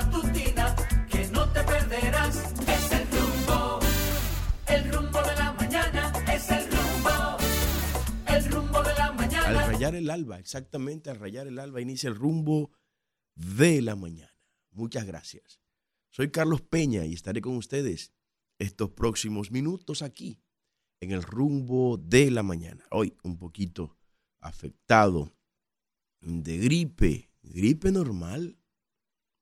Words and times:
matutina 0.00 0.74
que 1.10 1.26
no 1.28 1.50
te 1.52 1.62
perderás. 1.62 2.36
Es 2.66 2.92
el 2.92 3.06
rumbo, 3.10 3.80
el 4.66 4.92
rumbo 4.92 5.22
de 5.22 5.34
la 5.36 5.52
mañana, 5.52 6.12
es 6.32 6.50
el 6.50 6.64
rumbo, 6.70 7.36
el 8.26 8.44
rumbo 8.50 8.82
de 8.82 8.94
la 8.94 9.12
mañana. 9.12 9.60
Al 9.60 9.72
rayar 9.72 9.94
el 9.94 10.10
alba, 10.10 10.38
exactamente 10.38 11.10
al 11.10 11.18
rayar 11.18 11.46
el 11.46 11.58
alba 11.58 11.80
inicia 11.80 12.08
el 12.08 12.16
rumbo 12.16 12.72
de 13.34 13.82
la 13.82 13.96
mañana. 13.96 14.34
Muchas 14.70 15.04
gracias. 15.04 15.60
Soy 16.10 16.30
Carlos 16.30 16.62
Peña 16.62 17.04
y 17.04 17.12
estaré 17.12 17.40
con 17.40 17.56
ustedes 17.56 18.12
estos 18.58 18.90
próximos 18.90 19.50
minutos 19.50 20.02
aquí 20.02 20.40
en 21.00 21.12
el 21.12 21.22
rumbo 21.22 21.98
de 21.98 22.30
la 22.30 22.42
mañana. 22.42 22.84
Hoy 22.90 23.16
un 23.22 23.36
poquito 23.36 23.96
afectado 24.40 25.32
de 26.20 26.58
gripe, 26.58 27.30
gripe 27.42 27.90
normal, 27.92 28.59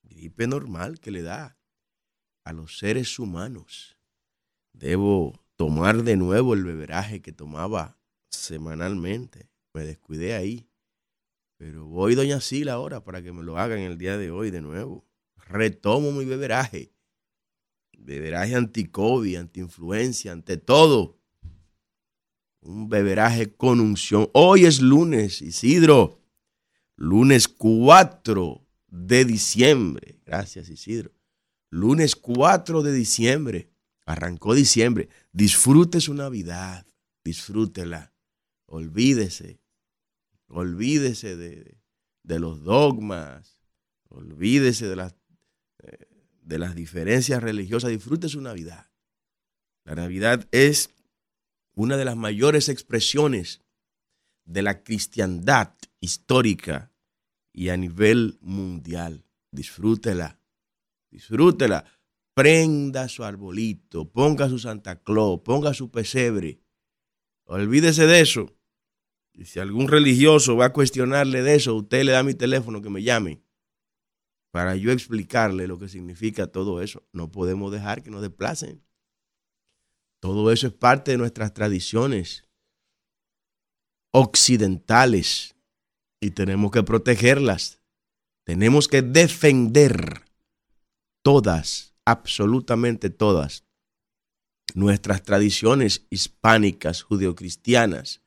gripe 0.09 0.47
normal 0.47 1.01
que 1.01 1.11
le 1.11 1.23
da 1.23 1.59
a 2.45 2.53
los 2.53 2.79
seres 2.79 3.19
humanos. 3.19 3.99
Debo 4.73 5.45
tomar 5.57 6.03
de 6.03 6.17
nuevo 6.17 6.55
el 6.55 6.65
beberaje 6.65 7.21
que 7.21 7.33
tomaba 7.33 7.99
semanalmente. 8.31 9.51
Me 9.75 9.85
descuidé 9.85 10.35
ahí. 10.35 10.69
Pero 11.57 11.87
voy, 11.87 12.15
doña 12.15 12.41
Sila, 12.41 12.75
ahora 12.75 13.05
para 13.05 13.23
que 13.23 13.33
me 13.33 13.43
lo 13.43 13.59
hagan 13.59 13.81
el 13.81 13.99
día 13.99 14.17
de 14.17 14.31
hoy 14.31 14.51
de 14.51 14.61
nuevo. 14.61 15.05
Retomo 15.37 16.13
mi 16.13 16.25
beberaje. 16.25 16.93
Beberaje 17.99 18.55
anti-COVID, 18.55 19.37
anti-influencia, 19.37 20.33
ante 20.33 20.57
todo. 20.57 21.19
Un 22.61 22.89
beberaje 22.89 23.55
con 23.55 23.81
unción. 23.81 24.31
Hoy 24.33 24.67
es 24.67 24.81
lunes, 24.81 25.43
Isidro. 25.43 26.21
Lunes 26.97 27.49
4 27.49 28.68
de 28.89 29.25
diciembre. 29.25 30.21
Gracias, 30.25 30.69
Isidro. 30.69 31.13
Lunes 31.71 32.17
4 32.17 32.83
de 32.83 32.93
diciembre. 32.93 33.71
Arrancó 34.07 34.55
diciembre. 34.55 35.09
Disfrute 35.33 36.01
su 36.01 36.15
Navidad. 36.15 36.87
Disfrútela. 37.25 38.15
Olvídese. 38.67 39.61
Olvídese 40.49 41.37
de, 41.37 41.79
de 42.23 42.39
los 42.39 42.63
dogmas. 42.63 43.59
Olvídese 44.09 44.87
de 44.89 44.97
las, 44.97 45.15
de 46.43 46.59
las 46.59 46.75
diferencias 46.75 47.43
religiosas. 47.43 47.91
Disfrute 47.91 48.29
su 48.29 48.41
Navidad. 48.41 48.91
La 49.85 49.95
Navidad 49.95 50.49
es 50.53 50.91
una 51.75 51.97
de 51.97 52.05
las 52.05 52.17
mayores 52.17 52.69
expresiones 52.69 53.63
de 54.45 54.63
la 54.63 54.83
cristiandad 54.83 55.75
histórica 56.01 56.93
y 57.59 57.71
a 57.71 57.77
nivel 57.77 58.39
mundial. 58.41 59.25
Disfrútela, 59.51 60.41
disfrútela. 61.11 61.85
Prenda 62.33 63.09
su 63.09 63.25
arbolito, 63.25 64.09
ponga 64.09 64.49
su 64.49 64.61
Santa 64.61 65.03
Claus, 65.03 65.41
ponga 65.41 65.75
su 65.75 65.91
pesebre. 65.91 66.61
Olvídese 67.47 68.07
de 68.07 68.21
eso. 68.21 68.55
Y 69.33 69.47
si 69.47 69.59
algún 69.59 69.89
religioso 69.89 70.57
va 70.57 70.67
a 70.67 70.73
cuestionarle 70.73 71.43
de 71.43 71.57
eso, 71.57 71.75
usted 71.75 72.05
le 72.05 72.13
da 72.13 72.23
mi 72.23 72.35
teléfono 72.35 72.81
que 72.81 72.91
me 72.91 73.03
llame 73.03 73.43
para 74.53 74.77
yo 74.77 74.93
explicarle 74.93 75.67
lo 75.67 75.81
que 75.81 75.89
significa 75.89 76.47
todo 76.47 76.81
eso. 76.81 77.09
No 77.13 77.29
podemos 77.33 77.73
dejar 77.73 78.05
que 78.05 78.11
nos 78.13 78.23
desplacen. 78.23 78.85
Todo 80.21 80.53
eso 80.53 80.69
es 80.69 80.75
parte 80.75 81.11
de 81.11 81.19
nuestras 81.19 81.53
tradiciones 81.55 82.45
occidentales 84.13 85.58
y 86.21 86.31
tenemos 86.31 86.71
que 86.71 86.83
protegerlas. 86.83 87.81
Tenemos 88.45 88.89
que 88.89 89.03
defender 89.03 90.25
todas, 91.23 91.95
absolutamente 92.05 93.11
todas, 93.11 93.65
nuestras 94.75 95.23
tradiciones 95.23 96.07
hispánicas, 96.11 97.03
judeocristianas. 97.03 98.23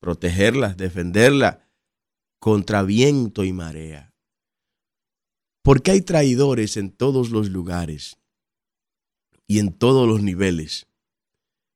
Protegerlas, 0.00 0.76
defenderlas 0.76 1.58
contra 2.38 2.82
viento 2.82 3.42
y 3.44 3.52
marea. 3.52 4.14
Porque 5.62 5.90
hay 5.90 6.02
traidores 6.02 6.76
en 6.76 6.90
todos 6.90 7.30
los 7.30 7.50
lugares 7.50 8.16
y 9.48 9.58
en 9.58 9.72
todos 9.72 10.06
los 10.06 10.22
niveles 10.22 10.86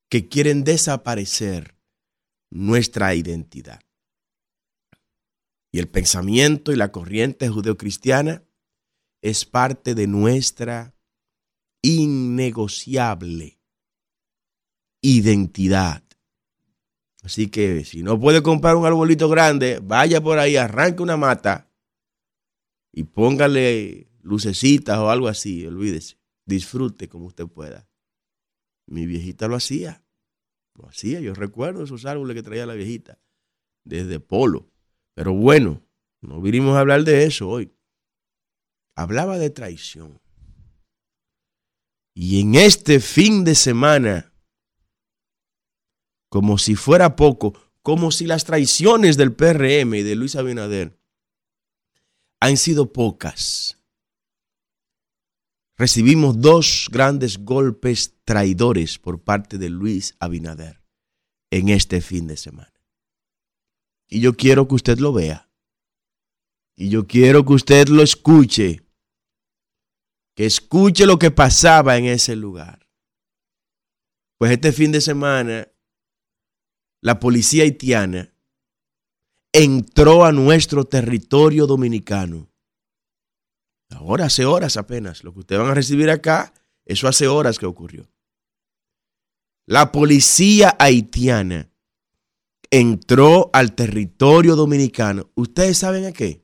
que 0.09 0.29
quieren 0.29 0.63
desaparecer 0.63 1.75
nuestra 2.51 3.15
identidad. 3.15 3.81
Y 5.73 5.79
el 5.79 5.89
pensamiento 5.89 6.71
y 6.71 6.77
la 6.77 6.93
corriente 6.93 7.49
judeocristiana 7.49 8.45
es 9.23 9.45
parte 9.47 9.95
de 9.95 10.07
nuestra 10.07 10.95
innegociable 11.83 13.59
identidad. 15.03 16.05
Así 17.23 17.49
que 17.49 17.85
si 17.85 18.03
no 18.03 18.19
puede 18.19 18.43
comprar 18.43 18.77
un 18.77 18.87
arbolito 18.87 19.29
grande, 19.29 19.81
vaya 19.83 20.21
por 20.21 20.39
ahí, 20.39 20.57
arranque 20.57 21.03
una 21.03 21.17
mata 21.17 21.71
y 22.93 23.05
póngale 23.05 24.11
lucecitas 24.23 24.99
o 24.99 25.11
algo 25.11 25.29
así, 25.29 25.67
olvídese. 25.67 26.19
Disfrute 26.47 27.09
como 27.09 27.27
usted 27.27 27.47
pueda. 27.47 27.89
Mi 28.87 29.07
viejita 29.07 29.47
lo 29.49 29.57
hacía. 29.57 30.05
Lo 30.75 30.89
hacía, 30.89 31.21
yo 31.21 31.35
recuerdo 31.35 31.85
esos 31.85 32.07
árboles 32.07 32.35
que 32.35 32.43
traía 32.43 32.67
la 32.67 32.75
viejita 32.75 33.21
desde 33.85 34.19
Polo. 34.21 34.72
Pero 35.15 35.35
bueno, 35.35 35.83
no 36.21 36.41
vinimos 36.41 36.77
a 36.77 36.81
hablar 36.81 37.05
de 37.05 37.25
eso 37.25 37.49
hoy. 37.49 37.75
Hablaba 38.97 39.39
de 39.39 39.51
traición. 39.51 40.21
Y 42.15 42.41
en 42.41 42.55
este 42.55 43.01
fin 43.01 43.45
de 43.45 43.55
semana, 43.55 44.33
como 46.29 46.59
si 46.59 46.77
fuera 46.77 47.17
poco, 47.17 47.55
como 47.83 48.11
si 48.11 48.27
las 48.27 48.45
traiciones 48.45 49.17
del 49.17 49.35
PRM 49.35 49.95
y 49.95 50.03
de 50.03 50.15
Luis 50.15 50.37
Abinader 50.37 50.99
han 52.41 52.57
sido 52.57 52.93
pocas. 52.93 53.79
Recibimos 55.77 56.41
dos 56.41 56.89
grandes 56.91 57.39
golpes 57.39 58.17
traidores 58.25 58.99
por 58.99 59.23
parte 59.23 59.59
de 59.59 59.69
Luis 59.69 60.15
Abinader 60.21 60.83
en 61.51 61.71
este 61.71 62.01
fin 62.01 62.27
de 62.27 62.37
semana. 62.37 62.72
Y 64.13 64.21
yo 64.21 64.35
quiero 64.35 64.69
que 64.69 64.75
usted 64.75 64.99
lo 64.99 65.15
vea. 65.15 65.51
Y 66.77 66.91
yo 66.91 67.07
quiero 67.07 67.47
que 67.47 67.55
usted 67.55 67.89
lo 67.89 68.03
escuche. 68.03 68.87
Que 70.37 70.45
escuche 70.45 71.07
lo 71.07 71.19
que 71.19 71.31
pasaba 71.31 71.97
en 71.97 72.05
ese 72.05 72.37
lugar. 72.37 72.91
Pues 74.39 74.53
este 74.53 74.71
fin 74.73 74.93
de 74.93 75.01
semana, 75.01 75.67
la 77.01 77.21
policía 77.21 77.63
haitiana 77.63 78.35
entró 79.51 80.27
a 80.27 80.33
nuestro 80.33 80.85
territorio 80.85 81.67
dominicano. 81.67 82.53
Ahora 83.89 84.27
hace 84.27 84.45
horas 84.45 84.77
apenas. 84.77 85.25
Lo 85.25 85.33
que 85.33 85.41
ustedes 85.41 85.63
van 85.63 85.71
a 85.71 85.75
recibir 85.75 86.11
acá, 86.11 86.53
eso 86.85 87.09
hace 87.09 87.29
horas 87.29 87.59
que 87.59 87.65
ocurrió. 87.65 88.13
La 89.65 89.91
policía 89.91 90.77
haitiana 90.79 91.72
entró 92.73 93.51
al 93.53 93.75
territorio 93.75 94.57
dominicano. 94.57 95.31
¿Ustedes 95.35 95.79
saben 95.79 96.07
a 96.07 96.13
qué? 96.13 96.43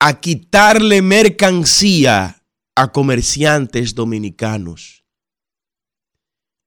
A 0.00 0.20
quitarle 0.20 1.00
mercancía 1.02 2.44
a 2.74 2.92
comerciantes 2.92 3.94
dominicanos. 3.94 5.04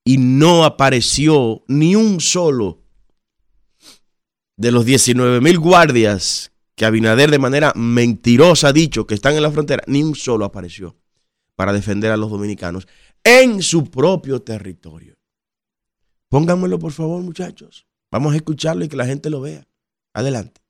Y 0.03 0.17
no 0.17 0.63
apareció 0.63 1.63
ni 1.67 1.95
un 1.95 2.22
solo 2.22 2.84
de 4.57 4.72
los 4.72 4.85
19 4.85 5.41
mil 5.41 5.59
guardias 5.59 6.53
que 6.76 6.85
Abinader 6.85 7.29
de 7.29 7.37
manera 7.37 7.73
mentirosa 7.76 8.70
ha 8.70 8.73
dicho 8.73 9.05
que 9.05 9.14
están 9.14 9.35
en 9.35 9.43
la 9.43 9.52
frontera, 9.52 9.84
ni 9.87 10.03
un 10.03 10.16
solo 10.16 10.46
apareció 10.46 10.97
para 11.55 11.73
defender 11.73 12.11
a 12.11 12.17
los 12.17 12.31
dominicanos 12.31 12.87
en 13.23 13.61
su 13.61 13.91
propio 13.91 14.41
territorio. 14.41 15.21
Pónganmelo, 16.31 16.79
por 16.79 16.93
favor, 16.93 17.22
muchachos. 17.22 17.85
Vamos 18.09 18.31
a 18.31 18.37
escucharlo 18.37 18.85
y 18.85 18.87
que 18.87 18.95
la 18.95 19.05
gente 19.05 19.29
lo 19.29 19.41
vea. 19.41 19.67
Adelante. 20.13 20.61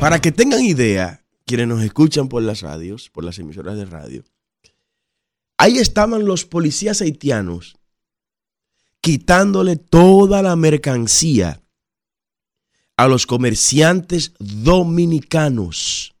Para 0.00 0.20
que 0.20 0.32
tengan 0.32 0.60
idea, 0.60 1.24
quienes 1.46 1.66
nos 1.66 1.82
escuchan 1.82 2.28
por 2.28 2.42
las 2.42 2.60
radios, 2.60 3.08
por 3.08 3.24
las 3.24 3.38
emisoras 3.38 3.76
de 3.78 3.86
radio, 3.86 4.24
ahí 5.56 5.78
estaban 5.78 6.26
los 6.26 6.44
policías 6.44 7.00
haitianos 7.00 7.78
quitándole 9.04 9.76
toda 9.76 10.40
la 10.40 10.56
mercancía 10.56 11.62
a 12.96 13.06
los 13.06 13.26
comerciantes 13.26 14.32
dominicanos 14.38 16.14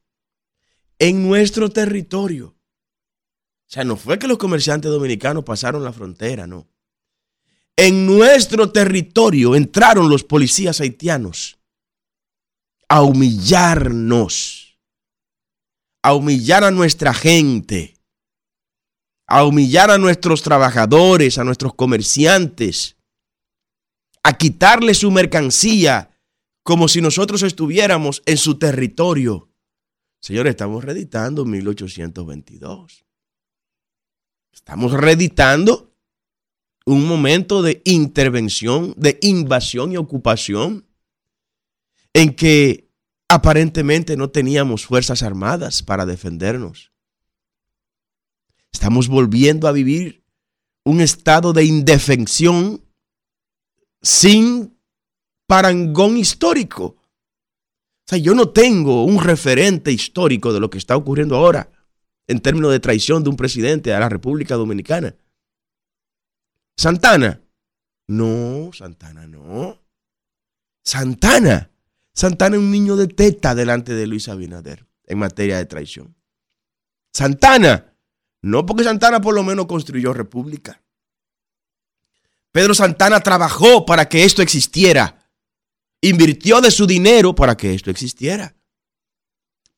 en 0.98 1.26
nuestro 1.26 1.70
territorio. 1.70 2.48
O 2.48 3.68
sea, 3.68 3.84
no 3.84 3.96
fue 3.96 4.18
que 4.18 4.28
los 4.28 4.36
comerciantes 4.36 4.90
dominicanos 4.90 5.44
pasaron 5.44 5.82
la 5.82 5.94
frontera, 5.94 6.46
no. 6.46 6.68
En 7.74 8.04
nuestro 8.04 8.70
territorio 8.70 9.54
entraron 9.54 10.10
los 10.10 10.22
policías 10.22 10.78
haitianos 10.82 11.56
a 12.90 13.00
humillarnos, 13.00 14.78
a 16.02 16.12
humillar 16.12 16.64
a 16.64 16.70
nuestra 16.70 17.14
gente 17.14 17.93
a 19.26 19.44
humillar 19.44 19.90
a 19.90 19.98
nuestros 19.98 20.42
trabajadores, 20.42 21.38
a 21.38 21.44
nuestros 21.44 21.74
comerciantes, 21.74 22.96
a 24.22 24.36
quitarle 24.36 24.94
su 24.94 25.10
mercancía 25.10 26.10
como 26.62 26.88
si 26.88 27.00
nosotros 27.00 27.42
estuviéramos 27.42 28.22
en 28.26 28.38
su 28.38 28.58
territorio. 28.58 29.50
Señores, 30.20 30.52
estamos 30.52 30.82
reeditando 30.82 31.44
1822. 31.44 33.04
Estamos 34.52 34.92
reeditando 34.92 35.92
un 36.86 37.06
momento 37.06 37.60
de 37.60 37.82
intervención, 37.84 38.94
de 38.96 39.18
invasión 39.20 39.92
y 39.92 39.98
ocupación, 39.98 40.86
en 42.14 42.34
que 42.34 42.90
aparentemente 43.28 44.16
no 44.16 44.30
teníamos 44.30 44.86
fuerzas 44.86 45.22
armadas 45.22 45.82
para 45.82 46.06
defendernos. 46.06 46.93
Estamos 48.74 49.06
volviendo 49.06 49.68
a 49.68 49.72
vivir 49.72 50.24
un 50.84 51.00
estado 51.00 51.52
de 51.52 51.64
indefensión 51.64 52.84
sin 54.02 54.76
parangón 55.46 56.18
histórico. 56.18 56.84
O 56.84 58.06
sea, 58.06 58.18
yo 58.18 58.34
no 58.34 58.50
tengo 58.50 59.04
un 59.04 59.22
referente 59.22 59.92
histórico 59.92 60.52
de 60.52 60.58
lo 60.58 60.68
que 60.68 60.78
está 60.78 60.96
ocurriendo 60.96 61.36
ahora 61.36 61.70
en 62.26 62.40
términos 62.40 62.72
de 62.72 62.80
traición 62.80 63.22
de 63.22 63.30
un 63.30 63.36
presidente 63.36 63.94
a 63.94 64.00
la 64.00 64.08
República 64.08 64.56
Dominicana. 64.56 65.14
Santana. 66.76 67.40
No, 68.08 68.70
Santana 68.74 69.26
no. 69.28 69.80
Santana. 70.84 71.70
Santana 72.12 72.56
es 72.56 72.62
un 72.62 72.72
niño 72.72 72.96
de 72.96 73.06
teta 73.06 73.54
delante 73.54 73.94
de 73.94 74.08
Luis 74.08 74.28
Abinader 74.28 74.84
en 75.06 75.18
materia 75.18 75.58
de 75.58 75.66
traición. 75.66 76.16
Santana 77.12 77.93
no 78.44 78.66
porque 78.66 78.84
Santana 78.84 79.22
por 79.22 79.34
lo 79.34 79.42
menos 79.42 79.64
construyó 79.64 80.12
república. 80.12 80.82
Pedro 82.52 82.74
Santana 82.74 83.20
trabajó 83.20 83.86
para 83.86 84.06
que 84.06 84.24
esto 84.24 84.42
existiera. 84.42 85.30
Invirtió 86.02 86.60
de 86.60 86.70
su 86.70 86.86
dinero 86.86 87.34
para 87.34 87.56
que 87.56 87.72
esto 87.72 87.90
existiera. 87.90 88.54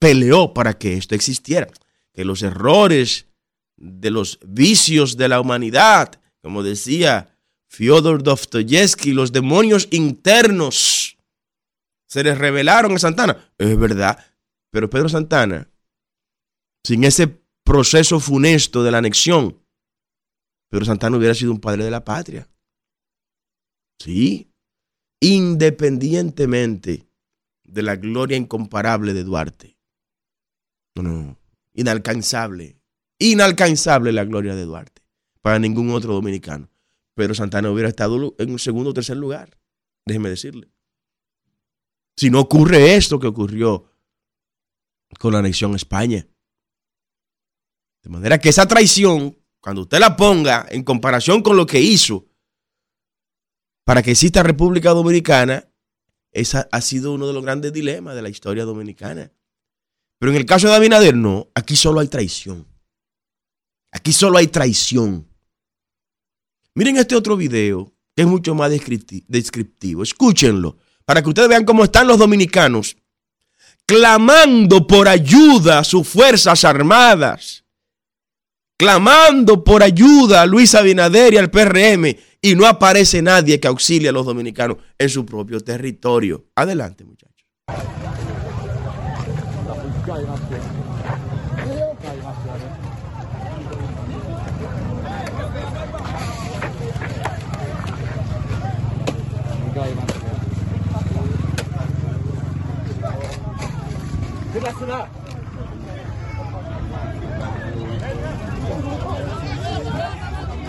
Peleó 0.00 0.52
para 0.52 0.76
que 0.76 0.94
esto 0.94 1.14
existiera. 1.14 1.68
Que 2.12 2.24
los 2.24 2.42
errores 2.42 3.28
de 3.76 4.10
los 4.10 4.40
vicios 4.44 5.16
de 5.16 5.28
la 5.28 5.40
humanidad, 5.40 6.20
como 6.42 6.64
decía 6.64 7.38
Fyodor 7.68 8.24
Dostoyevsky, 8.24 9.12
los 9.12 9.30
demonios 9.30 9.86
internos 9.92 11.18
se 12.08 12.24
les 12.24 12.36
revelaron 12.36 12.96
a 12.96 12.98
Santana. 12.98 13.52
Es 13.58 13.78
verdad. 13.78 14.18
Pero 14.70 14.90
Pedro 14.90 15.08
Santana, 15.08 15.70
sin 16.82 17.04
ese 17.04 17.45
proceso 17.66 18.20
funesto 18.20 18.82
de 18.84 18.92
la 18.92 18.98
anexión. 18.98 19.60
Pero 20.70 20.86
Santana 20.86 21.16
hubiera 21.16 21.34
sido 21.34 21.52
un 21.52 21.60
padre 21.60 21.84
de 21.84 21.90
la 21.90 22.04
patria. 22.04 22.48
Sí, 23.98 24.50
independientemente 25.20 27.08
de 27.64 27.82
la 27.82 27.96
gloria 27.96 28.36
incomparable 28.36 29.12
de 29.12 29.24
Duarte. 29.24 29.76
No, 30.94 31.38
inalcanzable, 31.74 32.80
inalcanzable 33.18 34.12
la 34.12 34.24
gloria 34.24 34.54
de 34.54 34.64
Duarte 34.64 35.02
para 35.42 35.58
ningún 35.58 35.90
otro 35.90 36.14
dominicano. 36.14 36.70
Pero 37.14 37.34
Santana 37.34 37.70
hubiera 37.70 37.88
estado 37.88 38.34
en 38.38 38.50
un 38.50 38.58
segundo 38.58 38.90
o 38.90 38.94
tercer 38.94 39.16
lugar, 39.16 39.58
déjeme 40.06 40.28
decirle. 40.28 40.70
Si 42.16 42.30
no 42.30 42.40
ocurre 42.40 42.94
esto 42.94 43.18
que 43.18 43.26
ocurrió 43.26 43.90
con 45.18 45.32
la 45.32 45.40
anexión 45.40 45.72
a 45.72 45.76
España. 45.76 46.26
De 48.06 48.12
manera 48.12 48.38
que 48.38 48.50
esa 48.50 48.68
traición, 48.68 49.36
cuando 49.60 49.82
usted 49.82 49.98
la 49.98 50.16
ponga 50.16 50.64
en 50.70 50.84
comparación 50.84 51.42
con 51.42 51.56
lo 51.56 51.66
que 51.66 51.80
hizo 51.80 52.24
para 53.84 54.00
que 54.00 54.12
exista 54.12 54.44
República 54.44 54.90
Dominicana, 54.90 55.68
esa 56.30 56.68
ha 56.70 56.80
sido 56.82 57.14
uno 57.14 57.26
de 57.26 57.32
los 57.32 57.42
grandes 57.42 57.72
dilemas 57.72 58.14
de 58.14 58.22
la 58.22 58.28
historia 58.28 58.64
dominicana. 58.64 59.32
Pero 60.20 60.30
en 60.30 60.38
el 60.38 60.46
caso 60.46 60.68
de 60.68 60.76
Abinader, 60.76 61.16
no, 61.16 61.48
aquí 61.52 61.74
solo 61.74 61.98
hay 61.98 62.06
traición. 62.06 62.64
Aquí 63.90 64.12
solo 64.12 64.38
hay 64.38 64.46
traición. 64.46 65.28
Miren 66.76 66.98
este 66.98 67.16
otro 67.16 67.36
video, 67.36 67.92
que 68.14 68.22
es 68.22 68.28
mucho 68.28 68.54
más 68.54 68.70
descriptivo. 68.70 70.04
Escúchenlo, 70.04 70.78
para 71.04 71.22
que 71.22 71.28
ustedes 71.28 71.48
vean 71.48 71.64
cómo 71.64 71.82
están 71.82 72.06
los 72.06 72.18
dominicanos 72.20 72.96
clamando 73.84 74.86
por 74.86 75.08
ayuda 75.08 75.80
a 75.80 75.84
sus 75.84 76.06
fuerzas 76.06 76.64
armadas 76.64 77.65
clamando 78.76 79.64
por 79.64 79.82
ayuda 79.82 80.42
a 80.42 80.46
Luis 80.46 80.74
Abinader 80.74 81.34
y 81.34 81.38
al 81.38 81.50
PRM 81.50 82.16
y 82.40 82.54
no 82.54 82.66
aparece 82.66 83.22
nadie 83.22 83.58
que 83.58 83.68
auxilie 83.68 84.08
a 84.08 84.12
los 84.12 84.26
dominicanos 84.26 84.76
en 84.98 85.08
su 85.08 85.24
propio 85.24 85.60
territorio. 85.60 86.46
Adelante, 86.54 87.04
muchachos. 87.04 87.26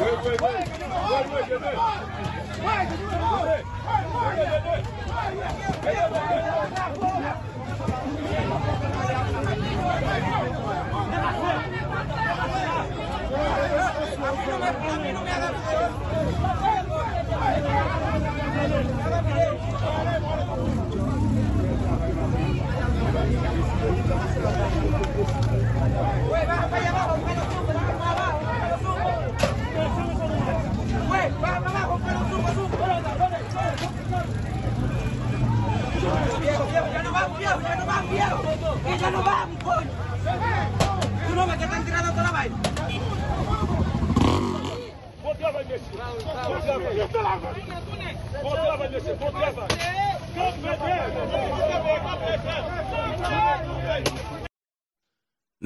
Vai, 0.07 0.15
vai, 0.15 0.37
vai! 0.37 0.67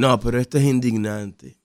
No, 0.01 0.19
pero 0.19 0.39
esto 0.39 0.57
es 0.57 0.63
indignante. 0.63 1.61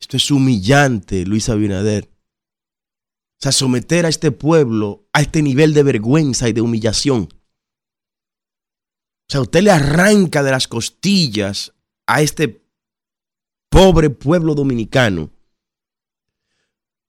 Esto 0.00 0.16
es 0.16 0.30
humillante, 0.30 1.26
Luis 1.26 1.50
Abinader. 1.50 2.08
O 2.08 3.38
sea, 3.38 3.52
someter 3.52 4.06
a 4.06 4.08
este 4.08 4.30
pueblo 4.32 5.06
a 5.12 5.20
este 5.20 5.42
nivel 5.42 5.74
de 5.74 5.82
vergüenza 5.82 6.48
y 6.48 6.54
de 6.54 6.62
humillación. 6.62 7.28
O 9.28 9.28
sea, 9.28 9.42
usted 9.42 9.60
le 9.60 9.70
arranca 9.70 10.42
de 10.42 10.50
las 10.50 10.66
costillas 10.66 11.74
a 12.06 12.22
este 12.22 12.64
pobre 13.68 14.08
pueblo 14.08 14.54
dominicano, 14.54 15.30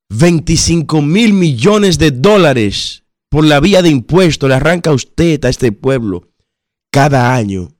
25 0.09 1.01
mil 1.03 1.31
millones 1.31 1.97
de 1.99 2.11
dólares 2.11 3.05
por 3.29 3.45
la 3.45 3.61
vía 3.61 3.81
de 3.81 3.91
impuestos 3.91 4.49
le 4.49 4.55
arranca 4.55 4.91
usted 4.91 5.45
a 5.45 5.49
este 5.49 5.71
pueblo 5.71 6.27
cada 6.91 7.33
año. 7.33 7.76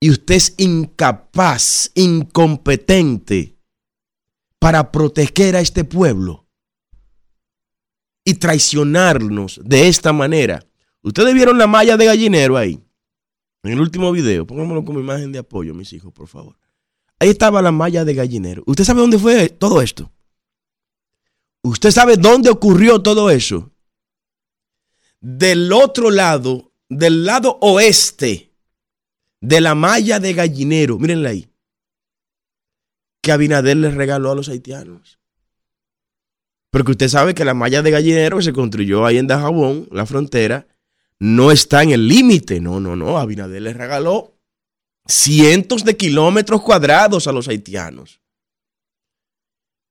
Y 0.00 0.10
usted 0.10 0.34
es 0.34 0.54
incapaz, 0.58 1.90
incompetente 1.94 3.56
para 4.58 4.92
proteger 4.92 5.56
a 5.56 5.60
este 5.60 5.84
pueblo 5.84 6.46
y 8.24 8.34
traicionarnos 8.34 9.60
de 9.64 9.88
esta 9.88 10.12
manera. 10.12 10.66
Ustedes 11.02 11.32
vieron 11.34 11.56
la 11.56 11.66
malla 11.66 11.96
de 11.96 12.04
gallinero 12.04 12.56
ahí, 12.56 12.82
en 13.62 13.72
el 13.72 13.80
último 13.80 14.10
video. 14.12 14.46
Pónganmelo 14.46 14.84
como 14.84 15.00
imagen 15.00 15.32
de 15.32 15.38
apoyo, 15.38 15.72
mis 15.72 15.92
hijos, 15.92 16.12
por 16.12 16.26
favor. 16.26 16.58
Ahí 17.18 17.30
estaba 17.30 17.62
la 17.62 17.72
malla 17.72 18.04
de 18.04 18.14
gallinero. 18.14 18.62
¿Usted 18.66 18.84
sabe 18.84 19.00
dónde 19.00 19.18
fue 19.18 19.48
todo 19.48 19.80
esto? 19.80 20.12
¿Usted 21.62 21.90
sabe 21.90 22.16
dónde 22.16 22.50
ocurrió 22.50 23.00
todo 23.00 23.30
eso? 23.30 23.72
Del 25.20 25.72
otro 25.72 26.10
lado, 26.10 26.72
del 26.88 27.24
lado 27.24 27.58
oeste 27.60 28.52
de 29.46 29.60
la 29.60 29.76
malla 29.76 30.18
de 30.18 30.34
gallinero, 30.34 30.98
mírenla 30.98 31.30
ahí, 31.30 31.48
que 33.22 33.30
Abinader 33.30 33.76
les 33.76 33.94
regaló 33.94 34.32
a 34.32 34.34
los 34.34 34.48
haitianos. 34.48 35.20
Porque 36.70 36.90
usted 36.90 37.08
sabe 37.08 37.32
que 37.32 37.44
la 37.44 37.54
malla 37.54 37.80
de 37.80 37.92
gallinero 37.92 38.38
que 38.38 38.42
se 38.42 38.52
construyó 38.52 39.06
ahí 39.06 39.18
en 39.18 39.28
Dajabón, 39.28 39.88
la 39.92 40.04
frontera, 40.04 40.66
no 41.20 41.52
está 41.52 41.84
en 41.84 41.92
el 41.92 42.08
límite. 42.08 42.60
No, 42.60 42.80
no, 42.80 42.96
no. 42.96 43.18
Abinader 43.18 43.62
les 43.62 43.76
regaló 43.76 44.36
cientos 45.06 45.84
de 45.84 45.96
kilómetros 45.96 46.60
cuadrados 46.62 47.28
a 47.28 47.32
los 47.32 47.46
haitianos. 47.46 48.20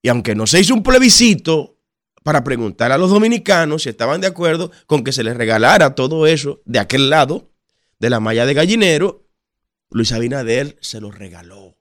Y 0.03 0.09
aunque 0.09 0.35
no 0.35 0.45
se 0.47 0.59
hizo 0.59 0.73
un 0.73 0.83
plebiscito 0.83 1.79
para 2.23 2.43
preguntar 2.43 2.91
a 2.91 2.97
los 2.97 3.09
dominicanos 3.09 3.83
si 3.83 3.89
estaban 3.89 4.19
de 4.19 4.27
acuerdo 4.27 4.69
con 4.85 5.03
que 5.03 5.13
se 5.13 5.23
les 5.23 5.37
regalara 5.37 5.95
todo 5.95 6.27
eso 6.27 6.61
de 6.65 6.79
aquel 6.79 7.09
lado, 7.09 7.51
de 7.99 8.09
la 8.09 8.19
malla 8.19 8.45
de 8.45 8.53
gallinero, 8.53 9.24
Luis 9.89 10.11
Abinader 10.11 10.77
se 10.81 10.99
lo 10.99 11.11
regaló. 11.11 11.77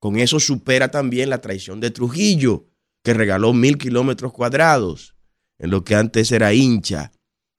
Con 0.00 0.18
eso 0.18 0.38
supera 0.40 0.90
también 0.90 1.30
la 1.30 1.40
traición 1.40 1.80
de 1.80 1.90
Trujillo, 1.90 2.66
que 3.02 3.14
regaló 3.14 3.52
mil 3.52 3.78
kilómetros 3.78 4.32
cuadrados 4.32 5.14
en 5.58 5.70
lo 5.70 5.84
que 5.84 5.94
antes 5.94 6.30
era 6.32 6.52
hincha 6.52 7.12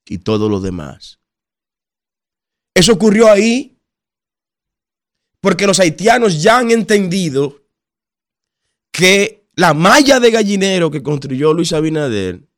y 0.06 0.18
todo 0.18 0.48
lo 0.48 0.60
demás. 0.60 1.20
Eso 2.74 2.92
ocurrió 2.92 3.30
ahí 3.30 3.78
porque 5.40 5.66
los 5.66 5.80
haitianos 5.80 6.42
ya 6.42 6.58
han 6.58 6.70
entendido 6.70 7.62
que 8.92 9.48
la 9.54 9.74
malla 9.74 10.20
de 10.20 10.30
gallinero 10.30 10.90
que 10.90 11.02
construyó 11.02 11.52
Luis 11.52 11.72
Abinader 11.72 12.48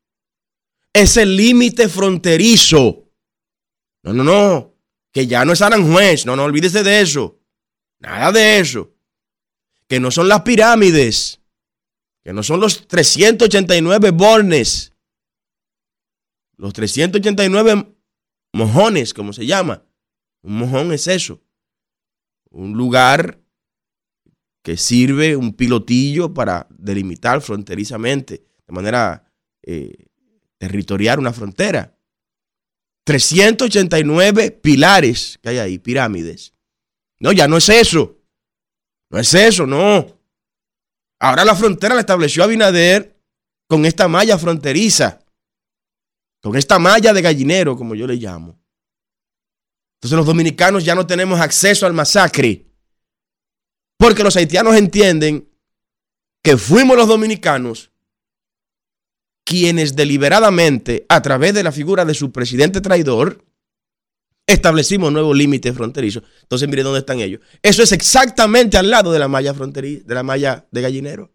es 0.93 1.17
el 1.17 1.35
límite 1.35 1.89
fronterizo. 1.89 3.09
No, 4.03 4.13
no, 4.13 4.23
no. 4.23 4.72
Que 5.13 5.25
ya 5.27 5.45
no 5.45 5.53
es 5.53 5.61
Aranjuez. 5.61 6.25
No, 6.25 6.35
no, 6.35 6.43
olvídese 6.43 6.83
de 6.83 6.99
eso. 6.99 7.39
Nada 7.99 8.33
de 8.33 8.59
eso. 8.59 8.93
Que 9.87 10.01
no 10.01 10.11
son 10.11 10.27
las 10.27 10.41
pirámides. 10.41 11.39
Que 12.21 12.33
no 12.33 12.43
son 12.43 12.59
los 12.59 12.87
389 12.87 14.11
bornes. 14.11 14.91
Los 16.57 16.73
389 16.73 17.95
mojones, 18.51 19.13
como 19.13 19.31
se 19.31 19.45
llama. 19.45 19.85
Un 20.41 20.57
mojón 20.57 20.91
es 20.91 21.07
eso 21.07 21.39
un 22.53 22.73
lugar 22.73 23.41
que 24.61 24.77
sirve 24.77 25.35
un 25.35 25.53
pilotillo 25.53 26.33
para 26.33 26.67
delimitar 26.69 27.41
fronterizamente, 27.41 28.45
de 28.65 28.73
manera 28.73 29.25
eh, 29.61 30.05
territorial, 30.57 31.19
una 31.19 31.33
frontera. 31.33 31.97
389 33.05 34.51
pilares 34.51 35.39
que 35.41 35.49
hay 35.49 35.57
ahí, 35.57 35.79
pirámides. 35.79 36.53
No, 37.19 37.31
ya 37.31 37.47
no 37.47 37.57
es 37.57 37.69
eso. 37.69 38.17
No 39.09 39.19
es 39.19 39.33
eso, 39.33 39.65
no. 39.65 40.19
Ahora 41.19 41.45
la 41.45 41.55
frontera 41.55 41.95
la 41.95 42.01
estableció 42.01 42.43
Abinader 42.43 43.17
con 43.67 43.85
esta 43.85 44.07
malla 44.07 44.37
fronteriza, 44.37 45.19
con 46.41 46.55
esta 46.57 46.79
malla 46.79 47.13
de 47.13 47.21
gallinero, 47.21 47.77
como 47.77 47.95
yo 47.95 48.05
le 48.07 48.15
llamo. 48.15 48.59
Entonces 49.97 50.17
los 50.17 50.25
dominicanos 50.25 50.83
ya 50.83 50.95
no 50.95 51.07
tenemos 51.07 51.39
acceso 51.39 51.85
al 51.85 51.93
masacre. 51.93 52.65
Porque 53.97 54.21
los 54.21 54.35
haitianos 54.35 54.75
entienden 54.75 55.49
que 56.43 56.57
fuimos 56.57 56.97
los 56.97 57.07
dominicanos 57.07 57.92
quienes 59.43 59.95
deliberadamente, 59.95 61.05
a 61.09 61.21
través 61.21 61.53
de 61.53 61.63
la 61.63 61.71
figura 61.71 62.05
de 62.05 62.13
su 62.13 62.31
presidente 62.31 62.81
traidor, 62.81 63.43
establecimos 64.47 65.11
nuevos 65.11 65.35
límites 65.35 65.75
fronterizos. 65.75 66.23
Entonces, 66.41 66.67
mire 66.67 66.83
dónde 66.83 66.99
están 66.99 67.19
ellos. 67.19 67.41
Eso 67.61 67.83
es 67.83 67.91
exactamente 67.91 68.77
al 68.77 68.89
lado 68.89 69.11
de 69.11 69.19
la 69.19 69.27
malla 69.27 69.53
fronteriza, 69.53 70.03
de 70.05 70.13
la 70.13 70.23
malla 70.23 70.67
de 70.71 70.81
gallinero. 70.81 71.31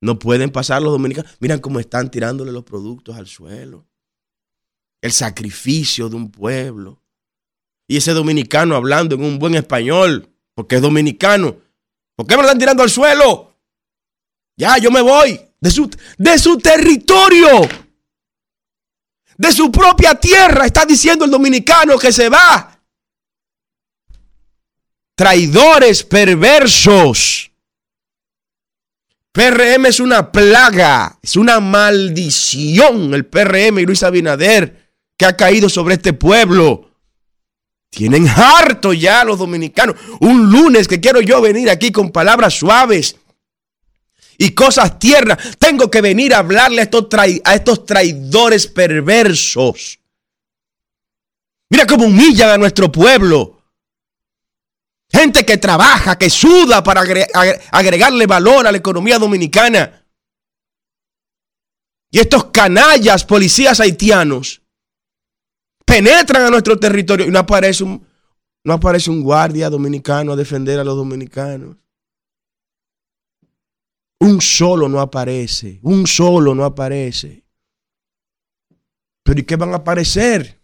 No 0.00 0.18
pueden 0.18 0.50
pasar 0.50 0.82
los 0.82 0.92
dominicanos. 0.92 1.36
Miren 1.40 1.58
cómo 1.58 1.80
están 1.80 2.10
tirándole 2.10 2.52
los 2.52 2.64
productos 2.64 3.16
al 3.16 3.26
suelo. 3.26 3.86
El 5.02 5.12
sacrificio 5.12 6.08
de 6.08 6.16
un 6.16 6.30
pueblo 6.30 7.02
y 7.88 7.96
ese 7.96 8.12
dominicano 8.12 8.74
hablando 8.74 9.14
en 9.14 9.24
un 9.24 9.38
buen 9.38 9.54
español, 9.54 10.28
porque 10.54 10.76
es 10.76 10.82
dominicano. 10.82 11.56
¿Por 12.16 12.26
qué 12.26 12.36
me 12.36 12.42
lo 12.42 12.48
están 12.48 12.58
tirando 12.58 12.82
al 12.82 12.90
suelo? 12.90 13.56
Ya, 14.56 14.78
yo 14.78 14.90
me 14.90 15.00
voy 15.00 15.45
de 15.60 15.70
su, 15.70 15.90
de 16.18 16.38
su 16.38 16.58
territorio, 16.58 17.68
de 19.36 19.52
su 19.52 19.70
propia 19.70 20.14
tierra. 20.14 20.66
Está 20.66 20.84
diciendo 20.84 21.24
el 21.24 21.30
dominicano 21.30 21.98
que 21.98 22.12
se 22.12 22.28
va. 22.28 22.80
Traidores 25.14 26.02
perversos. 26.02 27.50
PRM 29.32 29.86
es 29.86 30.00
una 30.00 30.32
plaga, 30.32 31.18
es 31.22 31.36
una 31.36 31.60
maldición 31.60 33.12
el 33.12 33.26
PRM 33.26 33.80
y 33.80 33.84
Luis 33.84 34.02
Abinader 34.02 34.86
que 35.18 35.26
ha 35.26 35.36
caído 35.36 35.68
sobre 35.68 35.94
este 35.94 36.14
pueblo. 36.14 36.90
Tienen 37.90 38.28
harto 38.28 38.92
ya 38.92 39.24
los 39.24 39.38
dominicanos. 39.38 39.96
Un 40.20 40.50
lunes 40.50 40.88
que 40.88 41.00
quiero 41.00 41.20
yo 41.20 41.40
venir 41.40 41.70
aquí 41.70 41.92
con 41.92 42.12
palabras 42.12 42.54
suaves 42.54 43.16
y 44.38 44.50
cosas 44.50 44.98
tiernas. 44.98 45.56
Tengo 45.58 45.90
que 45.90 46.00
venir 46.00 46.34
a 46.34 46.38
hablarle 46.38 46.80
a 46.80 47.54
estos, 47.54 47.86
traidores 47.86 48.66
perversos. 48.66 49.98
Mira 51.70 51.86
cómo 51.86 52.06
humillan 52.06 52.50
a 52.50 52.58
nuestro 52.58 52.90
pueblo. 52.90 53.62
Gente 55.10 55.44
que 55.44 55.56
trabaja, 55.56 56.18
que 56.18 56.30
suda 56.30 56.82
para 56.82 57.02
agregarle 57.70 58.26
valor 58.26 58.66
a 58.66 58.72
la 58.72 58.78
economía 58.78 59.18
dominicana. 59.18 60.04
Y 62.10 62.18
estos 62.18 62.46
canallas 62.46 63.24
policías 63.24 63.80
haitianos 63.80 64.62
penetran 65.84 66.44
a 66.44 66.50
nuestro 66.50 66.78
territorio 66.78 67.26
y 67.26 67.30
no 67.30 67.38
aparece 67.38 67.84
un 67.84 69.22
guardia 69.22 69.70
dominicano 69.70 70.32
a 70.32 70.36
defender 70.36 70.78
a 70.78 70.84
los 70.84 70.96
dominicanos. 70.96 71.76
Un 74.20 74.40
solo 74.40 74.88
no 74.88 75.00
aparece, 75.00 75.80
un 75.82 76.06
solo 76.06 76.54
no 76.54 76.64
aparece. 76.64 77.44
Pero 79.22 79.40
¿y 79.40 79.44
qué 79.44 79.56
van 79.56 79.72
a 79.72 79.76
aparecer? 79.76 80.60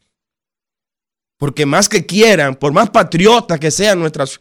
Porque 1.38 1.66
más 1.66 1.88
que 1.88 2.06
quieran, 2.06 2.54
por 2.56 2.73
más 2.73 2.90
patriotas 2.90 3.59
que 3.59 3.71
sean 3.71 3.99
nuestras, 3.99 4.40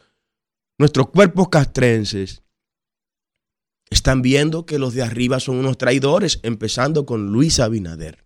nuestros 0.78 1.10
cuerpos 1.10 1.50
castrenses, 1.50 2.44
están 3.90 4.22
viendo 4.22 4.66
que 4.66 4.80
los 4.80 4.94
de 4.94 5.04
arriba 5.04 5.40
son 5.40 5.58
unos 5.58 5.78
traidores, 5.78 6.40
empezando 6.44 7.06
con 7.06 7.32
Luis 7.32 7.60
Abinader 7.60 8.26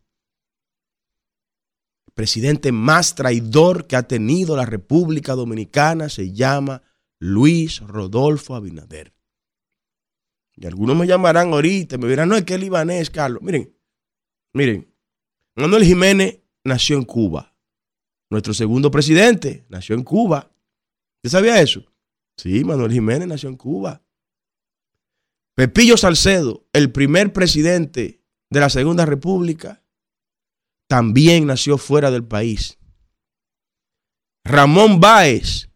presidente 2.15 2.71
más 2.71 3.13
traidor 3.13 3.85
que 3.85 3.97
ha 3.97 4.03
tenido 4.03 4.55
la 4.55 4.65
República 4.65 5.35
Dominicana 5.35 6.09
se 6.09 6.31
llama 6.31 6.81
Luis 7.19 7.81
Rodolfo 7.81 8.55
Abinader. 8.55 9.13
Y 10.57 10.65
algunos 10.65 10.95
me 10.95 11.07
llamarán 11.07 11.51
ahorita, 11.51 11.97
me 11.97 12.07
dirán, 12.07 12.29
no, 12.29 12.35
es 12.35 12.43
que 12.43 12.55
el 12.55 12.61
libanés, 12.61 13.09
Carlos. 13.09 13.41
Miren, 13.41 13.75
miren, 14.53 14.93
Manuel 15.55 15.83
Jiménez 15.83 16.39
nació 16.63 16.97
en 16.97 17.03
Cuba. 17.03 17.55
Nuestro 18.29 18.53
segundo 18.53 18.89
presidente 18.89 19.65
nació 19.69 19.95
en 19.95 20.03
Cuba. 20.03 20.51
¿Usted 21.17 21.37
sabía 21.37 21.61
eso? 21.61 21.85
Sí, 22.37 22.63
Manuel 22.63 22.91
Jiménez 22.91 23.27
nació 23.27 23.49
en 23.49 23.57
Cuba. 23.57 24.01
Pepillo 25.55 25.95
Salcedo, 25.95 26.65
el 26.73 26.91
primer 26.91 27.31
presidente 27.31 28.21
de 28.49 28.59
la 28.59 28.69
Segunda 28.69 29.05
República, 29.05 29.83
también 30.87 31.47
nació 31.47 31.77
fuera 31.77 32.11
del 32.11 32.25
país. 32.25 32.77
Ramón 34.43 34.99
Báez 34.99 35.69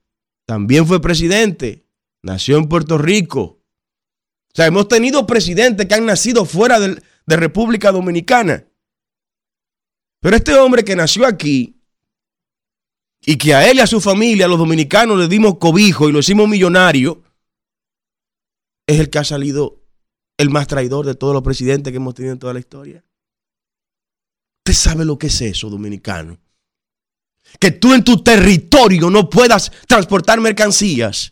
también 0.45 0.85
fue 0.85 1.01
presidente 1.01 1.87
nació 2.21 2.57
en 2.57 2.67
Puerto 2.67 2.97
Rico. 2.97 3.58
Sea, 4.59 4.65
hemos 4.65 4.89
tenido 4.89 5.25
presidentes 5.25 5.87
que 5.87 5.95
han 5.95 6.05
nacido 6.05 6.43
fuera 6.43 6.81
de, 6.81 7.01
de 7.25 7.35
República 7.37 7.93
Dominicana. 7.93 8.67
Pero 10.19 10.35
este 10.35 10.53
hombre 10.53 10.83
que 10.83 10.97
nació 10.97 11.25
aquí 11.25 11.81
y 13.21 13.37
que 13.37 13.53
a 13.53 13.69
él 13.69 13.77
y 13.77 13.79
a 13.79 13.87
su 13.87 14.01
familia, 14.01 14.47
a 14.47 14.49
los 14.49 14.59
dominicanos, 14.59 15.17
le 15.17 15.29
dimos 15.29 15.59
cobijo 15.59 16.09
y 16.09 16.11
lo 16.11 16.19
hicimos 16.19 16.49
millonario, 16.49 17.23
es 18.85 18.99
el 18.99 19.09
que 19.09 19.19
ha 19.19 19.23
salido 19.23 19.81
el 20.37 20.49
más 20.49 20.67
traidor 20.67 21.05
de 21.05 21.15
todos 21.15 21.33
los 21.33 21.41
presidentes 21.41 21.93
que 21.93 21.97
hemos 21.97 22.15
tenido 22.15 22.33
en 22.33 22.39
toda 22.39 22.53
la 22.53 22.59
historia. 22.59 23.05
¿Usted 24.67 24.73
sabe 24.73 25.05
lo 25.05 25.17
que 25.17 25.27
es 25.27 25.39
eso, 25.39 25.69
dominicano? 25.69 26.37
Que 27.61 27.71
tú 27.71 27.93
en 27.93 28.03
tu 28.03 28.21
territorio 28.21 29.09
no 29.09 29.29
puedas 29.29 29.71
transportar 29.87 30.41
mercancías 30.41 31.31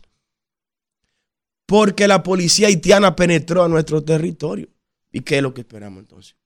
porque 1.68 2.08
la 2.08 2.22
policía 2.22 2.68
haitiana 2.68 3.14
penetró 3.14 3.62
a 3.62 3.68
nuestro 3.68 4.02
territorio. 4.02 4.70
¿Y 5.12 5.20
qué 5.20 5.36
es 5.36 5.42
lo 5.42 5.52
que 5.52 5.60
esperamos 5.60 6.00
entonces? 6.00 6.36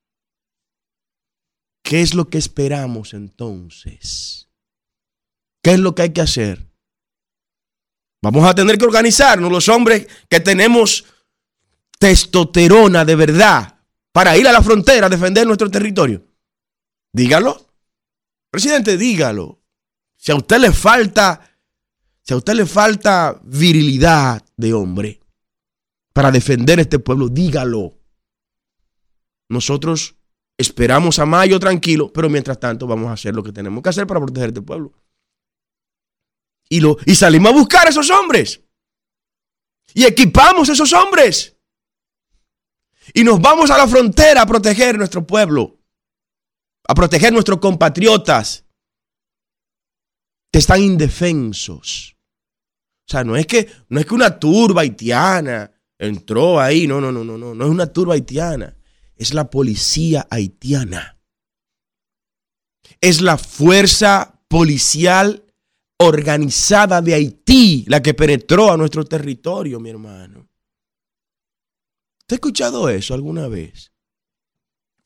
¿Qué 1.85 2.01
es 2.01 2.15
lo 2.15 2.29
que 2.29 2.39
esperamos 2.39 3.15
entonces? 3.15 4.49
¿Qué 5.63 5.75
es 5.75 5.79
lo 5.79 5.95
que 5.95 6.03
hay 6.03 6.11
que 6.13 6.23
hacer? 6.23 6.67
Vamos 8.21 8.45
a 8.45 8.53
tener 8.53 8.77
que 8.77 8.85
organizarnos 8.85 9.53
los 9.53 9.69
hombres 9.69 10.09
que 10.29 10.41
tenemos 10.41 11.05
testosterona 12.01 13.05
de 13.05 13.15
verdad 13.15 13.79
para 14.11 14.37
ir 14.37 14.49
a 14.49 14.53
la 14.53 14.63
frontera 14.63 15.07
a 15.07 15.11
defender 15.11 15.47
nuestro 15.47 15.71
territorio. 15.71 16.27
Dígalo. 17.13 17.65
Presidente, 18.51 18.97
dígalo. 18.97 19.63
Si 20.17 20.33
a 20.33 20.35
usted 20.35 20.59
le 20.59 20.73
falta, 20.73 21.59
si 22.23 22.35
a 22.35 22.39
usted 22.39 22.55
le 22.55 22.67
falta 22.67 23.41
virilidad 23.45 24.42
de 24.57 24.73
hombre 24.73 25.23
para 26.13 26.31
defender 26.31 26.81
este 26.81 26.99
pueblo, 26.99 27.29
dígalo. 27.29 27.99
Nosotros 29.49 30.17
esperamos 30.59 31.19
a 31.19 31.27
mayo 31.27 31.59
tranquilo, 31.59 32.13
pero 32.13 32.29
mientras 32.29 32.61
tanto 32.61 32.87
vamos 32.87 33.09
a 33.09 33.13
hacer 33.13 33.35
lo 33.35 33.43
que 33.43 33.53
tenemos 33.53 33.83
que 33.83 33.89
hacer 33.89 34.07
para 34.07 34.21
proteger 34.21 34.49
este 34.49 34.63
pueblo. 34.63 34.93
Y, 36.69 36.81
lo, 36.81 36.97
y 37.05 37.15
salimos 37.15 37.53
a 37.53 37.55
buscar 37.55 37.87
a 37.87 37.91
esos 37.91 38.11
hombres. 38.11 38.63
Y 39.95 40.05
equipamos 40.05 40.69
a 40.69 40.73
esos 40.73 40.93
hombres. 40.93 41.57
Y 43.13 43.25
nos 43.25 43.41
vamos 43.41 43.71
a 43.71 43.77
la 43.77 43.87
frontera 43.87 44.43
a 44.43 44.47
proteger 44.47 44.97
nuestro 44.97 45.27
pueblo. 45.27 45.79
A 46.87 46.95
proteger 46.95 47.33
nuestros 47.33 47.59
compatriotas 47.59 48.65
que 50.51 50.59
están 50.59 50.83
indefensos. 50.83 52.17
Sea, 53.13 53.25
no 53.25 53.37
es 53.37 53.47
que, 53.47 53.69
no 53.91 54.01
es 54.01 54.07
que 54.07 54.15
una 54.15 54.39
turba 54.39 54.81
haitiana 54.81 55.71
entró 55.99 56.59
ahí. 56.59 56.87
No, 56.87 56.99
no, 56.99 57.13
no, 57.13 57.23
no, 57.23 57.37
no. 57.37 57.55
No 57.55 57.65
es 57.67 57.71
una 57.71 57.93
turba 57.93 58.15
haitiana. 58.15 58.75
Es 59.17 59.35
la 59.35 59.51
policía 59.51 60.27
haitiana. 60.31 61.21
Es 63.03 63.21
la 63.21 63.37
fuerza 63.37 64.43
policial 64.49 65.45
organizada 65.99 67.03
de 67.03 67.13
Haití 67.13 67.85
la 67.87 68.01
que 68.01 68.15
penetró 68.15 68.73
a 68.73 68.79
nuestro 68.79 69.05
territorio, 69.05 69.79
mi 69.79 69.91
hermano. 69.91 70.49
¿Usted 72.21 72.33
ha 72.33 72.35
escuchado 72.37 72.89
eso 72.89 73.13
alguna 73.13 73.47
vez? 73.49 73.93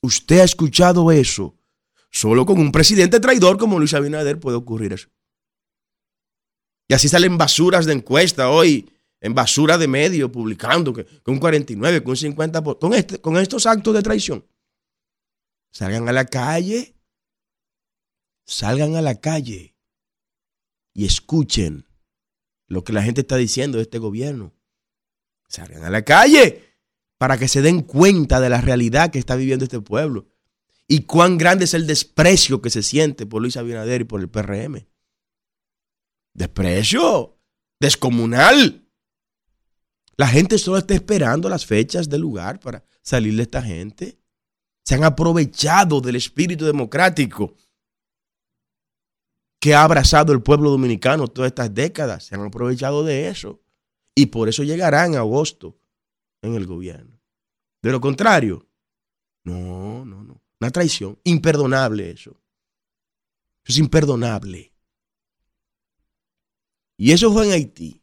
¿Usted 0.01 0.39
ha 0.39 0.45
escuchado 0.45 1.11
eso? 1.11 1.57
Solo 2.12 2.47
con 2.47 2.61
un 2.61 2.71
presidente 2.71 3.19
traidor 3.19 3.59
como 3.59 3.81
Luis 3.81 3.95
Abinader 3.95 4.38
puede 4.38 4.59
ocurrir 4.59 4.92
eso. 4.92 5.09
Y 6.88 6.94
así 6.94 7.09
salen 7.09 7.37
basuras 7.38 7.87
de 7.87 7.92
encuesta 7.92 8.51
hoy, 8.51 8.90
en 9.20 9.35
basura 9.35 9.79
de 9.79 9.88
medio, 9.88 10.31
publicando 10.31 10.92
que, 10.92 11.05
con 11.22 11.35
un 11.35 11.40
49, 11.40 12.03
con 12.03 12.11
un 12.11 12.16
50, 12.16 12.62
con, 12.62 12.94
este, 12.94 13.20
con 13.20 13.37
estos 13.37 13.66
actos 13.66 13.94
de 13.94 14.03
traición. 14.03 14.46
Salgan 15.70 16.09
a 16.09 16.12
la 16.12 16.25
calle, 16.27 16.94
salgan 18.44 18.94
a 18.94 19.03
la 19.03 19.20
calle 19.20 19.77
y 20.94 21.05
escuchen 21.05 21.87
lo 22.68 22.85
que 22.85 22.92
la 22.92 23.03
gente 23.03 23.22
está 23.22 23.37
diciendo 23.37 23.79
de 23.79 23.83
este 23.83 23.99
gobierno. 23.99 24.55
Salgan 25.49 25.85
a 25.85 25.90
la 25.90 26.03
calle 26.03 26.62
para 27.18 27.38
que 27.38 27.49
se 27.49 27.62
den 27.62 27.83
cuenta 27.83 28.40
de 28.40 28.49
la 28.49 28.61
realidad 28.61 29.11
que 29.11 29.18
está 29.18 29.37
viviendo 29.37 29.64
este 29.64 29.81
pueblo 29.81 30.27
y 30.88 31.03
cuán 31.03 31.38
grande 31.38 31.64
es 31.64 31.75
el 31.75 31.87
desprecio 31.87 32.62
que 32.62 32.70
se 32.70 32.83
siente 32.83 33.27
por 33.27 33.42
Luis 33.42 33.57
Abinader 33.57 34.03
y 34.03 34.05
por 34.05 34.20
el 34.20 34.29
PRM. 34.29 34.87
Desprecio, 36.37 37.38
descomunal. 37.81 38.87
La 40.18 40.29
gente 40.29 40.59
solo 40.59 40.77
está 40.77 40.92
esperando 40.92 41.49
las 41.49 41.64
fechas 41.64 42.11
del 42.11 42.20
lugar 42.20 42.61
para 42.61 42.85
salir 43.01 43.35
de 43.37 43.42
esta 43.42 43.62
gente. 43.62 44.18
Se 44.85 44.94
han 44.94 45.05
aprovechado 45.05 46.03
del 46.03 46.16
espíritu 46.16 46.66
democrático 46.66 47.57
que 49.59 49.75
ha 49.75 49.83
abrazado 49.83 50.35
el 50.35 50.42
pueblo 50.42 50.70
dominicano 50.70 51.27
todas 51.27 51.49
estas 51.49 51.72
décadas. 51.72 52.25
Se 52.25 52.35
han 52.35 52.42
aprovechado 52.42 53.03
de 53.03 53.29
eso. 53.29 53.62
Y 54.14 54.27
por 54.27 54.51
eso 54.51 54.62
llegarán 54.62 55.14
en 55.14 55.18
agosto 55.18 55.79
en 56.42 56.55
el 56.55 56.66
gobierno. 56.66 57.18
De 57.83 57.92
lo 57.92 58.01
contrario, 58.01 58.68
no, 59.42 60.05
no, 60.05 60.22
no. 60.22 60.42
Una 60.61 60.70
traición. 60.70 61.18
Imperdonable 61.25 62.11
eso. 62.11 62.33
Eso 63.64 63.72
es 63.72 63.79
imperdonable. 63.79 64.76
Y 66.96 67.12
eso 67.12 67.32
fue 67.32 67.46
en 67.46 67.52
Haití. 67.52 68.02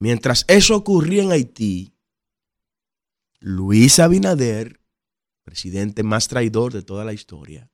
Mientras 0.00 0.44
eso 0.48 0.76
ocurría 0.76 1.22
en 1.22 1.32
Haití, 1.32 1.94
Luis 3.40 3.98
Abinader, 3.98 4.80
presidente 5.44 6.02
más 6.02 6.28
traidor 6.28 6.72
de 6.72 6.82
toda 6.82 7.04
la 7.04 7.12
historia, 7.12 7.70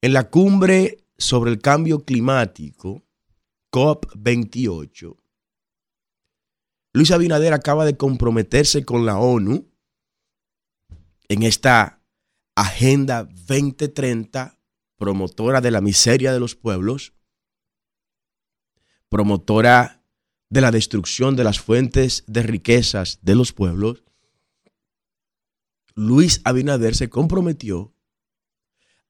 en 0.00 0.12
la 0.12 0.30
cumbre 0.30 1.04
sobre 1.16 1.50
el 1.50 1.60
cambio 1.60 2.04
climático, 2.04 3.04
COP28, 3.70 5.16
Luis 6.94 7.10
Abinader 7.10 7.54
acaba 7.54 7.84
de 7.84 7.96
comprometerse 7.96 8.84
con 8.84 9.06
la 9.06 9.18
ONU 9.18 9.70
en 11.28 11.42
esta 11.42 12.02
Agenda 12.54 13.24
2030, 13.24 14.58
promotora 14.96 15.62
de 15.62 15.70
la 15.70 15.80
miseria 15.80 16.34
de 16.34 16.40
los 16.40 16.54
pueblos, 16.54 17.14
promotora 19.12 20.02
de 20.48 20.62
la 20.62 20.70
destrucción 20.70 21.36
de 21.36 21.44
las 21.44 21.60
fuentes 21.60 22.24
de 22.26 22.42
riquezas 22.42 23.18
de 23.20 23.34
los 23.34 23.52
pueblos, 23.52 24.04
Luis 25.94 26.40
Abinader 26.44 26.94
se 26.94 27.10
comprometió 27.10 27.94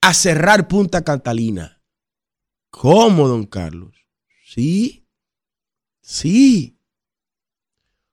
a 0.01 0.13
cerrar 0.13 0.67
Punta 0.67 1.05
Catalina. 1.05 1.81
¿Cómo, 2.71 3.29
don 3.29 3.47
Carlos? 3.47 3.95
Sí, 4.45 5.07
sí. 6.01 6.81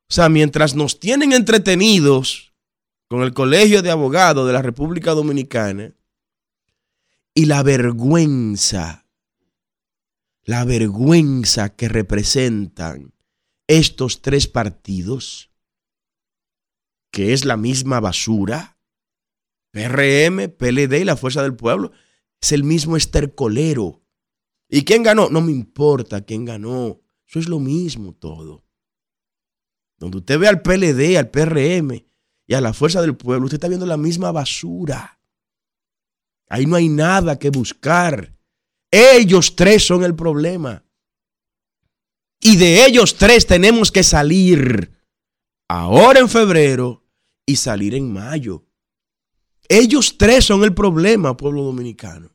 O 0.09 0.13
sea, 0.13 0.29
mientras 0.29 0.75
nos 0.75 0.99
tienen 0.99 1.33
entretenidos 1.33 2.53
con 3.07 3.23
el 3.23 3.33
Colegio 3.33 3.81
de 3.81 3.89
Abogados 3.89 4.45
de 4.45 4.53
la 4.53 4.61
República 4.61 5.15
Dominicana 5.15 5.95
y 7.33 7.45
la 7.45 7.63
vergüenza, 7.63 9.08
la 10.43 10.65
vergüenza 10.65 11.75
que 11.75 11.89
representan 11.89 13.13
estos 13.67 14.21
tres 14.21 14.47
partidos, 14.47 15.51
que 17.11 17.33
es 17.33 17.45
la 17.45 17.57
misma 17.57 17.99
basura, 17.99 18.79
PRM, 19.71 20.49
PLD 20.49 21.01
y 21.01 21.05
la 21.05 21.15
Fuerza 21.15 21.43
del 21.43 21.55
Pueblo, 21.55 21.91
es 22.41 22.51
el 22.51 22.63
mismo 22.63 22.97
estercolero. 22.97 24.03
¿Y 24.67 24.83
quién 24.83 25.03
ganó? 25.03 25.29
No 25.29 25.41
me 25.41 25.51
importa 25.51 26.21
quién 26.21 26.45
ganó. 26.45 27.01
Eso 27.27 27.39
es 27.39 27.47
lo 27.47 27.59
mismo 27.59 28.13
todo. 28.13 28.65
Donde 29.97 30.17
usted 30.17 30.39
ve 30.39 30.47
al 30.47 30.61
PLD, 30.61 31.17
al 31.17 31.29
PRM 31.29 32.05
y 32.47 32.53
a 32.53 32.61
la 32.61 32.73
Fuerza 32.73 33.01
del 33.01 33.15
Pueblo, 33.15 33.45
usted 33.45 33.57
está 33.57 33.67
viendo 33.67 33.85
la 33.85 33.97
misma 33.97 34.31
basura. 34.31 35.19
Ahí 36.47 36.65
no 36.65 36.75
hay 36.75 36.89
nada 36.89 37.37
que 37.37 37.49
buscar. 37.49 38.38
Ellos 38.91 39.55
tres 39.55 39.85
son 39.85 40.03
el 40.03 40.15
problema. 40.15 40.83
Y 42.41 42.57
de 42.57 42.85
ellos 42.85 43.15
tres 43.15 43.45
tenemos 43.45 43.91
que 43.91 44.03
salir 44.03 44.93
ahora 45.67 46.19
en 46.19 46.29
febrero 46.29 47.05
y 47.45 47.57
salir 47.57 47.93
en 47.95 48.11
mayo. 48.11 48.65
Ellos 49.67 50.17
tres 50.17 50.45
son 50.45 50.63
el 50.63 50.73
problema, 50.73 51.37
pueblo 51.37 51.63
dominicano. 51.63 52.31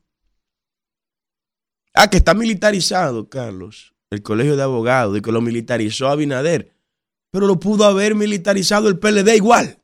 Ah, 1.93 2.09
que 2.09 2.17
está 2.17 2.33
militarizado, 2.33 3.29
Carlos, 3.29 3.93
el 4.09 4.21
colegio 4.21 4.55
de 4.55 4.63
abogados, 4.63 5.17
y 5.17 5.21
que 5.21 5.31
lo 5.31 5.41
militarizó 5.41 6.07
Abinader. 6.07 6.75
Pero 7.31 7.47
lo 7.47 7.59
pudo 7.59 7.85
haber 7.85 8.15
militarizado 8.15 8.87
el 8.87 8.99
PLD 8.99 9.35
igual. 9.35 9.81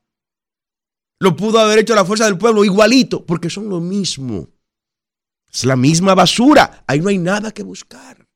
Lo 1.20 1.36
pudo 1.36 1.60
haber 1.60 1.80
hecho 1.80 1.96
la 1.96 2.06
fuerza 2.06 2.26
del 2.26 2.38
pueblo 2.38 2.64
igualito, 2.64 3.26
porque 3.26 3.50
son 3.50 3.70
lo 3.70 3.80
mismo. 3.80 4.50
Es 5.54 5.66
la 5.66 5.76
misma 5.76 6.16
basura. 6.16 6.84
Ahí 6.88 7.00
no 7.00 7.10
hay 7.10 7.18
nada 7.18 7.52
que 7.52 7.64
buscar. 7.64 8.28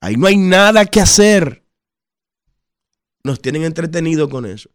Ahí 0.00 0.16
no 0.16 0.26
hay 0.26 0.36
nada 0.36 0.86
que 0.86 1.00
hacer. 1.00 1.64
Nos 3.22 3.40
tienen 3.40 3.64
entretenidos 3.64 4.28
con 4.28 4.46
eso. 4.46 4.70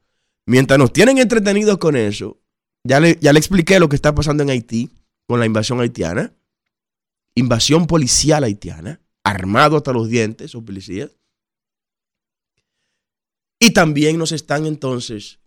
Mientras 0.45 0.79
nos 0.79 0.93
tienen 0.93 1.17
entretenidos 1.17 1.77
con 1.77 1.95
eso, 1.95 2.39
ya 2.83 2.99
le, 2.99 3.17
ya 3.21 3.33
le 3.33 3.39
expliqué 3.39 3.79
lo 3.79 3.89
que 3.89 3.95
está 3.95 4.15
pasando 4.15 4.43
en 4.43 4.49
Haití 4.49 4.89
con 5.27 5.39
la 5.39 5.45
invasión 5.45 5.79
haitiana. 5.79 6.33
Invasión 7.35 7.85
policial 7.85 8.43
haitiana, 8.43 8.99
armado 9.23 9.77
hasta 9.77 9.93
los 9.93 10.09
dientes, 10.09 10.45
esos 10.45 10.63
policías. 10.63 11.11
Y 13.59 13.71
también 13.71 14.17
nos 14.17 14.31
están 14.31 14.65
entonces 14.65 15.39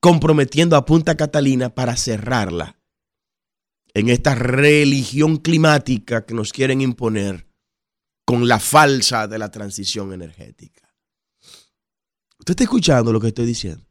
comprometiendo 0.00 0.76
a 0.76 0.86
Punta 0.86 1.16
Catalina 1.16 1.74
para 1.74 1.96
cerrarla 1.96 2.77
en 3.94 4.08
esta 4.08 4.34
religión 4.34 5.38
climática 5.38 6.24
que 6.24 6.34
nos 6.34 6.52
quieren 6.52 6.80
imponer 6.80 7.48
con 8.24 8.46
la 8.46 8.60
falsa 8.60 9.26
de 9.26 9.38
la 9.38 9.50
transición 9.50 10.12
energética. 10.12 10.94
¿Usted 12.38 12.52
está 12.52 12.64
escuchando 12.64 13.12
lo 13.12 13.20
que 13.20 13.28
estoy 13.28 13.46
diciendo? 13.46 13.84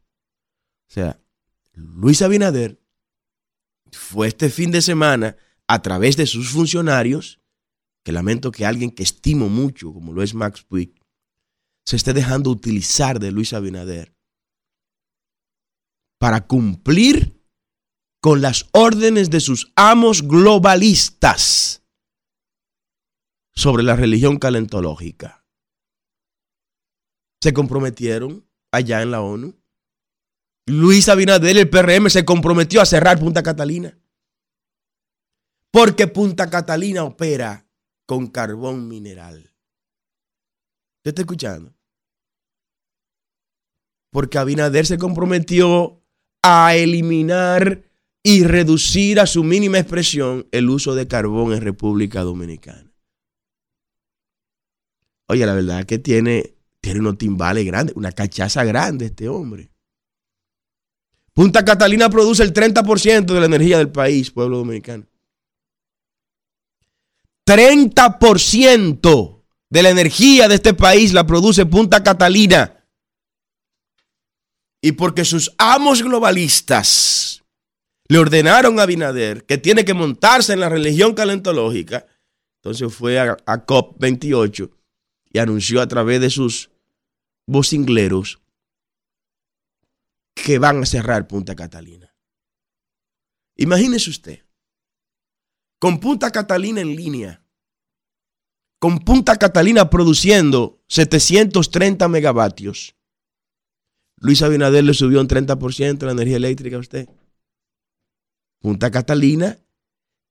O 0.88 0.92
sea, 0.92 1.20
Luis 1.72 2.22
Abinader 2.22 2.80
fue 3.92 4.28
este 4.28 4.48
fin 4.50 4.70
de 4.70 4.82
semana 4.82 5.36
a 5.66 5.82
través 5.82 6.16
de 6.16 6.26
sus 6.26 6.50
funcionarios, 6.50 7.40
que 8.04 8.12
lamento 8.12 8.50
que 8.50 8.64
alguien 8.64 8.90
que 8.90 9.02
estimo 9.02 9.48
mucho, 9.48 9.92
como 9.92 10.12
lo 10.12 10.22
es 10.22 10.34
Max 10.34 10.62
Puig, 10.62 10.94
se 11.84 11.96
esté 11.96 12.12
dejando 12.12 12.50
utilizar 12.50 13.18
de 13.18 13.32
Luis 13.32 13.52
Abinader 13.52 14.14
para 16.18 16.46
cumplir 16.46 17.37
con 18.20 18.40
las 18.40 18.68
órdenes 18.72 19.30
de 19.30 19.40
sus 19.40 19.72
amos 19.76 20.26
globalistas 20.26 21.82
sobre 23.54 23.82
la 23.82 23.96
religión 23.96 24.38
calentológica. 24.38 25.44
Se 27.40 27.52
comprometieron 27.52 28.48
allá 28.72 29.02
en 29.02 29.10
la 29.10 29.20
ONU. 29.20 29.54
Luis 30.66 31.08
Abinader, 31.08 31.56
el 31.56 31.70
PRM, 31.70 32.10
se 32.10 32.24
comprometió 32.24 32.80
a 32.80 32.86
cerrar 32.86 33.18
Punta 33.18 33.42
Catalina. 33.42 33.98
Porque 35.70 36.08
Punta 36.08 36.50
Catalina 36.50 37.04
opera 37.04 37.66
con 38.06 38.26
carbón 38.26 38.88
mineral. 38.88 39.54
¿Usted 40.98 41.10
está 41.10 41.22
escuchando? 41.22 41.74
Porque 44.10 44.38
Abinader 44.38 44.86
se 44.86 44.98
comprometió 44.98 46.02
a 46.42 46.74
eliminar 46.74 47.87
y 48.30 48.44
reducir 48.44 49.20
a 49.20 49.26
su 49.26 49.42
mínima 49.42 49.78
expresión 49.78 50.46
el 50.52 50.68
uso 50.68 50.94
de 50.94 51.08
carbón 51.08 51.54
en 51.54 51.62
República 51.62 52.20
Dominicana. 52.20 52.92
Oye, 55.28 55.46
la 55.46 55.54
verdad 55.54 55.80
es 55.80 55.86
que 55.86 55.98
tiene, 55.98 56.52
tiene 56.82 57.00
unos 57.00 57.16
timbales 57.16 57.64
grandes, 57.64 57.96
una 57.96 58.12
cachaza 58.12 58.64
grande 58.64 59.06
este 59.06 59.30
hombre. 59.30 59.70
Punta 61.32 61.64
Catalina 61.64 62.10
produce 62.10 62.42
el 62.42 62.52
30% 62.52 63.24
de 63.24 63.40
la 63.40 63.46
energía 63.46 63.78
del 63.78 63.90
país, 63.90 64.30
pueblo 64.30 64.58
dominicano. 64.58 65.06
30% 67.46 69.42
de 69.70 69.82
la 69.82 69.88
energía 69.88 70.48
de 70.48 70.56
este 70.56 70.74
país 70.74 71.14
la 71.14 71.26
produce 71.26 71.64
Punta 71.64 72.02
Catalina. 72.02 72.84
Y 74.82 74.92
porque 74.92 75.24
sus 75.24 75.50
amos 75.56 76.02
globalistas 76.02 77.17
le 78.08 78.18
ordenaron 78.18 78.80
a 78.80 78.84
Abinader 78.84 79.44
que 79.44 79.58
tiene 79.58 79.84
que 79.84 79.94
montarse 79.94 80.52
en 80.52 80.60
la 80.60 80.68
religión 80.68 81.14
calentológica, 81.14 82.06
entonces 82.56 82.92
fue 82.92 83.18
a, 83.18 83.36
a 83.46 83.66
COP28 83.66 84.70
y 85.30 85.38
anunció 85.38 85.80
a 85.80 85.88
través 85.88 86.20
de 86.20 86.30
sus 86.30 86.70
vocingleros 87.46 88.40
que 90.34 90.58
van 90.58 90.82
a 90.82 90.86
cerrar 90.86 91.28
Punta 91.28 91.54
Catalina. 91.54 92.14
Imagínese 93.56 94.10
usted, 94.10 94.44
con 95.78 96.00
Punta 96.00 96.30
Catalina 96.30 96.80
en 96.80 96.96
línea, 96.96 97.42
con 98.78 99.00
Punta 99.00 99.36
Catalina 99.36 99.90
produciendo 99.90 100.82
730 100.88 102.08
megavatios, 102.08 102.94
Luis 104.20 104.42
Abinader 104.42 104.84
le 104.84 104.94
subió 104.94 105.20
un 105.20 105.28
30% 105.28 106.04
la 106.04 106.12
energía 106.12 106.36
eléctrica 106.36 106.76
a 106.76 106.80
usted. 106.80 107.08
Punta 108.60 108.90
Catalina, 108.90 109.58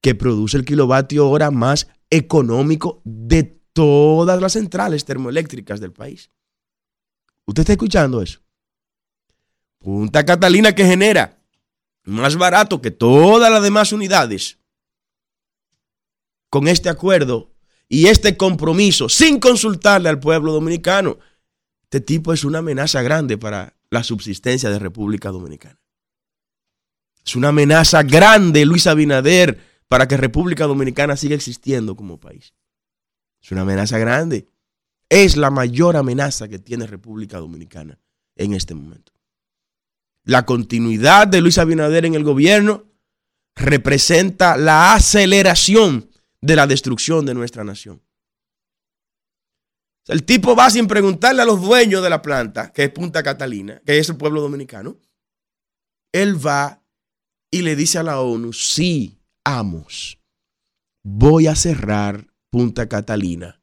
que 0.02 0.16
produce 0.16 0.58
el 0.58 0.66
kilovatio 0.66 1.30
hora 1.30 1.52
más 1.52 1.88
económico 2.10 3.02
de 3.04 3.44
todas 3.74 4.42
las 4.42 4.54
centrales 4.54 5.06
termoeléctricas 5.06 5.80
del 5.80 5.94
país. 5.94 6.32
¿Usted 7.46 7.62
está 7.62 7.74
escuchando 7.74 8.22
eso? 8.22 8.40
Punta 9.80 10.26
Catalina 10.26 10.74
que 10.74 10.86
genera 10.86 11.42
más 12.04 12.36
barato 12.36 12.82
que 12.82 12.92
todas 12.92 13.52
las 13.52 13.62
demás 13.62 13.92
unidades. 13.92 14.60
Con 16.50 16.68
este 16.68 16.90
acuerdo 16.90 17.54
y 17.90 18.08
este 18.08 18.38
compromiso, 18.38 19.10
sin 19.10 19.40
consultarle 19.40 20.10
al 20.10 20.20
pueblo 20.20 20.54
dominicano, 20.54 21.20
este 21.84 22.02
tipo 22.02 22.34
es 22.34 22.44
una 22.44 22.60
amenaza 22.60 23.02
grande 23.02 23.38
para 23.38 23.78
la 23.90 24.04
subsistencia 24.04 24.70
de 24.70 24.80
República 24.80 25.30
Dominicana. 25.30 25.80
Es 27.28 27.36
una 27.36 27.50
amenaza 27.50 28.04
grande, 28.04 28.66
Luis 28.66 28.88
Abinader, 28.88 29.60
para 29.90 30.08
que 30.08 30.16
República 30.16 30.66
Dominicana 30.66 31.18
siga 31.18 31.36
existiendo 31.36 31.98
como 31.98 32.22
país. 32.22 32.54
Es 33.44 33.52
una 33.52 33.64
amenaza 33.64 33.98
grande. 33.98 34.48
Es 35.10 35.36
la 35.36 35.52
mayor 35.52 35.98
amenaza 35.98 36.48
que 36.48 36.58
tiene 36.58 36.88
República 36.88 37.38
Dominicana 37.40 38.00
en 38.38 38.54
este 38.54 38.74
momento. 38.76 39.12
La 40.24 40.46
continuidad 40.46 41.28
de 41.28 41.42
Luis 41.42 41.58
Abinader 41.58 42.06
en 42.06 42.16
el 42.16 42.24
gobierno 42.24 42.86
representa 43.58 44.56
la 44.56 44.94
aceleración 44.94 46.10
de 46.40 46.56
la 46.56 46.66
destrucción 46.66 47.26
de 47.26 47.34
nuestra 47.34 47.66
nación. 47.66 48.02
El 50.08 50.24
tipo 50.24 50.56
va 50.56 50.70
sin 50.70 50.88
preguntarle 50.88 51.42
a 51.42 51.46
los 51.46 51.62
dueños 51.62 52.02
de 52.02 52.10
la 52.10 52.22
planta, 52.22 52.72
que 52.72 52.86
es 52.86 52.90
Punta 52.90 53.22
Catalina, 53.22 53.82
que 53.86 54.00
es 54.00 54.08
el 54.08 54.16
pueblo 54.16 54.40
dominicano. 54.40 54.98
Él 56.14 56.46
va 56.46 56.82
y 57.52 57.62
le 57.62 57.76
dice 57.76 57.98
a 57.98 58.04
la 58.04 58.20
ONU, 58.22 58.54
sí, 58.54 59.20
amos, 59.44 60.20
voy 61.04 61.48
a 61.48 61.56
cerrar 61.56 62.28
Punta 62.50 62.88
Catalina. 62.88 63.62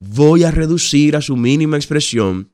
Voy 0.00 0.44
a 0.44 0.50
reducir 0.50 1.16
a 1.16 1.22
su 1.22 1.36
mínima 1.36 1.76
expresión 1.76 2.52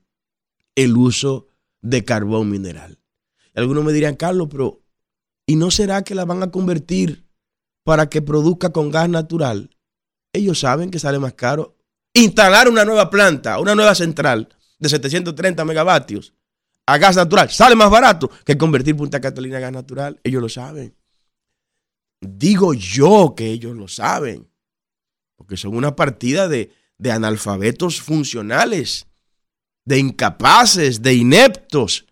el 0.75 0.97
uso 0.97 1.49
de 1.81 2.05
carbón 2.05 2.51
mineral. 2.51 3.01
Algunos 3.55 3.85
me 3.85 3.93
dirán, 3.93 4.17
Carlos, 4.17 4.49
pero 4.51 4.83
¿y 5.47 5.57
no 5.57 5.71
será 5.71 6.03
que 6.03 6.15
la 6.15 6.25
van 6.25 6.43
a 6.43 6.51
convertir 6.51 7.27
para 7.85 8.09
que 8.09 8.23
produzca 8.23 8.71
con 8.71 8.91
gas 8.91 9.09
natural? 9.09 9.77
Ellos 10.33 10.61
saben 10.61 10.91
que 10.91 11.01
sale 11.01 11.19
más 11.19 11.35
caro 11.35 11.77
instalar 12.13 12.69
una 12.69 12.85
nueva 12.85 13.11
planta, 13.11 13.59
una 13.59 13.75
nueva 13.75 13.95
central 13.95 14.49
de 14.79 14.89
730 14.89 15.65
megavatios 15.65 16.35
a 16.93 16.99
gas 16.99 17.17
natural. 17.17 17.51
Sale 17.51 17.75
más 17.75 17.91
barato 17.91 18.31
que 18.45 18.59
convertir 18.59 18.97
Punta 18.97 19.21
Catalina 19.21 19.59
a 19.59 19.61
gas 19.61 19.73
natural. 19.73 20.21
Ellos 20.25 20.43
lo 20.43 20.49
saben. 20.49 20.95
Digo 22.21 22.75
yo 22.75 23.35
que 23.37 23.51
ellos 23.51 23.77
lo 23.77 23.89
saben. 23.89 24.49
Porque 25.37 25.57
son 25.57 25.75
una 25.75 25.97
partida 25.97 26.49
de, 26.49 26.73
de 26.99 27.13
analfabetos 27.13 28.01
funcionales, 28.01 29.07
de 29.85 29.99
incapaces, 29.99 31.01
de 31.01 31.15
ineptos, 31.15 32.07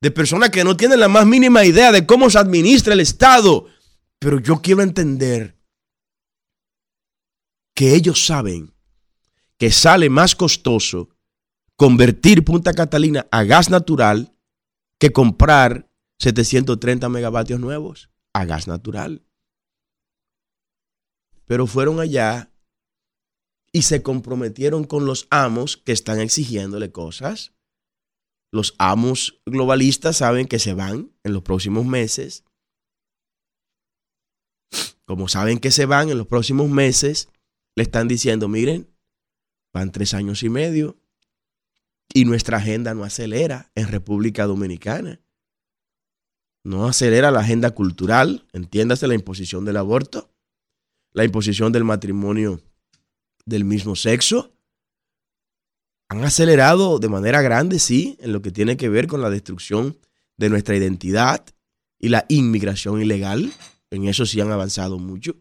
de 0.00 0.10
personas 0.10 0.50
que 0.50 0.64
no 0.64 0.76
tienen 0.76 1.00
la 1.00 1.08
más 1.08 1.26
mínima 1.26 1.64
idea 1.64 1.92
de 1.92 2.04
cómo 2.04 2.28
se 2.28 2.38
administra 2.38 2.92
el 2.92 3.00
Estado. 3.00 3.66
Pero 4.18 4.40
yo 4.40 4.60
quiero 4.60 4.82
entender 4.82 5.56
que 7.74 7.94
ellos 7.94 8.26
saben 8.26 8.74
que 9.56 9.70
sale 9.70 10.10
más 10.10 10.34
costoso 10.34 11.08
convertir 11.82 12.44
Punta 12.44 12.74
Catalina 12.74 13.26
a 13.32 13.42
gas 13.42 13.68
natural 13.68 14.38
que 15.00 15.10
comprar 15.10 15.90
730 16.20 17.08
megavatios 17.08 17.58
nuevos 17.58 18.08
a 18.32 18.44
gas 18.44 18.68
natural. 18.68 19.26
Pero 21.44 21.66
fueron 21.66 21.98
allá 21.98 22.52
y 23.72 23.82
se 23.82 24.00
comprometieron 24.00 24.84
con 24.84 25.06
los 25.06 25.26
amos 25.30 25.76
que 25.76 25.90
están 25.90 26.20
exigiéndole 26.20 26.92
cosas. 26.92 27.52
Los 28.52 28.76
amos 28.78 29.42
globalistas 29.44 30.18
saben 30.18 30.46
que 30.46 30.60
se 30.60 30.74
van 30.74 31.10
en 31.24 31.32
los 31.32 31.42
próximos 31.42 31.84
meses. 31.84 32.44
Como 35.04 35.26
saben 35.26 35.58
que 35.58 35.72
se 35.72 35.86
van 35.86 36.10
en 36.10 36.18
los 36.18 36.28
próximos 36.28 36.70
meses, 36.70 37.28
le 37.74 37.82
están 37.82 38.06
diciendo, 38.06 38.46
miren, 38.46 38.92
Van 39.72 39.90
tres 39.90 40.12
años 40.14 40.42
y 40.42 40.50
medio 40.50 41.01
y 42.14 42.24
nuestra 42.24 42.58
agenda 42.58 42.94
no 42.94 43.04
acelera 43.04 43.70
en 43.74 43.88
República 43.88 44.46
Dominicana. 44.46 45.20
No 46.64 46.86
acelera 46.86 47.30
la 47.30 47.40
agenda 47.40 47.70
cultural, 47.70 48.46
entiéndase 48.52 49.06
la 49.08 49.14
imposición 49.14 49.64
del 49.64 49.76
aborto, 49.78 50.30
la 51.12 51.24
imposición 51.24 51.72
del 51.72 51.84
matrimonio 51.84 52.60
del 53.44 53.64
mismo 53.64 53.96
sexo, 53.96 54.52
han 56.12 56.24
acelerado 56.24 56.98
de 56.98 57.08
manera 57.08 57.40
grande, 57.40 57.78
sí, 57.78 58.18
en 58.20 58.32
lo 58.32 58.42
que 58.42 58.50
tiene 58.50 58.76
que 58.76 58.90
ver 58.90 59.06
con 59.06 59.22
la 59.22 59.30
destrucción 59.30 59.96
de 60.36 60.50
nuestra 60.50 60.76
identidad 60.76 61.42
y 61.98 62.10
la 62.10 62.26
inmigración 62.28 63.00
ilegal. 63.00 63.50
En 63.90 64.06
eso 64.06 64.26
sí 64.26 64.38
han 64.38 64.52
avanzado 64.52 64.98
mucho. 64.98 65.36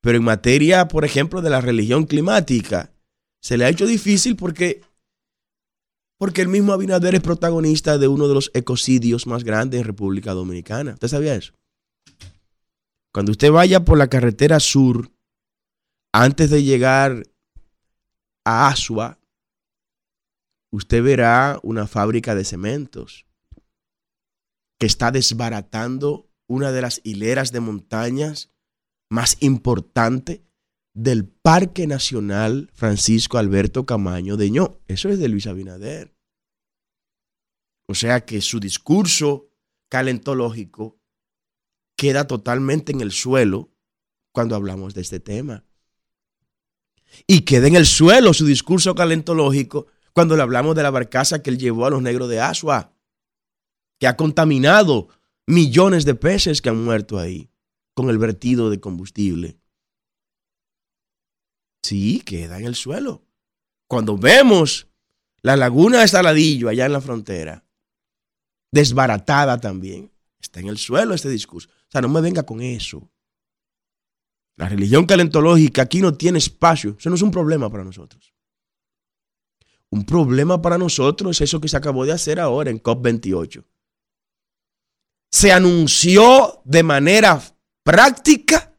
Pero 0.00 0.18
en 0.18 0.24
materia, 0.24 0.86
por 0.86 1.04
ejemplo, 1.04 1.42
de 1.42 1.50
la 1.50 1.60
religión 1.60 2.04
climática, 2.04 2.92
se 3.40 3.58
le 3.58 3.64
ha 3.64 3.70
hecho 3.70 3.86
difícil 3.86 4.36
porque, 4.36 4.82
porque 6.24 6.40
el 6.40 6.48
mismo 6.48 6.72
Abinader 6.72 7.14
es 7.14 7.20
protagonista 7.20 7.98
de 7.98 8.08
uno 8.08 8.28
de 8.28 8.32
los 8.32 8.50
ecocidios 8.54 9.26
más 9.26 9.44
grandes 9.44 9.80
en 9.80 9.86
República 9.86 10.32
Dominicana. 10.32 10.94
¿Usted 10.94 11.08
sabía 11.08 11.34
eso? 11.34 11.52
Cuando 13.12 13.32
usted 13.32 13.52
vaya 13.52 13.84
por 13.84 13.98
la 13.98 14.08
carretera 14.08 14.58
sur, 14.58 15.12
antes 16.14 16.48
de 16.48 16.62
llegar 16.62 17.24
a 18.42 18.68
Asua, 18.68 19.18
usted 20.70 21.02
verá 21.02 21.60
una 21.62 21.86
fábrica 21.86 22.34
de 22.34 22.46
cementos 22.46 23.26
que 24.78 24.86
está 24.86 25.10
desbaratando 25.10 26.30
una 26.46 26.72
de 26.72 26.80
las 26.80 27.02
hileras 27.04 27.52
de 27.52 27.60
montañas 27.60 28.50
más 29.10 29.36
importantes 29.40 30.40
del 30.94 31.26
Parque 31.26 31.86
Nacional 31.86 32.70
Francisco 32.72 33.36
Alberto 33.36 33.84
Camaño 33.84 34.38
de 34.38 34.50
Ño. 34.50 34.80
Eso 34.88 35.10
es 35.10 35.18
de 35.18 35.28
Luis 35.28 35.46
Abinader. 35.46 36.13
O 37.86 37.94
sea 37.94 38.24
que 38.24 38.40
su 38.40 38.60
discurso 38.60 39.48
calentológico 39.88 40.98
queda 41.96 42.26
totalmente 42.26 42.92
en 42.92 43.00
el 43.00 43.12
suelo 43.12 43.70
cuando 44.32 44.56
hablamos 44.56 44.94
de 44.94 45.02
este 45.02 45.20
tema. 45.20 45.64
Y 47.26 47.42
queda 47.42 47.68
en 47.68 47.76
el 47.76 47.86
suelo 47.86 48.34
su 48.34 48.46
discurso 48.46 48.94
calentológico 48.94 49.86
cuando 50.12 50.36
le 50.36 50.42
hablamos 50.42 50.74
de 50.74 50.82
la 50.82 50.90
barcaza 50.90 51.42
que 51.42 51.50
él 51.50 51.58
llevó 51.58 51.86
a 51.86 51.90
los 51.90 52.02
negros 52.02 52.28
de 52.28 52.40
Asua, 52.40 52.92
que 53.98 54.06
ha 54.06 54.16
contaminado 54.16 55.08
millones 55.46 56.04
de 56.04 56.14
peces 56.14 56.60
que 56.60 56.70
han 56.70 56.82
muerto 56.82 57.18
ahí 57.18 57.50
con 57.94 58.10
el 58.10 58.18
vertido 58.18 58.70
de 58.70 58.80
combustible. 58.80 59.58
Sí, 61.82 62.20
queda 62.20 62.58
en 62.58 62.64
el 62.64 62.74
suelo. 62.74 63.22
Cuando 63.86 64.16
vemos 64.16 64.88
la 65.42 65.56
laguna 65.56 66.00
de 66.00 66.08
Saladillo 66.08 66.68
allá 66.68 66.86
en 66.86 66.92
la 66.92 67.00
frontera, 67.00 67.63
desbaratada 68.74 69.60
también, 69.60 70.10
está 70.40 70.58
en 70.58 70.66
el 70.66 70.78
suelo 70.78 71.14
este 71.14 71.28
discurso. 71.28 71.68
O 71.70 71.90
sea, 71.90 72.00
no 72.00 72.08
me 72.08 72.20
venga 72.20 72.42
con 72.42 72.60
eso. 72.60 73.08
La 74.56 74.68
religión 74.68 75.06
calentológica 75.06 75.82
aquí 75.82 76.00
no 76.00 76.14
tiene 76.14 76.38
espacio. 76.38 76.96
Eso 76.98 77.08
no 77.08 77.14
es 77.14 77.22
un 77.22 77.30
problema 77.30 77.70
para 77.70 77.84
nosotros. 77.84 78.34
Un 79.90 80.04
problema 80.04 80.60
para 80.60 80.76
nosotros 80.76 81.36
es 81.36 81.48
eso 81.48 81.60
que 81.60 81.68
se 81.68 81.76
acabó 81.76 82.04
de 82.04 82.12
hacer 82.12 82.40
ahora 82.40 82.70
en 82.70 82.82
COP28. 82.82 83.64
Se 85.30 85.52
anunció 85.52 86.60
de 86.64 86.82
manera 86.82 87.40
práctica 87.84 88.76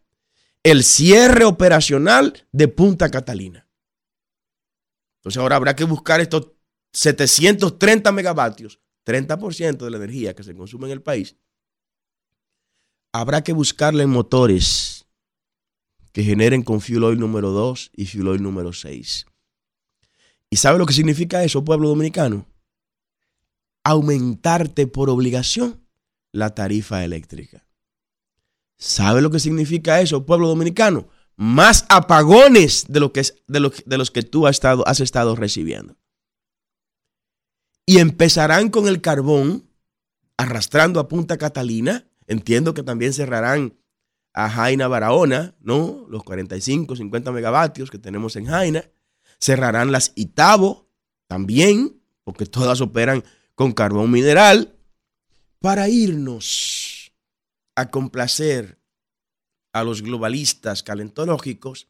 el 0.61 0.83
cierre 0.83 1.45
operacional 1.45 2.45
de 2.51 2.67
Punta 2.67 3.09
Catalina. 3.09 3.65
Entonces 5.19 5.39
ahora 5.39 5.55
habrá 5.55 5.73
que 5.73 5.85
buscar 5.85 6.19
estos 6.19 6.51
730 6.91 8.11
megavatios, 8.11 8.79
30% 9.05 9.77
de 9.77 9.91
la 9.91 9.97
energía 9.97 10.35
que 10.35 10.43
se 10.43 10.55
consume 10.55 10.87
en 10.87 10.93
el 10.93 11.01
país. 11.01 11.35
Habrá 13.13 13.43
que 13.43 13.53
buscarle 13.53 14.07
motores 14.07 15.05
que 16.11 16.23
generen 16.23 16.63
con 16.63 16.81
fuel 16.81 17.19
número 17.19 17.51
2 17.51 17.91
y 17.95 18.05
fuel 18.05 18.41
número 18.41 18.73
6. 18.73 19.25
¿Y 20.49 20.57
sabe 20.57 20.79
lo 20.79 20.85
que 20.85 20.93
significa 20.93 21.43
eso, 21.43 21.63
pueblo 21.63 21.89
dominicano? 21.89 22.45
Aumentarte 23.83 24.87
por 24.87 25.09
obligación 25.09 25.85
la 26.31 26.55
tarifa 26.55 27.03
eléctrica. 27.03 27.65
¿Sabe 28.77 29.21
lo 29.21 29.29
que 29.29 29.39
significa 29.39 30.01
eso, 30.01 30.25
pueblo 30.25 30.47
dominicano? 30.47 31.07
Más 31.37 31.85
apagones 31.89 32.85
de, 32.87 32.99
lo 32.99 33.13
que 33.13 33.23
de 33.47 33.97
los 33.97 34.11
que 34.11 34.23
tú 34.23 34.47
has 34.47 34.55
estado, 34.55 34.87
has 34.87 34.99
estado 34.99 35.35
recibiendo. 35.35 35.97
Y 37.85 37.99
empezarán 37.99 38.69
con 38.69 38.87
el 38.87 39.01
carbón 39.01 39.69
arrastrando 40.37 40.99
a 40.99 41.07
Punta 41.07 41.37
Catalina. 41.37 42.07
Entiendo 42.27 42.73
que 42.73 42.83
también 42.83 43.13
cerrarán 43.13 43.77
a 44.33 44.49
Jaina 44.49 44.87
Barahona, 44.87 45.55
¿no? 45.59 46.05
Los 46.09 46.23
45, 46.23 46.95
50 46.95 47.31
megavatios 47.31 47.91
que 47.91 47.99
tenemos 47.99 48.35
en 48.35 48.45
Jaina. 48.45 48.89
Cerrarán 49.39 49.91
las 49.91 50.11
Itabo 50.15 50.89
también, 51.27 52.01
porque 52.23 52.45
todas 52.45 52.81
operan 52.81 53.23
con 53.53 53.71
carbón 53.71 54.11
mineral, 54.11 54.75
para 55.59 55.87
irnos 55.87 57.13
a 57.75 57.89
complacer 57.89 58.79
a 59.73 59.83
los 59.83 60.01
globalistas 60.01 60.83
calentológicos 60.83 61.87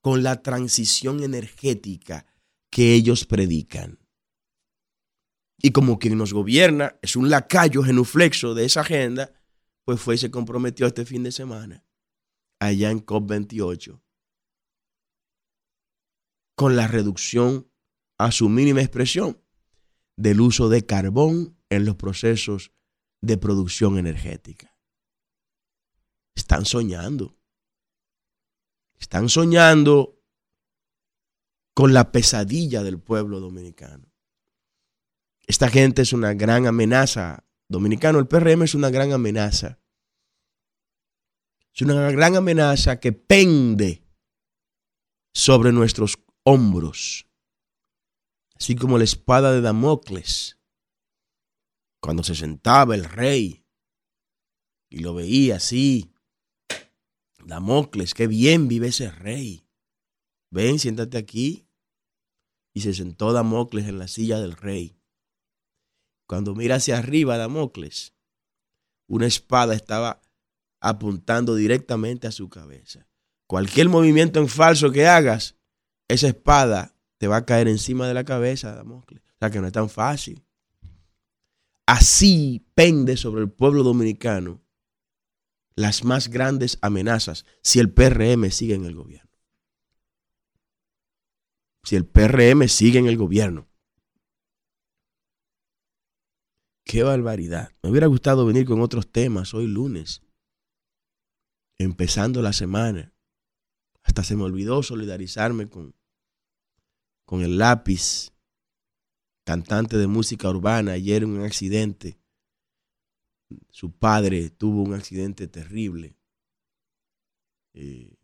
con 0.00 0.22
la 0.22 0.42
transición 0.42 1.22
energética 1.22 2.26
que 2.70 2.94
ellos 2.94 3.24
predican. 3.24 3.98
Y 5.58 5.72
como 5.72 5.98
quien 5.98 6.18
nos 6.18 6.32
gobierna 6.32 6.96
es 7.02 7.16
un 7.16 7.30
lacayo 7.30 7.82
genuflexo 7.82 8.54
de 8.54 8.64
esa 8.64 8.82
agenda, 8.82 9.32
pues 9.84 10.00
fue 10.00 10.16
y 10.16 10.18
se 10.18 10.30
comprometió 10.30 10.86
este 10.86 11.04
fin 11.04 11.22
de 11.22 11.32
semana, 11.32 11.84
allá 12.58 12.90
en 12.90 13.04
COP28, 13.04 14.00
con 16.56 16.76
la 16.76 16.88
reducción 16.88 17.70
a 18.18 18.32
su 18.32 18.48
mínima 18.48 18.80
expresión 18.80 19.40
del 20.16 20.40
uso 20.40 20.68
de 20.68 20.84
carbón 20.84 21.56
en 21.68 21.84
los 21.84 21.96
procesos 21.96 22.72
de 23.20 23.36
producción 23.36 23.98
energética. 23.98 24.76
Están 26.34 26.64
soñando. 26.64 27.38
Están 28.98 29.28
soñando 29.28 30.22
con 31.74 31.92
la 31.92 32.12
pesadilla 32.12 32.82
del 32.82 32.98
pueblo 32.98 33.40
dominicano. 33.40 34.15
Esta 35.46 35.68
gente 35.68 36.02
es 36.02 36.12
una 36.12 36.34
gran 36.34 36.66
amenaza. 36.66 37.44
Dominicano, 37.68 38.18
el 38.18 38.26
PRM 38.26 38.62
es 38.64 38.74
una 38.74 38.90
gran 38.90 39.12
amenaza. 39.12 39.80
Es 41.74 41.82
una 41.82 42.10
gran 42.10 42.36
amenaza 42.36 42.98
que 42.98 43.12
pende 43.12 44.02
sobre 45.34 45.72
nuestros 45.72 46.18
hombros. 46.44 47.28
Así 48.54 48.74
como 48.74 48.98
la 48.98 49.04
espada 49.04 49.52
de 49.52 49.60
Damocles. 49.60 50.58
Cuando 52.00 52.22
se 52.22 52.34
sentaba 52.34 52.94
el 52.94 53.04
rey 53.04 53.64
y 54.88 55.00
lo 55.00 55.14
veía 55.14 55.56
así, 55.56 56.12
Damocles, 57.44 58.14
qué 58.14 58.26
bien 58.26 58.66
vive 58.68 58.88
ese 58.88 59.10
rey. 59.10 59.68
Ven, 60.50 60.78
siéntate 60.78 61.18
aquí. 61.18 61.68
Y 62.74 62.80
se 62.80 62.94
sentó 62.94 63.32
Damocles 63.32 63.86
en 63.86 63.98
la 63.98 64.08
silla 64.08 64.40
del 64.40 64.52
rey. 64.52 64.96
Cuando 66.26 66.54
mira 66.54 66.76
hacia 66.76 66.98
arriba 66.98 67.36
Damocles, 67.36 68.14
una 69.06 69.26
espada 69.26 69.74
estaba 69.74 70.22
apuntando 70.80 71.54
directamente 71.54 72.26
a 72.26 72.32
su 72.32 72.48
cabeza. 72.48 73.08
Cualquier 73.46 73.88
movimiento 73.88 74.40
en 74.40 74.48
falso 74.48 74.90
que 74.90 75.06
hagas, 75.06 75.56
esa 76.08 76.28
espada 76.28 76.96
te 77.18 77.28
va 77.28 77.36
a 77.36 77.46
caer 77.46 77.68
encima 77.68 78.08
de 78.08 78.14
la 78.14 78.24
cabeza, 78.24 78.74
Damocles. 78.74 79.22
O 79.22 79.38
sea 79.38 79.50
que 79.50 79.60
no 79.60 79.66
es 79.66 79.72
tan 79.72 79.88
fácil. 79.88 80.44
Así 81.86 82.66
pende 82.74 83.16
sobre 83.16 83.42
el 83.42 83.50
pueblo 83.50 83.84
dominicano 83.84 84.60
las 85.76 86.04
más 86.04 86.28
grandes 86.28 86.78
amenazas 86.80 87.44
si 87.62 87.78
el 87.78 87.92
PRM 87.92 88.50
sigue 88.50 88.74
en 88.74 88.86
el 88.86 88.94
gobierno. 88.94 89.30
Si 91.84 91.94
el 91.94 92.06
PRM 92.06 92.66
sigue 92.66 92.98
en 92.98 93.06
el 93.06 93.16
gobierno. 93.16 93.68
Qué 96.86 97.02
barbaridad. 97.02 97.72
Me 97.82 97.90
hubiera 97.90 98.06
gustado 98.06 98.46
venir 98.46 98.64
con 98.64 98.80
otros 98.80 99.10
temas 99.10 99.52
hoy 99.54 99.66
lunes, 99.66 100.22
empezando 101.78 102.40
la 102.40 102.52
semana. 102.52 103.12
Hasta 104.04 104.22
se 104.22 104.36
me 104.36 104.44
olvidó 104.44 104.84
solidarizarme 104.84 105.68
con, 105.68 105.96
con 107.24 107.42
el 107.42 107.58
lápiz, 107.58 108.30
cantante 109.44 109.98
de 109.98 110.06
música 110.06 110.48
urbana, 110.48 110.92
ayer 110.92 111.24
en 111.24 111.30
un 111.30 111.44
accidente 111.44 112.20
su 113.70 113.92
padre 113.92 114.50
tuvo 114.50 114.82
un 114.82 114.94
accidente 114.94 115.46
terrible, 115.48 116.16
eh, 117.74 118.16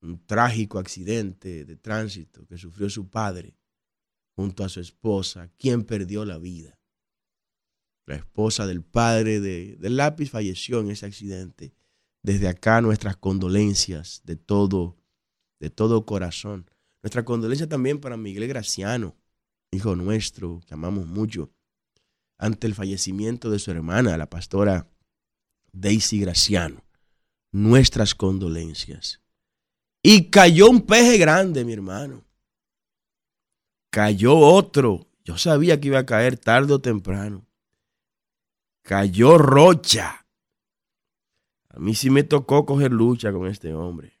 un 0.00 0.24
trágico 0.26 0.78
accidente 0.78 1.64
de 1.64 1.76
tránsito 1.76 2.46
que 2.46 2.58
sufrió 2.58 2.90
su 2.90 3.08
padre 3.08 3.56
junto 4.34 4.64
a 4.64 4.68
su 4.68 4.80
esposa, 4.80 5.50
quien 5.56 5.84
perdió 5.84 6.24
la 6.24 6.38
vida. 6.38 6.78
La 8.06 8.16
esposa 8.16 8.66
del 8.66 8.82
padre 8.82 9.40
de, 9.40 9.76
del 9.76 9.96
lápiz 9.96 10.30
falleció 10.30 10.80
en 10.80 10.90
ese 10.90 11.06
accidente. 11.06 11.72
Desde 12.22 12.48
acá 12.48 12.80
nuestras 12.80 13.16
condolencias 13.16 14.22
de 14.24 14.36
todo, 14.36 14.96
de 15.60 15.70
todo 15.70 16.04
corazón. 16.04 16.70
Nuestra 17.02 17.24
condolencia 17.24 17.68
también 17.68 18.00
para 18.00 18.16
Miguel 18.16 18.46
Graciano, 18.46 19.16
hijo 19.72 19.96
nuestro, 19.96 20.60
que 20.66 20.74
amamos 20.74 21.06
mucho, 21.06 21.50
ante 22.38 22.66
el 22.66 22.74
fallecimiento 22.74 23.50
de 23.50 23.58
su 23.58 23.70
hermana, 23.70 24.16
la 24.16 24.28
pastora 24.28 24.88
Daisy 25.72 26.20
Graciano. 26.20 26.84
Nuestras 27.52 28.14
condolencias. 28.14 29.20
Y 30.02 30.30
cayó 30.30 30.68
un 30.68 30.82
peje 30.82 31.18
grande, 31.18 31.64
mi 31.64 31.72
hermano. 31.72 32.24
Cayó 33.90 34.36
otro. 34.36 35.06
Yo 35.24 35.38
sabía 35.38 35.80
que 35.80 35.88
iba 35.88 36.00
a 36.00 36.06
caer 36.06 36.38
tarde 36.38 36.72
o 36.72 36.80
temprano. 36.80 37.46
Cayó 38.82 39.38
Rocha. 39.38 40.26
A 41.68 41.78
mí 41.78 41.94
sí 41.94 42.10
me 42.10 42.24
tocó 42.24 42.66
coger 42.66 42.92
lucha 42.92 43.32
con 43.32 43.46
este 43.46 43.72
hombre. 43.72 44.20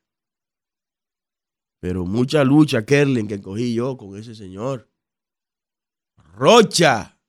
Pero 1.80 2.04
mucha 2.04 2.44
lucha, 2.44 2.84
Kerlin, 2.86 3.26
que 3.26 3.42
cogí 3.42 3.74
yo 3.74 3.96
con 3.96 4.16
ese 4.16 4.34
señor. 4.34 4.88
Rocha. 6.16 7.20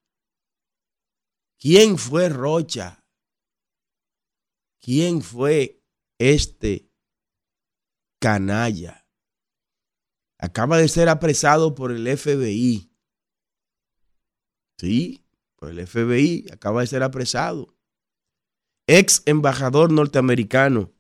¿Quién 1.59 1.97
fue 1.97 2.29
Rocha? 2.29 3.03
¿Quién 4.79 5.21
fue 5.21 5.81
este 6.19 6.91
canalla? 8.19 9.07
Acaba 10.37 10.77
de 10.77 10.87
ser 10.87 11.09
apresado 11.09 11.73
por 11.73 11.91
el 11.91 12.05
FBI. 12.17 12.91
Sí, 14.77 15.22
el 15.69 15.85
FBI. 15.85 16.47
Acaba 16.51 16.81
de 16.81 16.87
ser 16.87 17.03
apresado. 17.03 17.75
Ex 18.87 19.23
embajador 19.25 19.91
norteamericano 19.91 20.91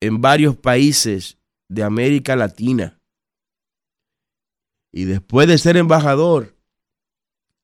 en 0.00 0.20
varios 0.20 0.56
países 0.56 1.38
de 1.68 1.82
América 1.82 2.36
Latina. 2.36 3.00
Y 4.92 5.04
después 5.04 5.48
de 5.48 5.58
ser 5.58 5.76
embajador, 5.76 6.56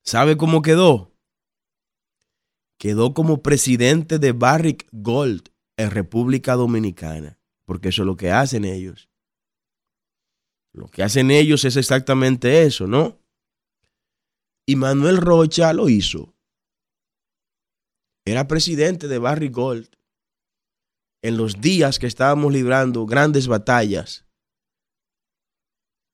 ¿sabe 0.03 0.35
cómo 0.37 0.61
quedó? 0.61 1.11
Quedó 2.77 3.13
como 3.13 3.41
presidente 3.41 4.17
de 4.19 4.31
Barrick 4.31 4.87
Gold 4.91 5.49
en 5.77 5.91
República 5.91 6.55
Dominicana, 6.55 7.39
porque 7.65 7.89
eso 7.89 8.01
es 8.01 8.05
lo 8.07 8.17
que 8.17 8.31
hacen 8.31 8.65
ellos. 8.65 9.09
Lo 10.73 10.87
que 10.87 11.03
hacen 11.03 11.31
ellos 11.31 11.63
es 11.65 11.75
exactamente 11.75 12.63
eso, 12.63 12.87
¿no? 12.87 13.19
Y 14.65 14.75
Manuel 14.75 15.17
Rocha 15.17 15.73
lo 15.73 15.89
hizo. 15.89 16.30
Era 18.25 18.47
presidente 18.47 19.07
de 19.07 19.17
Barrick 19.17 19.53
Gold 19.53 19.89
en 21.23 21.37
los 21.37 21.61
días 21.61 21.99
que 21.99 22.07
estábamos 22.07 22.51
librando 22.51 23.05
grandes 23.05 23.47
batallas 23.47 24.25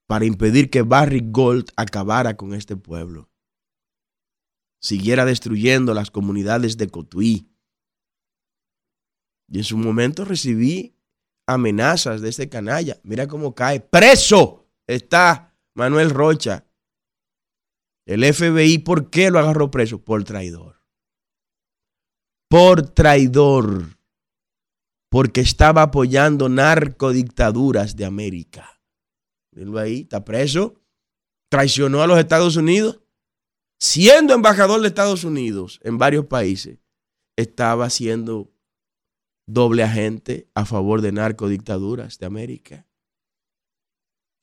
para 0.08 0.26
impedir 0.26 0.70
que 0.70 0.82
Barry 0.82 1.22
Gold 1.24 1.70
acabara 1.76 2.38
con 2.38 2.54
este 2.54 2.78
pueblo, 2.78 3.30
siguiera 4.82 5.26
destruyendo 5.26 5.94
las 5.94 6.12
comunidades 6.12 6.78
de 6.78 6.88
Cotuí. 6.88 7.52
Y 9.50 9.60
en 9.60 9.64
su 9.64 9.78
momento 9.78 10.24
recibí 10.24 10.96
amenazas 11.46 12.22
de 12.22 12.30
este 12.30 12.50
canalla. 12.50 13.00
Mira 13.04 13.28
cómo 13.28 13.54
cae. 13.54 13.80
Preso 13.80 14.70
está 14.88 15.58
Manuel 15.74 16.10
Rocha. 16.10 16.66
El 18.06 18.24
FBI, 18.34 18.80
¿por 18.80 19.10
qué 19.10 19.30
lo 19.30 19.40
agarró 19.40 19.70
preso? 19.70 20.04
Por 20.04 20.24
traidor. 20.24 20.77
Por 22.50 22.90
traidor 22.90 23.98
porque 25.10 25.42
estaba 25.42 25.84
apoyando 25.84 26.50
narcodictaduras 26.50 27.96
de 27.96 28.06
América. 28.06 28.82
Míralo 29.52 29.80
ahí, 29.80 30.02
está 30.02 30.24
preso, 30.24 30.82
traicionó 31.50 32.02
a 32.02 32.08
los 32.08 32.20
Estados 32.20 32.56
Unidos, 32.56 33.00
siendo 33.80 34.34
embajador 34.34 34.82
de 34.82 34.88
Estados 34.88 35.24
Unidos 35.24 35.80
en 35.84 35.98
varios 35.98 36.26
países, 36.26 36.80
estaba 37.36 37.90
siendo 37.90 38.52
doble 39.46 39.84
agente 39.84 40.50
a 40.54 40.66
favor 40.66 41.02
de 41.02 41.12
narcodictaduras 41.12 42.20
de 42.20 42.26
América. 42.26 42.88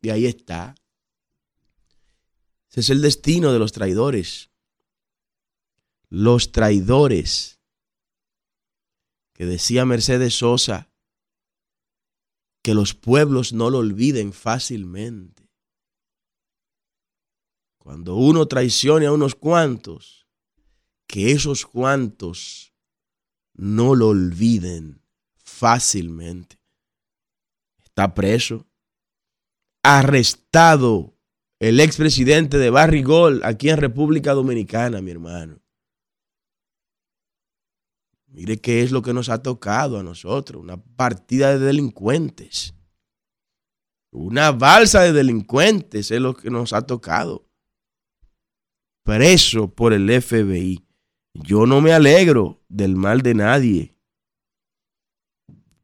Y 0.00 0.10
ahí 0.10 0.26
está. 0.26 0.74
Ese 2.70 2.80
es 2.80 2.90
el 2.90 3.02
destino 3.02 3.52
de 3.52 3.58
los 3.58 3.72
traidores. 3.72 4.50
Los 6.08 6.52
traidores 6.52 7.53
que 9.34 9.44
decía 9.44 9.84
Mercedes 9.84 10.38
Sosa, 10.38 10.90
que 12.62 12.72
los 12.72 12.94
pueblos 12.94 13.52
no 13.52 13.68
lo 13.68 13.78
olviden 13.78 14.32
fácilmente. 14.32 15.50
Cuando 17.78 18.16
uno 18.16 18.46
traicione 18.46 19.04
a 19.04 19.12
unos 19.12 19.34
cuantos, 19.34 20.26
que 21.06 21.32
esos 21.32 21.66
cuantos 21.66 22.72
no 23.52 23.94
lo 23.94 24.08
olviden 24.08 25.02
fácilmente. 25.36 26.58
Está 27.82 28.14
preso, 28.14 28.66
arrestado 29.82 31.14
el 31.60 31.80
expresidente 31.80 32.58
de 32.58 32.70
Barrigol 32.70 33.42
aquí 33.44 33.68
en 33.68 33.76
República 33.76 34.32
Dominicana, 34.32 35.02
mi 35.02 35.10
hermano. 35.10 35.63
Mire 38.34 38.60
qué 38.60 38.82
es 38.82 38.90
lo 38.90 39.00
que 39.00 39.14
nos 39.14 39.28
ha 39.28 39.44
tocado 39.44 39.96
a 39.96 40.02
nosotros, 40.02 40.60
una 40.60 40.76
partida 40.76 41.56
de 41.56 41.64
delincuentes. 41.64 42.74
Una 44.10 44.50
balsa 44.50 45.02
de 45.02 45.12
delincuentes 45.12 46.10
es 46.10 46.20
lo 46.20 46.34
que 46.34 46.50
nos 46.50 46.72
ha 46.72 46.82
tocado. 46.82 47.48
Preso 49.04 49.72
por 49.72 49.92
el 49.92 50.10
FBI. 50.20 50.84
Yo 51.34 51.64
no 51.66 51.80
me 51.80 51.92
alegro 51.92 52.60
del 52.68 52.96
mal 52.96 53.22
de 53.22 53.34
nadie. 53.34 53.96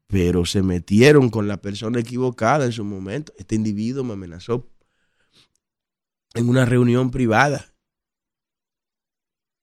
Pero 0.07 0.45
se 0.45 0.61
metieron 0.61 1.29
con 1.29 1.47
la 1.47 1.61
persona 1.61 2.01
equivocada 2.01 2.65
en 2.65 2.73
su 2.73 2.83
momento. 2.83 3.31
Este 3.37 3.55
individuo 3.55 4.03
me 4.03 4.13
amenazó 4.13 4.69
en 6.33 6.49
una 6.49 6.65
reunión 6.65 7.11
privada. 7.11 7.73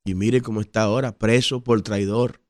Y 0.07 0.15
mire 0.15 0.41
cómo 0.41 0.63
está 0.63 0.85
ahora, 0.85 1.19
preso 1.19 1.63
por 1.63 1.83
traidor. 1.83 2.41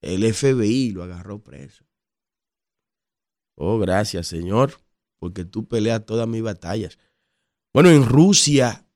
El 0.00 0.22
FBI 0.32 0.92
lo 0.92 1.02
agarró 1.02 1.42
preso. 1.42 1.84
Oh, 3.56 3.78
gracias, 3.78 4.26
Señor, 4.26 4.80
porque 5.18 5.44
tú 5.44 5.68
peleas 5.68 6.06
todas 6.06 6.26
mis 6.26 6.42
batallas. 6.42 6.98
Bueno, 7.74 7.90
en 7.90 8.06
Rusia, 8.06 8.86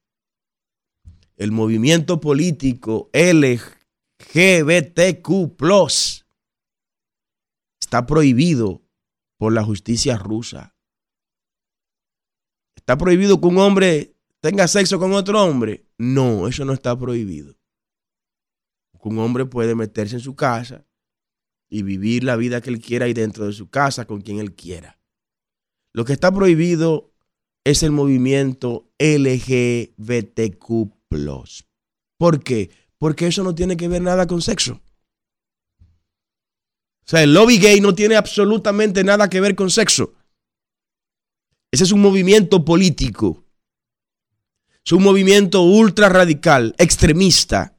el 1.37 1.53
movimiento 1.53 2.21
político 2.21 3.11
LGBTQ 3.13 3.85
está 7.81 8.07
prohibido 8.07 8.83
por 9.37 9.53
la 9.53 9.63
justicia 9.63 10.17
rusa. 10.17 10.75
¿Está 12.77 12.97
prohibido 12.97 13.41
que 13.41 13.47
un 13.47 13.59
hombre 13.59 14.17
tenga 14.41 14.67
sexo 14.67 14.99
con 14.99 15.13
otro 15.13 15.43
hombre? 15.43 15.87
No, 15.99 16.49
eso 16.49 16.65
no 16.65 16.73
está 16.73 16.99
prohibido. 16.99 17.55
Un 19.01 19.19
hombre 19.19 19.45
puede 19.45 19.75
meterse 19.75 20.15
en 20.17 20.23
su 20.23 20.35
casa 20.35 20.87
y 21.75 21.83
vivir 21.83 22.23
la 22.23 22.37
vida 22.37 22.61
que 22.61 22.71
él 22.71 22.79
quiera 22.81 23.09
y 23.09 23.15
dentro 23.15 23.47
de 23.47 23.53
su 23.53 23.69
casa 23.69 24.05
con 24.05 24.21
quien 24.21 24.39
él 24.39 24.55
quiera. 24.55 24.97
Lo 25.93 26.05
que 26.05 26.13
está 26.13 26.33
prohibido 26.33 27.13
es 27.65 27.83
el 27.83 27.91
movimiento 27.91 28.93
LGBTQ. 29.01 30.63
¿Por 32.17 32.45
qué? 32.45 32.71
Porque 32.97 33.27
eso 33.27 33.43
no 33.43 33.57
tiene 33.57 33.77
que 33.77 33.89
ver 33.89 34.03
nada 34.03 34.29
con 34.29 34.41
sexo. 34.41 34.81
O 35.81 37.07
sea, 37.07 37.25
el 37.25 37.35
lobby 37.35 37.59
gay 37.59 37.81
no 37.81 37.93
tiene 37.93 38.15
absolutamente 38.15 39.03
nada 39.03 39.29
que 39.29 39.41
ver 39.41 39.57
con 39.57 39.69
sexo. 39.69 40.15
Ese 41.73 41.83
es 41.83 41.91
un 41.91 42.03
movimiento 42.03 42.65
político. 42.65 43.45
Es 44.87 44.93
un 44.93 45.03
movimiento 45.03 45.63
ultra 45.63 46.09
radical, 46.09 46.77
extremista. 46.79 47.77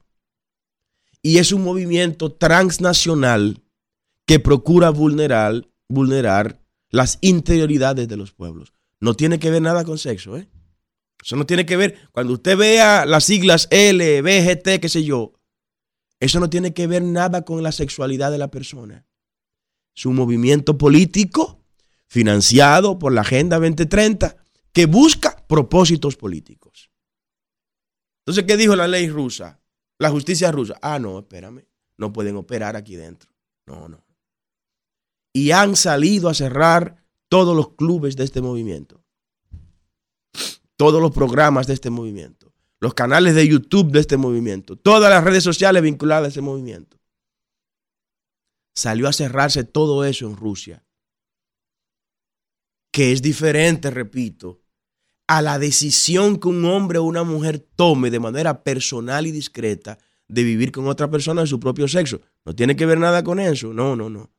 Y 1.21 1.37
es 1.37 1.53
un 1.53 1.63
movimiento 1.63 2.33
transnacional 2.33 3.61
que 4.25 4.39
procura 4.39 4.89
vulnerar, 4.89 5.67
vulnerar 5.87 6.61
las 6.89 7.17
interioridades 7.21 8.07
de 8.07 8.17
los 8.17 8.33
pueblos. 8.33 8.73
No 8.99 9.13
tiene 9.13 9.39
que 9.39 9.51
ver 9.51 9.61
nada 9.61 9.83
con 9.83 9.97
sexo, 9.97 10.37
¿eh? 10.37 10.49
Eso 11.23 11.35
no 11.35 11.45
tiene 11.45 11.65
que 11.65 11.77
ver, 11.77 11.97
cuando 12.11 12.33
usted 12.33 12.57
vea 12.57 13.05
las 13.05 13.23
siglas 13.23 13.67
L, 13.71 14.21
B, 14.21 14.45
G, 14.45 14.61
T, 14.61 14.79
qué 14.79 14.89
sé 14.89 15.03
yo, 15.03 15.33
eso 16.19 16.39
no 16.39 16.49
tiene 16.49 16.73
que 16.73 16.87
ver 16.87 17.01
nada 17.01 17.43
con 17.43 17.63
la 17.63 17.71
sexualidad 17.71 18.31
de 18.31 18.37
la 18.37 18.51
persona. 18.51 19.05
Es 19.95 20.05
un 20.05 20.15
movimiento 20.15 20.77
político 20.77 21.63
financiado 22.07 22.99
por 22.99 23.11
la 23.11 23.21
Agenda 23.21 23.57
2030 23.57 24.37
que 24.71 24.85
busca 24.85 25.45
propósitos 25.47 26.15
políticos. 26.15 26.91
Entonces, 28.21 28.43
¿qué 28.45 28.57
dijo 28.57 28.75
la 28.75 28.87
ley 28.87 29.09
rusa? 29.09 29.61
La 29.97 30.09
justicia 30.09 30.51
rusa. 30.51 30.77
Ah, 30.81 30.99
no, 30.99 31.19
espérame. 31.19 31.65
No 31.97 32.11
pueden 32.11 32.35
operar 32.35 32.75
aquí 32.75 32.95
dentro. 32.95 33.31
No, 33.65 33.87
no 33.87 34.04
y 35.35 35.51
han 35.51 35.75
salido 35.75 36.29
a 36.29 36.33
cerrar 36.33 37.03
todos 37.27 37.53
los 37.57 37.73
clubes 37.73 38.15
de 38.15 38.23
este 38.23 38.41
movimiento. 38.41 39.03
todos 40.77 41.01
los 41.01 41.11
programas 41.11 41.67
de 41.67 41.73
este 41.73 41.89
movimiento, 41.89 42.53
los 42.81 42.93
canales 42.93 43.33
de 43.33 43.47
YouTube 43.47 43.91
de 43.91 44.01
este 44.01 44.17
movimiento, 44.17 44.75
todas 44.75 45.09
las 45.09 45.23
redes 45.23 45.41
sociales 45.41 45.81
vinculadas 45.81 46.25
a 46.25 46.27
ese 46.29 46.41
movimiento. 46.41 46.97
Salió 48.75 49.07
a 49.07 49.13
cerrarse 49.13 49.63
todo 49.63 50.03
eso 50.03 50.27
en 50.27 50.35
Rusia, 50.35 50.85
que 52.91 53.13
es 53.13 53.21
diferente, 53.21 53.89
repito, 53.89 54.61
a 55.27 55.41
la 55.41 55.59
decisión 55.59 56.37
que 56.37 56.49
un 56.49 56.65
hombre 56.65 56.99
o 56.99 57.03
una 57.03 57.23
mujer 57.23 57.59
tome 57.59 58.11
de 58.11 58.19
manera 58.19 58.63
personal 58.63 59.27
y 59.27 59.31
discreta 59.31 59.97
de 60.27 60.43
vivir 60.43 60.73
con 60.73 60.87
otra 60.87 61.09
persona 61.09 61.41
de 61.41 61.47
su 61.47 61.59
propio 61.59 61.87
sexo. 61.87 62.19
No 62.43 62.53
tiene 62.53 62.75
que 62.75 62.85
ver 62.85 62.99
nada 62.99 63.23
con 63.23 63.39
eso. 63.39 63.73
No, 63.73 63.95
no, 63.95 64.09
no. 64.09 64.34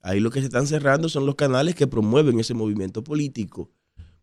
Ahí 0.00 0.20
lo 0.20 0.30
que 0.30 0.40
se 0.40 0.46
están 0.46 0.66
cerrando 0.66 1.08
son 1.08 1.26
los 1.26 1.34
canales 1.34 1.74
que 1.74 1.86
promueven 1.86 2.38
ese 2.40 2.54
movimiento 2.54 3.02
político. 3.02 3.70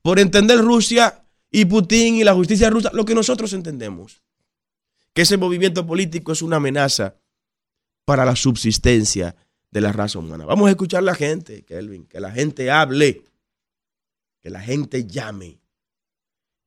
Por 0.02 0.20
entender 0.20 0.60
Rusia 0.60 1.26
y 1.52 1.66
Putin 1.66 2.16
y 2.16 2.24
la 2.24 2.34
justicia 2.34 2.70
rusa, 2.70 2.92
lo 2.94 3.06
que 3.06 3.16
nosotros 3.16 3.54
entendemos. 3.54 4.22
Que 5.14 5.24
ese 5.24 5.38
movimiento 5.38 5.86
político 5.86 6.32
es 6.32 6.42
una 6.42 6.58
amenaza 6.58 7.16
para 8.06 8.26
la 8.26 8.36
subsistencia 8.36 9.36
de 9.72 9.82
la 9.82 9.92
raza 9.92 10.20
humana. 10.20 10.46
Vamos 10.46 10.68
a 10.68 10.72
escuchar 10.72 11.00
a 11.00 11.02
la 11.04 11.16
gente, 11.16 11.64
Kelvin, 11.64 12.06
que 12.06 12.20
la 12.20 12.32
gente 12.32 12.72
hable, 12.72 13.24
que 14.40 14.50
la 14.50 14.62
gente 14.62 15.06
llame, 15.06 15.60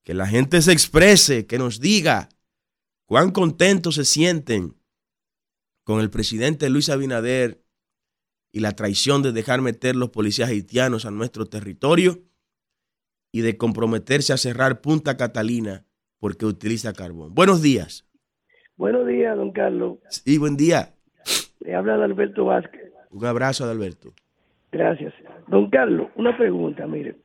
que 0.02 0.14
la 0.14 0.26
gente 0.26 0.60
se 0.62 0.72
exprese, 0.72 1.46
que 1.46 1.58
nos 1.58 1.80
diga 1.80 2.28
cuán 3.06 3.30
contentos 3.30 3.94
se 3.94 4.04
sienten 4.04 4.76
con 5.84 6.00
el 6.00 6.10
presidente 6.10 6.68
Luis 6.68 6.90
Abinader 6.90 7.64
y 8.52 8.60
la 8.60 8.72
traición 8.72 9.22
de 9.22 9.32
dejar 9.32 9.60
meter 9.60 9.96
los 9.96 10.10
policías 10.10 10.48
haitianos 10.48 11.06
a 11.06 11.10
nuestro 11.10 11.46
territorio 11.46 12.18
y 13.32 13.42
de 13.42 13.56
comprometerse 13.56 14.32
a 14.32 14.36
cerrar 14.36 14.80
Punta 14.80 15.16
Catalina 15.16 15.84
porque 16.18 16.46
utiliza 16.46 16.92
carbón. 16.92 17.34
Buenos 17.34 17.62
días. 17.62 18.08
Buenos 18.76 19.06
días, 19.06 19.36
don 19.36 19.52
Carlos. 19.52 19.98
Sí, 20.08 20.38
buen 20.38 20.56
día. 20.56 20.94
Le 21.60 21.74
habla 21.74 21.94
Alberto 21.94 22.46
Vázquez. 22.46 22.92
Un 23.10 23.24
abrazo, 23.24 23.64
Adalberto. 23.64 24.12
Gracias. 24.70 25.12
Don 25.48 25.70
Carlos, 25.70 26.08
una 26.16 26.36
pregunta, 26.36 26.86
mire. 26.86 27.16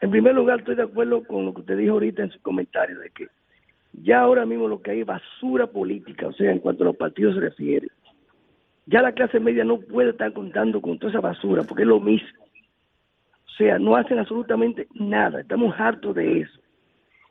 En 0.00 0.10
primer 0.10 0.34
lugar, 0.34 0.60
estoy 0.60 0.76
de 0.76 0.82
acuerdo 0.82 1.24
con 1.24 1.46
lo 1.46 1.54
que 1.54 1.60
usted 1.60 1.78
dijo 1.78 1.94
ahorita 1.94 2.22
en 2.22 2.30
su 2.30 2.40
comentario, 2.42 2.98
de 3.00 3.10
que 3.10 3.28
ya 3.92 4.20
ahora 4.20 4.44
mismo 4.44 4.68
lo 4.68 4.82
que 4.82 4.90
hay 4.90 5.00
es 5.00 5.06
basura 5.06 5.66
política, 5.66 6.26
o 6.26 6.32
sea, 6.32 6.52
en 6.52 6.58
cuanto 6.58 6.84
a 6.84 6.88
los 6.88 6.96
partidos 6.96 7.34
se 7.34 7.40
refiere. 7.40 7.88
Ya 8.86 9.02
la 9.02 9.12
clase 9.12 9.40
media 9.40 9.64
no 9.64 9.80
puede 9.80 10.10
estar 10.10 10.32
contando 10.32 10.80
con 10.80 10.98
toda 10.98 11.10
esa 11.10 11.20
basura, 11.20 11.62
porque 11.64 11.82
es 11.82 11.88
lo 11.88 12.00
mismo. 12.00 12.44
O 13.46 13.50
sea, 13.58 13.78
no 13.78 13.96
hacen 13.96 14.18
absolutamente 14.18 14.86
nada. 14.94 15.40
Estamos 15.40 15.74
hartos 15.78 16.14
de 16.14 16.40
eso. 16.40 16.60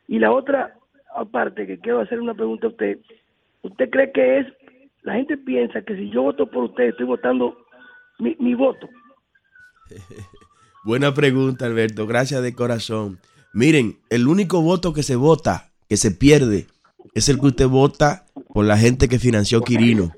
Y 0.07 0.19
la 0.19 0.31
otra 0.31 0.75
aparte 1.15 1.65
que 1.65 1.79
quiero 1.79 2.01
hacer 2.01 2.19
una 2.19 2.33
pregunta 2.33 2.67
a 2.67 2.69
usted. 2.69 2.99
¿Usted 3.63 3.89
cree 3.89 4.11
que 4.11 4.39
es, 4.39 4.47
la 5.01 5.13
gente 5.13 5.37
piensa 5.37 5.81
que 5.81 5.95
si 5.95 6.09
yo 6.11 6.23
voto 6.23 6.49
por 6.49 6.65
usted, 6.65 6.89
estoy 6.89 7.05
votando 7.05 7.57
mi, 8.19 8.35
mi 8.39 8.53
voto? 8.53 8.87
Buena 10.83 11.13
pregunta, 11.13 11.65
Alberto. 11.65 12.05
Gracias 12.05 12.43
de 12.43 12.53
corazón. 12.53 13.19
Miren, 13.53 13.97
el 14.09 14.27
único 14.27 14.61
voto 14.61 14.93
que 14.93 15.01
se 15.01 15.15
vota, 15.15 15.71
que 15.89 15.97
se 15.97 16.11
pierde, 16.11 16.67
es 17.13 17.29
el 17.29 17.39
que 17.39 17.47
usted 17.47 17.67
vota 17.67 18.25
por 18.53 18.65
la 18.65 18.77
gente 18.77 19.07
que 19.07 19.17
financió 19.17 19.61
Quirino, 19.61 20.11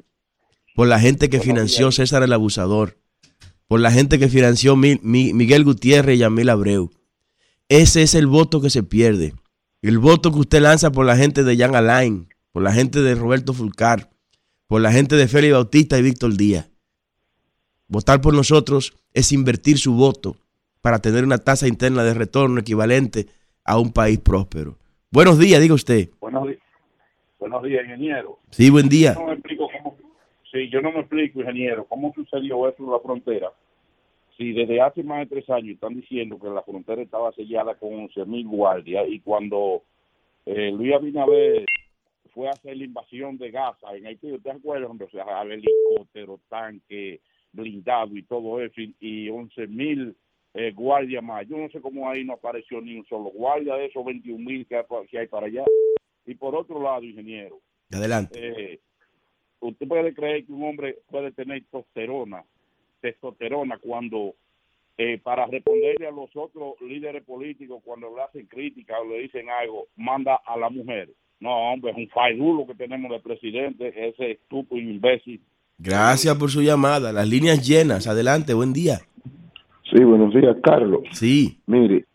por 0.78 0.88
la 0.88 1.00
gente 1.00 1.28
que 1.32 1.40
financió 1.40 1.92
César 1.92 2.22
el 2.22 2.32
Abusador, 2.34 3.00
por 3.68 3.80
la 3.80 3.90
gente 3.90 4.20
que 4.20 4.30
financió 4.30 4.76
Mi- 4.76 5.00
Mi- 5.02 5.34
Miguel 5.34 5.64
Gutiérrez 5.64 6.18
y 6.18 6.20
Yamil 6.20 6.50
Abreu. 6.52 6.92
Ese 7.68 8.04
es 8.04 8.14
el 8.14 8.28
voto 8.28 8.62
que 8.62 8.70
se 8.70 8.84
pierde. 8.84 9.34
El 9.82 9.98
voto 9.98 10.32
que 10.32 10.38
usted 10.38 10.62
lanza 10.62 10.92
por 10.92 11.08
la 11.08 11.18
gente 11.18 11.44
de 11.44 11.58
Jan 11.58 11.74
Alain, 11.74 12.28
por 12.52 12.62
la 12.62 12.72
gente 12.74 13.02
de 13.02 13.16
Roberto 13.16 13.54
Fulcar, 13.54 14.12
por 14.68 14.80
la 14.80 14.92
gente 14.92 15.16
de 15.16 15.28
Félix 15.28 15.54
Bautista 15.56 15.98
y 15.98 16.04
Víctor 16.04 16.38
Díaz. 16.38 16.70
Votar 17.88 18.22
por 18.22 18.36
nosotros 18.36 18.94
es 19.16 19.32
invertir 19.32 19.80
su 19.80 19.94
voto 19.96 20.38
para 20.82 21.00
tener 21.00 21.24
una 21.24 21.40
tasa 21.40 21.68
interna 21.68 22.04
de 22.04 22.14
retorno 22.14 22.60
equivalente 22.60 23.26
a 23.64 23.80
un 23.80 23.92
país 23.92 24.20
próspero. 24.20 24.78
Buenos 25.10 25.40
días, 25.40 25.60
diga 25.60 25.74
usted. 25.74 26.12
Buenos 26.22 26.48
días, 26.48 26.60
buenos 27.40 27.64
días, 27.64 27.84
ingeniero. 27.84 28.38
Sí, 28.52 28.70
buen 28.70 28.88
día. 28.90 29.16
Yo 29.16 29.22
no 29.22 29.28
me 29.28 29.34
explico 29.34 29.68
cómo, 29.82 29.98
sí, 30.58 30.70
yo 30.70 30.82
no 30.82 30.92
me 30.92 31.00
explico, 31.02 31.40
ingeniero, 31.40 31.86
cómo 31.86 32.14
sucedió 32.14 32.68
eso 32.68 32.84
en 32.84 32.92
la 32.92 33.00
frontera. 33.00 33.52
Si 34.38 34.54
desde 34.54 34.82
hace 34.82 35.04
más 35.04 35.20
de 35.20 35.36
tres 35.36 35.50
años 35.50 35.76
están 35.76 35.96
diciendo 35.96 36.40
que 36.40 36.48
la 36.50 36.62
frontera 36.62 37.02
estaba 37.02 37.32
sellada 37.32 37.76
con 37.76 37.90
11.000 38.08 38.48
guardias 38.48 39.06
y 39.10 39.20
cuando 39.20 39.84
eh, 40.46 40.72
Luis 40.72 40.94
Abinader 40.94 41.66
fue 42.34 42.48
a 42.48 42.52
hacer 42.52 42.78
la 42.78 42.84
invasión 42.86 43.38
de 43.38 43.50
Gaza 43.50 43.96
en 43.96 44.06
Haití, 44.06 44.32
¿usted 44.32 44.52
se 44.52 44.58
acuerda? 44.58 44.88
hombre? 44.88 45.08
O 45.08 45.10
sea, 45.10 45.42
helicóptero, 45.42 46.40
tanque, 46.50 47.20
blindado 47.52 48.16
y 48.16 48.24
todo 48.24 48.62
eso, 48.62 48.80
y, 48.80 48.96
y 49.00 49.28
11.000 49.28 50.14
eh, 50.54 50.72
guardias 50.72 51.24
más. 51.24 51.48
Yo 51.48 51.58
no 51.58 51.68
sé 51.70 51.82
cómo 51.82 52.08
ahí 52.08 52.24
no 52.24 52.34
apareció 52.34 52.80
ni 52.80 52.96
un 52.96 53.06
solo 53.08 53.32
guardia 53.32 53.76
de 53.76 53.86
esos 53.88 54.04
21.000 54.06 54.68
que, 54.68 55.08
que 55.10 55.20
hay 55.20 55.28
para 55.28 55.48
allá. 55.48 55.66
Y 56.28 56.36
por 56.36 56.56
otro 56.56 56.82
lado, 56.82 57.04
ingeniero, 57.04 57.60
Adelante. 57.92 58.40
eh, 58.74 58.80
usted 59.60 59.88
puede 59.88 60.14
creer 60.14 60.46
que 60.46 60.52
un 60.52 60.64
hombre 60.64 60.98
puede 61.10 61.32
tener 61.32 61.62
testosterona, 61.62 62.44
testosterona 63.02 63.78
cuando 63.80 64.36
eh, 64.98 65.20
para 65.22 65.46
responderle 65.46 66.08
a 66.08 66.12
los 66.12 66.30
otros 66.36 66.74
líderes 66.82 67.24
políticos 67.24 67.82
cuando 67.86 68.16
le 68.16 68.24
hacen 68.24 68.48
crítica 68.48 69.00
o 69.00 69.08
le 69.08 69.22
dicen 69.22 69.48
algo, 69.50 69.88
manda 69.96 70.40
a 70.46 70.58
la 70.58 70.70
mujer. 70.70 71.10
No, 71.40 71.72
hombre, 71.72 71.92
es 71.92 71.98
un 71.98 72.10
faidulo 72.10 72.66
que 72.66 72.74
tenemos 72.74 73.12
de 73.12 73.20
presidente, 73.20 73.94
ese 73.96 74.32
estúpido 74.32 74.82
imbécil. 74.82 75.40
Gracias 75.78 76.36
por 76.36 76.50
su 76.50 76.64
llamada. 76.64 77.14
Las 77.14 77.30
líneas 77.30 77.68
llenas. 77.68 78.08
Adelante, 78.08 78.56
buen 78.56 78.74
día. 78.74 78.98
Sí, 79.92 80.04
buenos 80.04 80.34
días, 80.34 80.58
Carlos. 80.64 81.02
Sí, 81.12 81.60
Mire, 81.68 82.06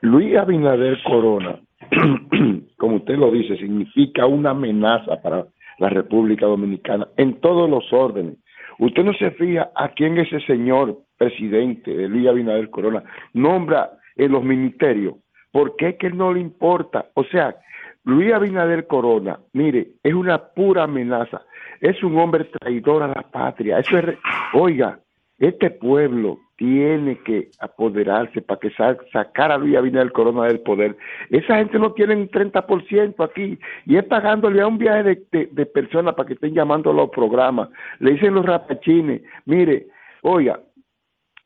Luis 0.00 0.34
Abinader 0.36 0.98
Corona, 1.04 1.60
como 2.78 2.96
usted 2.96 3.16
lo 3.16 3.30
dice, 3.30 3.58
significa 3.58 4.24
una 4.26 4.50
amenaza 4.50 5.20
para 5.20 5.46
la 5.82 5.88
República 5.88 6.46
Dominicana 6.46 7.08
en 7.16 7.40
todos 7.40 7.68
los 7.68 7.92
órdenes. 7.92 8.36
Usted 8.78 9.02
no 9.02 9.12
se 9.14 9.32
fija 9.32 9.70
a 9.74 9.88
quién 9.88 10.16
ese 10.16 10.38
señor 10.46 10.98
presidente 11.18 11.94
de 11.94 12.08
Luis 12.08 12.28
Abinader 12.28 12.70
Corona 12.70 13.02
nombra 13.32 13.90
en 14.14 14.30
los 14.30 14.44
ministerios. 14.44 15.16
¿Por 15.50 15.74
qué 15.74 15.96
que 15.96 16.10
no 16.10 16.32
le 16.32 16.40
importa? 16.40 17.06
O 17.14 17.24
sea, 17.24 17.56
Luis 18.04 18.32
Abinader 18.32 18.86
Corona, 18.86 19.40
mire, 19.52 19.88
es 20.04 20.14
una 20.14 20.38
pura 20.38 20.84
amenaza. 20.84 21.42
Es 21.80 22.00
un 22.04 22.16
hombre 22.16 22.44
traidor 22.44 23.02
a 23.02 23.08
la 23.08 23.22
patria. 23.22 23.80
Eso 23.80 23.98
es, 23.98 24.16
oiga, 24.54 25.00
este 25.38 25.70
pueblo 25.70 26.38
tiene 26.62 27.18
que 27.24 27.48
apoderarse 27.58 28.40
para 28.40 28.60
que 28.60 28.70
sa 28.70 28.96
sacar 29.12 29.50
a 29.50 29.58
Luis 29.58 29.76
Abinader 29.76 30.12
Corona 30.12 30.44
del 30.44 30.60
poder. 30.60 30.96
Esa 31.28 31.56
gente 31.56 31.76
no 31.76 31.92
tiene 31.92 32.14
un 32.14 32.28
30% 32.30 33.24
aquí 33.24 33.58
y 33.84 33.96
es 33.96 34.04
pagándole 34.04 34.62
a 34.62 34.68
un 34.68 34.78
viaje 34.78 35.02
de, 35.02 35.22
de- 35.32 35.46
de 35.50 35.66
personas 35.66 36.14
para 36.14 36.28
que 36.28 36.34
estén 36.34 36.54
llamando 36.54 36.90
a 36.90 36.94
los 36.94 37.10
programas. 37.10 37.68
Le 37.98 38.12
dicen 38.12 38.34
los 38.34 38.46
rapachines, 38.46 39.22
mire, 39.44 39.88
oiga, 40.22 40.60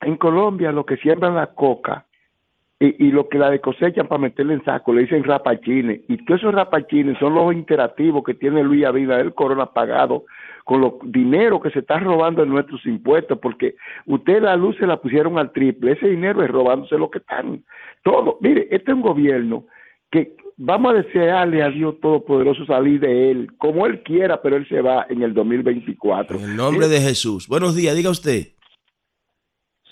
en 0.03 0.17
Colombia 0.19 0.71
lo 0.71 0.85
que 0.85 0.99
siembran 0.99 1.35
la 1.35 1.47
coca 1.47 2.05
y, 2.79 3.07
y 3.07 3.11
lo 3.11 3.29
que 3.29 3.39
la 3.39 3.51
de 3.51 3.61
cosechan 3.61 4.07
para 4.07 4.21
meterle 4.21 4.55
en 4.55 4.65
saco 4.65 4.93
le 4.93 5.03
dicen 5.03 5.25
rapachines. 5.25 6.01
Y 6.09 6.19
todos 6.25 6.41
esos 6.41 6.55
rapachines 6.55 7.19
son 7.19 7.35
los 7.35 7.53
interactivos 7.55 8.23
que 8.25 8.35
tiene 8.35 8.63
Luis 8.63 8.85
Abinader 8.85 9.33
Corona 9.35 9.67
pagado 9.67 10.25
con 10.65 10.81
los 10.81 10.95
dinero 11.05 11.61
que 11.61 11.71
se 11.71 11.79
está 11.79 11.99
robando 12.01 12.43
en 12.43 12.49
nuestros 12.49 12.85
impuestos 12.87 13.39
porque 13.41 13.77
usted 14.05 14.43
la 14.43 14.57
luz 14.57 14.77
se 14.79 14.87
la 14.87 15.01
pusieron 15.01 15.39
al 15.39 15.53
triple. 15.53 15.93
Ese 15.93 16.09
dinero 16.09 16.43
es 16.43 16.51
robándose 16.51 16.99
lo 16.99 17.09
que 17.09 17.19
están. 17.19 17.65
Todo. 18.03 18.37
Mire 18.41 18.69
este 18.71 18.91
es 18.91 18.97
un 18.97 19.03
gobierno 19.03 19.65
que 20.11 20.35
vamos 20.57 20.93
a 20.93 20.97
desearle 20.99 21.63
a 21.63 21.71
Dios 21.71 22.01
Todopoderoso 22.01 22.67
salir 22.67 23.01
de 23.01 23.31
él 23.31 23.53
como 23.59 23.87
él 23.87 24.03
quiera 24.03 24.43
pero 24.43 24.57
él 24.57 24.67
se 24.69 24.81
va 24.81 25.07
en 25.09 25.23
el 25.23 25.35
2024 25.35 26.39
en 26.39 26.45
el 26.45 26.57
nombre 26.57 26.89
de 26.89 27.01
Jesús. 27.01 27.47
Buenos 27.49 27.77
días, 27.77 27.95
diga 27.95 28.11
usted. 28.11 28.56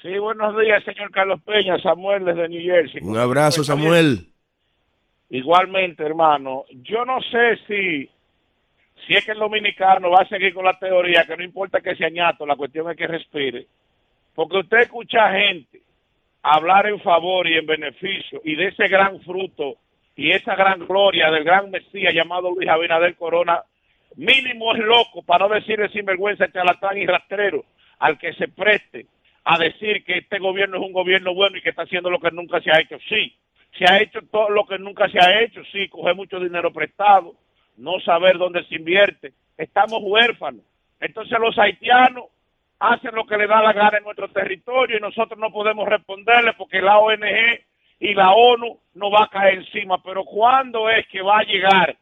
Sí, 0.04 0.18
buenos 0.18 0.54
días, 0.60 0.84
señor 0.84 1.10
Carlos 1.10 1.40
Peña, 1.46 1.78
Samuel 1.78 2.26
desde 2.26 2.46
New 2.50 2.60
Jersey. 2.60 3.00
Un 3.02 3.16
abrazo, 3.16 3.64
Samuel. 3.64 4.26
Igualmente, 5.30 6.04
hermano, 6.04 6.66
yo 6.82 7.06
no 7.06 7.22
sé 7.22 7.56
si 7.66 8.10
si 9.06 9.14
es 9.14 9.24
que 9.24 9.32
el 9.32 9.38
dominicano 9.38 10.10
va 10.10 10.20
a 10.20 10.28
seguir 10.28 10.52
con 10.52 10.66
la 10.66 10.78
teoría 10.78 11.24
que 11.24 11.38
no 11.38 11.42
importa 11.42 11.80
que 11.80 11.96
sea 11.96 12.10
ñato, 12.10 12.44
la 12.44 12.54
cuestión 12.54 12.90
es 12.90 12.98
que 12.98 13.06
respire. 13.06 13.66
Porque 14.34 14.58
usted 14.58 14.80
escucha 14.80 15.32
gente 15.32 15.80
hablar 16.42 16.86
en 16.86 17.00
favor 17.00 17.48
y 17.48 17.54
en 17.56 17.64
beneficio 17.64 18.42
y 18.44 18.56
de 18.56 18.66
ese 18.68 18.88
gran 18.88 19.22
fruto 19.22 19.76
y 20.16 20.32
esa 20.32 20.54
gran 20.54 20.86
gloria 20.86 21.30
del 21.30 21.44
gran 21.44 21.70
Mesías 21.70 22.12
llamado 22.12 22.50
Luis 22.50 22.68
Abinader 22.68 23.16
Corona, 23.16 23.62
mínimo 24.16 24.74
es 24.74 24.80
loco, 24.80 25.22
para 25.22 25.48
no 25.48 25.54
decirle 25.54 25.88
sinvergüenza, 25.88 26.52
charlatán 26.52 26.98
y 26.98 27.06
rastrero, 27.06 27.64
al 28.00 28.18
que 28.18 28.34
se 28.34 28.48
preste 28.48 29.06
a 29.44 29.58
decir 29.58 30.04
que 30.04 30.18
este 30.18 30.38
gobierno 30.38 30.78
es 30.78 30.82
un 30.82 30.92
gobierno 30.92 31.34
bueno 31.34 31.56
y 31.56 31.62
que 31.62 31.70
está 31.70 31.82
haciendo 31.82 32.10
lo 32.10 32.18
que 32.18 32.30
nunca 32.30 32.60
se 32.60 32.70
ha 32.70 32.80
hecho. 32.80 32.98
Sí, 33.08 33.36
se 33.78 33.84
ha 33.86 34.00
hecho 34.00 34.20
todo 34.30 34.48
lo 34.50 34.64
que 34.66 34.78
nunca 34.78 35.08
se 35.08 35.18
ha 35.18 35.42
hecho, 35.42 35.62
sí, 35.72 35.88
coger 35.88 36.14
mucho 36.14 36.40
dinero 36.40 36.72
prestado, 36.72 37.34
no 37.76 38.00
saber 38.00 38.38
dónde 38.38 38.64
se 38.64 38.76
invierte, 38.76 39.32
estamos 39.58 39.98
huérfanos. 40.02 40.62
Entonces 41.00 41.38
los 41.38 41.58
haitianos 41.58 42.24
hacen 42.78 43.14
lo 43.14 43.26
que 43.26 43.36
les 43.36 43.48
da 43.48 43.62
la 43.62 43.72
gana 43.72 43.98
en 43.98 44.04
nuestro 44.04 44.28
territorio 44.28 44.96
y 44.96 45.00
nosotros 45.00 45.38
no 45.38 45.50
podemos 45.50 45.88
responderle 45.88 46.52
porque 46.54 46.80
la 46.80 46.98
ONG 46.98 47.60
y 48.00 48.14
la 48.14 48.32
ONU 48.32 48.78
no 48.94 49.10
va 49.10 49.24
a 49.24 49.28
caer 49.28 49.54
encima. 49.54 50.02
Pero 50.02 50.24
¿cuándo 50.24 50.88
es 50.88 51.06
que 51.08 51.22
va 51.22 51.38
a 51.38 51.44
llegar 51.44 51.96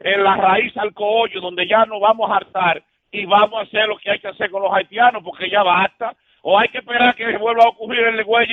en 0.00 0.24
la 0.24 0.36
raíz 0.36 0.76
al 0.76 0.92
coollo 0.92 1.40
donde 1.40 1.66
ya 1.66 1.84
nos 1.84 2.00
vamos 2.00 2.30
a 2.30 2.36
hartar 2.36 2.82
y 3.10 3.24
vamos 3.24 3.58
a 3.58 3.62
hacer 3.62 3.86
lo 3.88 3.98
que 3.98 4.10
hay 4.10 4.20
que 4.20 4.28
hacer 4.28 4.50
con 4.50 4.62
los 4.62 4.72
haitianos 4.72 5.22
porque 5.22 5.50
ya 5.50 5.62
basta? 5.62 6.14
¿O 6.50 6.58
hay 6.58 6.68
que 6.70 6.78
esperar 6.78 7.14
que 7.14 7.36
vuelva 7.36 7.64
a 7.64 7.68
ocurrir 7.68 8.00
el 8.06 8.24
güey 8.24 8.46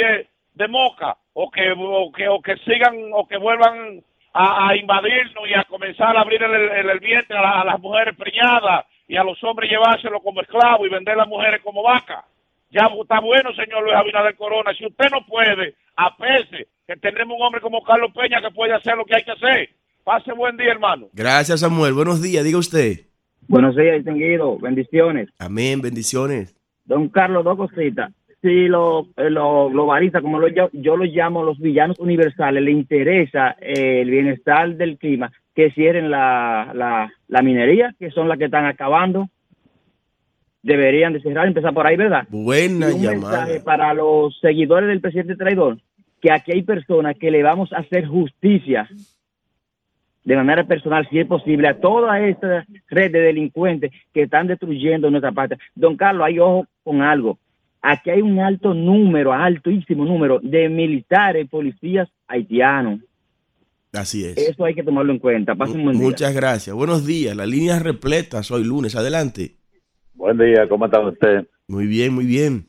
de 0.53 0.67
Moca? 0.67 1.15
¿O 1.31 1.49
que, 1.49 1.71
o 1.77 2.11
que, 2.11 2.27
o 2.27 2.41
que 2.41 2.57
sigan 2.65 2.95
o 3.13 3.25
que 3.25 3.37
vuelvan 3.37 4.03
a, 4.33 4.67
a 4.69 4.75
invadirnos 4.75 5.47
y 5.49 5.53
a 5.53 5.63
comenzar 5.63 6.15
a 6.17 6.19
abrir 6.21 6.43
el, 6.43 6.53
el, 6.53 6.89
el 6.89 6.99
vientre 6.99 7.37
a, 7.37 7.41
la- 7.41 7.61
a 7.61 7.65
las 7.65 7.79
mujeres 7.79 8.13
preñadas 8.17 8.85
y 9.07 9.15
a 9.15 9.23
los 9.23 9.41
hombres 9.45 9.69
llevárselo 9.71 10.19
como 10.19 10.41
esclavos 10.41 10.85
y 10.85 10.89
vender 10.89 11.15
las 11.15 11.27
mujeres 11.29 11.61
como 11.63 11.83
vacas? 11.83 12.25
Ya 12.69 12.89
está 13.01 13.21
bueno, 13.21 13.53
señor 13.53 13.83
Luis 13.83 13.95
Abinader 13.95 14.35
Corona. 14.35 14.73
Si 14.77 14.85
usted 14.85 15.05
no 15.11 15.25
puede, 15.25 15.75
apese 15.95 16.67
que 16.85 16.97
tenemos 16.97 17.37
un 17.39 17.45
hombre 17.45 17.61
como 17.61 17.81
Carlos 17.81 18.11
Peña 18.13 18.41
que 18.41 18.51
puede 18.51 18.73
hacer 18.73 18.97
lo 18.97 19.05
que 19.05 19.15
hay 19.15 19.23
que 19.23 19.31
hacer. 19.31 19.69
Pase 20.03 20.33
buen 20.33 20.57
día, 20.57 20.71
hermano. 20.71 21.07
Gracias, 21.13 21.61
Samuel. 21.61 21.93
Buenos 21.93 22.21
días, 22.21 22.43
diga 22.43 22.57
usted. 22.59 23.05
Buenos 23.47 23.73
días, 23.77 23.95
distinguido. 24.03 24.57
Bendiciones. 24.57 25.29
Amén, 25.39 25.79
bendiciones. 25.81 26.53
Don 26.85 27.09
Carlos, 27.09 27.43
dos 27.43 27.57
cositas. 27.57 28.11
Si 28.41 28.67
los 28.67 29.07
lo, 29.17 29.69
globalistas, 29.69 30.21
como 30.21 30.39
lo, 30.39 30.47
yo, 30.49 30.69
yo 30.71 30.95
los 30.95 31.09
llamo 31.09 31.43
los 31.43 31.57
villanos 31.59 31.97
universales, 31.99 32.61
le 32.63 32.71
interesa 32.71 33.55
eh, 33.59 34.01
el 34.01 34.11
bienestar 34.11 34.75
del 34.75 34.97
clima, 34.99 35.31
que 35.55 35.71
cierren 35.71 36.11
la, 36.11 36.71
la, 36.75 37.11
la 37.27 37.41
minería, 37.41 37.95
que 37.97 38.11
son 38.11 38.27
las 38.27 38.37
que 38.37 38.45
están 38.45 38.65
acabando. 38.65 39.29
Deberían 40.61 41.13
de 41.13 41.21
cerrar, 41.21 41.47
empezar 41.47 41.73
por 41.73 41.87
ahí, 41.87 41.95
¿verdad? 41.95 42.25
Buena 42.29 42.89
Y 42.91 42.93
un 42.93 43.01
llamada. 43.01 43.45
mensaje 43.45 43.59
para 43.61 43.93
los 43.93 44.37
seguidores 44.39 44.89
del 44.89 45.01
presidente 45.01 45.35
traidor, 45.35 45.77
que 46.21 46.31
aquí 46.31 46.51
hay 46.51 46.63
personas 46.63 47.15
que 47.17 47.31
le 47.31 47.41
vamos 47.43 47.71
a 47.73 47.77
hacer 47.77 48.05
justicia 48.07 48.87
de 50.23 50.35
manera 50.35 50.63
personal, 50.63 51.07
si 51.09 51.19
es 51.19 51.27
posible, 51.27 51.67
a 51.67 51.79
toda 51.79 52.19
esta 52.19 52.65
red 52.89 53.11
de 53.11 53.19
delincuentes 53.21 53.91
que 54.11 54.23
están 54.23 54.47
destruyendo 54.47 55.11
nuestra 55.11 55.31
patria. 55.31 55.59
Don 55.75 55.95
Carlos, 55.95 56.25
hay 56.25 56.39
ojo 56.39 56.65
con 56.85 57.01
algo. 57.01 57.37
Aquí 57.81 58.09
hay 58.11 58.21
un 58.21 58.39
alto 58.39 58.73
número, 58.73 59.33
altísimo 59.33 60.05
número 60.05 60.39
de 60.41 60.69
militares, 60.69 61.47
policías 61.49 62.07
haitianos. 62.27 62.99
Así 63.93 64.25
es. 64.25 64.37
Eso 64.37 64.63
hay 64.65 64.73
que 64.75 64.83
tomarlo 64.83 65.11
en 65.11 65.19
cuenta. 65.19 65.55
Pasen 65.55 65.77
un 65.79 65.85
buen 65.85 65.97
día. 65.97 66.05
Muchas 66.07 66.33
gracias. 66.35 66.75
Buenos 66.75 67.05
días. 67.05 67.35
La 67.35 67.45
línea 67.45 67.79
repleta. 67.79 68.41
Hoy 68.51 68.63
lunes. 68.63 68.95
Adelante. 68.95 69.55
Buen 70.13 70.37
día, 70.37 70.67
¿cómo 70.69 70.85
está 70.85 70.99
usted? 70.99 71.47
Muy 71.67 71.87
bien, 71.87 72.13
muy 72.13 72.25
bien. 72.25 72.67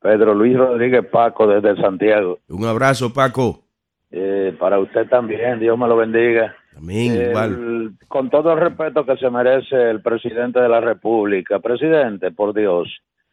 Pedro 0.00 0.34
Luis 0.34 0.56
Rodríguez 0.56 1.04
Paco 1.10 1.46
desde 1.46 1.80
Santiago. 1.80 2.38
Un 2.48 2.64
abrazo, 2.64 3.12
Paco. 3.12 3.64
Eh, 4.10 4.54
para 4.58 4.78
usted 4.80 5.06
también, 5.08 5.60
Dios 5.60 5.78
me 5.78 5.86
lo 5.86 5.96
bendiga. 5.96 6.54
Amén. 6.76 7.12
El- 7.12 7.28
Igual. 7.30 7.92
con 8.08 8.30
todo 8.30 8.52
el 8.52 8.60
respeto 8.60 9.04
que 9.06 9.16
se 9.16 9.30
merece 9.30 9.76
el 9.90 10.00
presidente 10.02 10.58
de 10.60 10.68
la 10.68 10.80
República, 10.80 11.58
presidente, 11.60 12.30
por 12.32 12.54
Dios, 12.54 12.88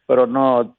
pero 0.08 0.26
no 0.26 0.74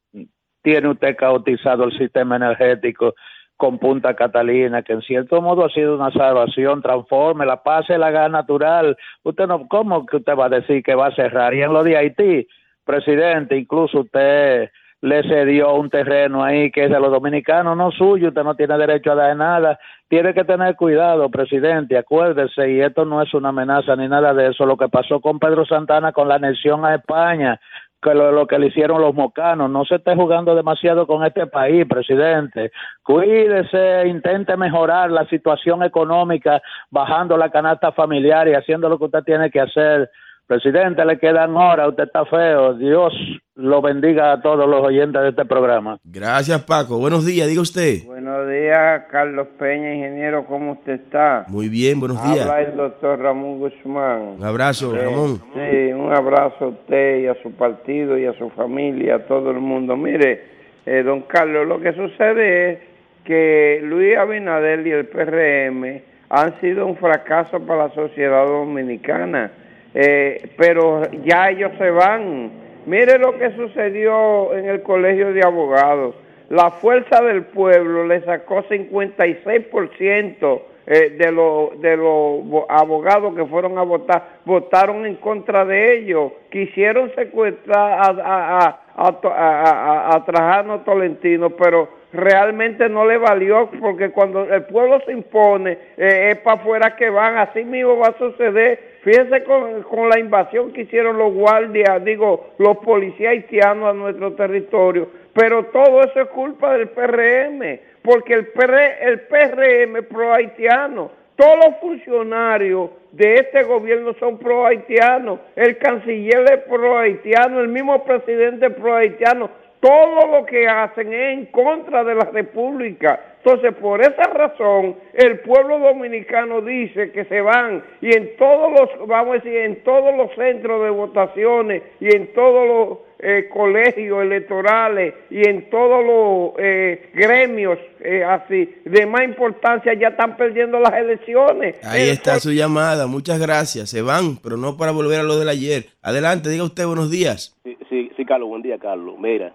tiene 0.64 0.90
usted 0.90 1.16
cautizado 1.16 1.86
el 1.86 1.98
sistema 1.98 2.36
energético 2.36 3.14
con 3.56 3.78
Punta 3.78 4.16
Catalina, 4.16 4.82
que 4.82 4.94
en 4.94 5.02
cierto 5.02 5.42
modo 5.42 5.66
ha 5.66 5.70
sido 5.70 5.96
una 5.96 6.12
salvación, 6.12 6.82
transforme, 6.82 7.46
la 7.46 7.62
pase 7.62 7.98
la 7.98 8.10
gas 8.10 8.32
natural. 8.32 8.98
Usted 9.24 9.48
no, 9.48 9.68
¿cómo 9.68 10.06
que 10.06 10.18
usted 10.18 10.34
va 10.34 10.46
a 10.46 10.50
decir 10.50 10.82
que 10.82 10.96
va 10.96 11.08
a 11.08 11.16
cerrar? 11.16 11.54
Y 11.54 11.62
en 11.62 11.74
lo 11.74 11.84
de 11.84 11.98
Haití, 11.98 12.48
presidente, 12.86 13.58
incluso 13.58 14.00
usted 14.00 14.70
le 15.02 15.24
cedió 15.24 15.76
un 15.76 15.90
terreno 15.90 16.44
ahí 16.44 16.72
que 16.72 16.86
es 16.86 16.90
de 16.90 17.00
los 17.00 17.12
dominicanos, 17.12 17.78
no 17.78 17.92
suyo, 17.92 18.30
usted 18.30 18.44
no 18.44 18.56
tiene 18.56 18.78
derecho 18.78 19.12
a 19.12 19.16
dar 19.16 19.36
nada. 19.36 19.80
Tiene 20.08 20.34
que 20.34 20.44
tener 20.44 20.76
cuidado, 20.76 21.30
presidente, 21.30 21.98
acuérdese, 21.98 22.72
y 22.72 22.82
esto 22.82 23.06
no 23.06 23.22
es 23.22 23.34
una 23.34 23.50
amenaza 23.50 23.96
ni 23.96 24.08
nada 24.08 24.34
de 24.34 24.48
eso, 24.48 24.66
lo 24.66 24.76
que 24.76 24.90
pasó 24.90 25.20
con 25.20 25.38
Pedro 25.38 25.66
Santana 25.66 26.12
con 26.12 26.28
la 26.28 26.36
anexión 26.36 26.86
a 26.86 26.96
España, 26.96 27.60
que 28.02 28.14
lo, 28.14 28.32
lo 28.32 28.48
que 28.48 28.58
le 28.60 28.68
hicieron 28.68 29.02
los 29.02 29.14
mocanos, 29.14 29.70
no 29.70 29.86
se 29.86 29.96
esté 29.96 30.16
jugando 30.16 30.56
demasiado 30.56 31.06
con 31.06 31.26
este 31.26 31.48
país, 31.48 31.86
presidente. 31.86 32.72
Cuídese, 33.04 34.08
intente 34.08 34.56
mejorar 34.56 35.12
la 35.12 35.26
situación 35.26 35.84
económica, 35.84 36.62
bajando 36.90 37.38
la 37.38 37.50
canasta 37.50 37.92
familiar 37.92 38.48
y 38.48 38.54
haciendo 38.54 38.90
lo 38.90 38.98
que 38.98 39.06
usted 39.06 39.24
tiene 39.24 39.52
que 39.52 39.60
hacer. 39.60 40.10
Presidente, 40.54 41.06
le 41.06 41.20
quedan 41.20 41.56
horas, 41.56 41.90
usted 41.90 42.06
está 42.06 42.26
feo. 42.26 42.74
Dios 42.74 43.14
lo 43.54 43.84
bendiga 43.84 44.32
a 44.32 44.42
todos 44.42 44.68
los 44.68 44.84
oyentes 44.84 45.22
de 45.22 45.30
este 45.30 45.46
programa. 45.46 46.00
Gracias, 46.04 46.64
Paco. 46.64 46.98
Buenos 46.98 47.24
días, 47.24 47.48
diga 47.48 47.62
usted. 47.62 48.04
Buenos 48.08 48.50
días, 48.50 49.04
Carlos 49.12 49.46
Peña, 49.60 49.94
ingeniero, 49.94 50.48
¿cómo 50.48 50.72
usted 50.72 50.94
está? 50.94 51.46
Muy 51.50 51.70
bien, 51.70 52.00
buenos 52.00 52.18
días. 52.24 52.48
Habla 52.48 52.62
el 52.64 52.76
doctor 52.76 53.20
Ramón 53.20 53.60
Guzmán. 53.60 54.22
Un 54.40 54.44
abrazo, 54.44 54.96
Eh, 54.96 55.04
Ramón. 55.06 55.40
Sí, 55.54 55.94
un 55.94 56.12
abrazo 56.12 56.66
a 56.66 56.68
usted 56.70 57.20
y 57.20 57.28
a 57.28 57.36
su 57.44 57.52
partido 57.52 58.18
y 58.18 58.26
a 58.26 58.34
su 58.34 58.50
familia, 58.50 59.18
a 59.18 59.20
todo 59.28 59.52
el 59.52 59.60
mundo. 59.60 59.96
Mire, 59.96 60.46
eh, 60.88 61.04
don 61.04 61.22
Carlos, 61.28 61.68
lo 61.68 61.80
que 61.80 61.94
sucede 61.94 62.72
es 62.72 62.80
que 63.24 63.82
Luis 63.84 64.18
Abinader 64.18 64.88
y 64.88 64.90
el 64.94 65.06
PRM 65.10 66.02
han 66.32 66.60
sido 66.60 66.88
un 66.88 66.98
fracaso 66.98 67.60
para 67.60 67.88
la 67.90 67.94
sociedad 67.94 68.48
dominicana, 68.48 69.52
eh, 69.94 70.50
pero 70.58 71.02
ya 71.24 71.50
ellos 71.50 71.72
se 71.78 71.90
van. 71.90 72.52
Mire 72.86 73.18
lo 73.20 73.38
que 73.38 73.52
sucedió 73.52 74.54
en 74.56 74.66
el 74.70 74.82
Colegio 74.82 75.34
de 75.34 75.44
Abogados. 75.44 76.16
La 76.50 76.72
fuerza 76.72 77.22
del 77.24 77.44
pueblo 77.44 78.06
le 78.08 78.22
sacó 78.22 78.64
56% 78.64 80.62
eh, 80.88 81.10
de 81.12 81.32
los 81.32 81.80
de 81.82 81.96
los 81.96 82.44
bo- 82.48 82.66
abogados 82.68 83.36
que 83.36 83.46
fueron 83.46 83.78
a 83.78 83.84
votar 83.84 84.40
votaron 84.46 85.06
en 85.06 85.16
contra 85.18 85.64
de 85.64 85.98
ellos 86.00 86.32
quisieron 86.50 87.12
secuestrar 87.14 88.00
a 88.02 88.08
a- 88.16 88.80
a- 88.96 90.16
a 90.16 90.26
Trajano 90.26 90.80
Tolentino 90.80 91.52
pero 91.52 91.90
realmente 92.12 92.90
no 92.90 93.06
le 93.06 93.18
valió 93.20 93.70
porque 93.80 94.10
cuando 94.10 94.52
el 94.52 94.64
pueblo 94.64 95.00
se 95.06 95.12
impone 95.12 95.78
eh, 95.96 96.30
es 96.32 96.40
para 96.40 96.60
afuera 96.60 96.96
que 96.96 97.12
van 97.12 97.38
así 97.38 97.64
mismo 97.64 97.98
va 98.00 98.08
a 98.08 98.18
suceder 98.18 98.89
fíjense 99.04 99.44
con, 99.44 99.84
con 99.84 100.10
la 100.10 100.20
invasión 100.20 100.74
que 100.74 100.82
hicieron 100.82 101.18
los 101.18 101.34
guardias 101.34 102.04
digo 102.04 102.52
los 102.58 102.78
policías 102.78 103.32
haitianos 103.32 103.90
a 103.90 103.94
nuestro 103.94 104.34
territorio. 104.34 105.08
Pero 105.34 105.66
todo 105.66 106.02
eso 106.02 106.22
es 106.22 106.28
culpa 106.30 106.78
del 106.78 106.90
PRM 106.90 107.80
porque 108.04 108.34
el, 108.34 108.48
PR, 108.48 108.80
el 109.02 109.22
PRM 109.22 110.04
pro 110.08 110.34
haitiano, 110.34 111.12
todos 111.36 111.56
los 111.66 111.80
funcionarios 111.80 112.90
de 113.12 113.36
este 113.36 113.64
gobierno 113.64 114.14
son 114.20 114.38
pro 114.38 114.66
haitianos, 114.66 115.40
el 115.56 115.78
canciller 115.78 116.44
es 116.52 116.60
pro 116.70 116.98
haitiano, 116.98 117.60
el 117.60 117.70
mismo 117.70 118.04
presidente 118.04 118.68
es 118.68 118.74
pro 118.74 118.96
haitiano, 118.96 119.50
todo 119.80 120.28
lo 120.28 120.46
que 120.46 120.68
hacen 120.68 121.14
es 121.14 121.38
en 121.38 121.46
contra 121.48 122.04
de 122.04 122.16
la 122.16 122.26
República. 122.26 123.38
Entonces, 123.44 123.74
por 123.76 124.02
esa 124.02 124.24
razón, 124.24 124.96
el 125.14 125.40
pueblo 125.40 125.80
dominicano 125.80 126.62
dice 126.62 127.12
que 127.12 127.24
se 127.26 127.40
van 127.40 127.82
y 128.02 128.14
en 128.14 128.36
todos 128.36 128.72
los, 128.72 129.08
vamos 129.08 129.32
a 129.32 129.34
decir, 129.36 129.56
en 129.56 129.82
todos 129.84 130.16
los 130.16 130.34
centros 130.36 130.84
de 130.84 130.90
votaciones 130.90 131.84
y 132.02 132.14
en 132.14 132.34
todos 132.34 132.68
los 132.68 132.98
eh, 133.22 133.50
colegios 133.52 134.22
electorales 134.22 135.14
y 135.30 135.48
en 135.48 135.70
todos 135.70 136.06
los 136.06 136.54
eh, 136.58 137.10
gremios 137.14 137.78
eh, 138.00 138.24
así 138.24 138.76
de 138.86 139.06
más 139.06 139.24
importancia 139.24 139.94
ya 139.94 140.10
están 140.10 140.36
perdiendo 140.36 140.80
las 140.80 140.94
elecciones. 140.94 141.76
Ahí 141.84 142.10
está 142.10 142.40
su 142.40 142.52
llamada. 142.52 143.08
Muchas 143.08 143.40
gracias. 143.40 143.90
Se 143.90 144.02
van, 144.02 144.38
pero 144.44 144.58
no 144.58 144.76
para 144.76 144.92
volver 144.92 145.22
a 145.22 145.24
lo 145.24 145.38
del 145.38 145.50
ayer. 145.50 145.86
Adelante, 146.02 146.50
diga 146.50 146.64
usted 146.64 146.86
buenos 146.86 147.10
días. 147.10 147.58
Sí, 147.64 147.78
sí, 147.90 148.12
sí, 148.16 148.26
Carlos, 148.26 148.50
buen 148.50 148.62
día, 148.62 148.78
Carlos. 148.78 149.16
Mira, 149.18 149.54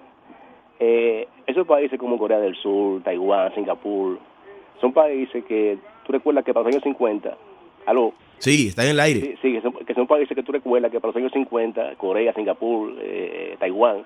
eh, 0.81 1.29
esos 1.47 1.67
países 1.67 1.99
como 1.99 2.19
Corea 2.19 2.39
del 2.41 2.57
Sur, 2.57 3.03
Taiwán, 3.03 3.55
Singapur, 3.55 4.19
son 4.81 4.93
países 4.93 5.45
que 5.45 5.79
tú 6.07 6.13
recuerdas 6.13 6.45
que 6.45 6.53
para 6.53 6.65
los 6.65 6.73
años 6.75 6.83
50, 6.83 7.37
aló, 7.87 8.13
Sí, 8.39 8.69
está 8.69 8.85
en 8.85 8.91
el 8.91 9.01
aire. 9.01 9.21
sí, 9.21 9.37
sí, 9.41 9.53
que, 9.53 9.61
son, 9.63 9.73
que 9.73 9.95
son 9.95 10.07
países 10.07 10.35
que 10.35 10.43
tú 10.43 10.53
recuerdas 10.53 10.91
que 10.91 11.01
para 11.01 11.11
los 11.13 11.17
años 11.17 11.33
50, 11.33 11.95
Corea, 11.97 12.35
Singapur, 12.35 12.93
eh, 13.01 13.57
Taiwán, 13.59 14.05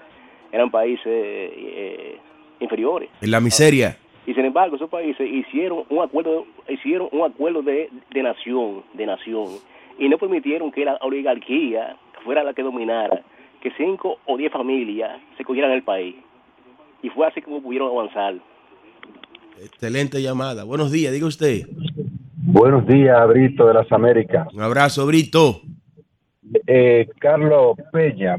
eran 0.52 0.70
países 0.70 1.06
eh, 1.06 2.18
inferiores. 2.60 3.08
En 3.20 3.30
la 3.30 3.40
miseria. 3.40 3.96
Y 4.26 4.34
sin 4.34 4.44
embargo, 4.44 4.76
esos 4.76 4.90
países 4.90 5.26
hicieron 5.28 5.84
un 5.88 6.00
acuerdo, 6.00 6.46
hicieron 6.68 7.08
un 7.12 7.22
acuerdo 7.22 7.62
de, 7.62 7.88
de 8.10 8.22
nación, 8.22 8.82
de 8.92 9.06
nación, 9.06 9.46
y 9.98 10.08
no 10.08 10.18
permitieron 10.18 10.70
que 10.70 10.84
la 10.84 10.96
oligarquía 11.00 11.96
fuera 12.24 12.44
la 12.44 12.52
que 12.52 12.62
dominara, 12.62 13.22
que 13.60 13.72
cinco 13.72 14.18
o 14.26 14.36
diez 14.36 14.52
familias 14.52 15.18
se 15.36 15.44
cogieran 15.44 15.72
el 15.72 15.82
país. 15.82 16.14
Y 17.02 17.08
fue 17.10 17.26
así 17.26 17.40
como 17.42 17.62
pudieron 17.62 17.90
avanzar. 17.90 18.34
Excelente 19.62 20.22
llamada. 20.22 20.64
Buenos 20.64 20.90
días, 20.92 21.12
diga 21.12 21.26
usted. 21.26 21.62
Buenos 22.36 22.86
días, 22.86 23.28
Brito 23.28 23.66
de 23.66 23.74
las 23.74 23.90
Américas. 23.92 24.48
Un 24.54 24.62
abrazo, 24.62 25.06
Brito. 25.06 25.60
Eh, 26.66 27.08
Carlos 27.18 27.76
Peña, 27.92 28.36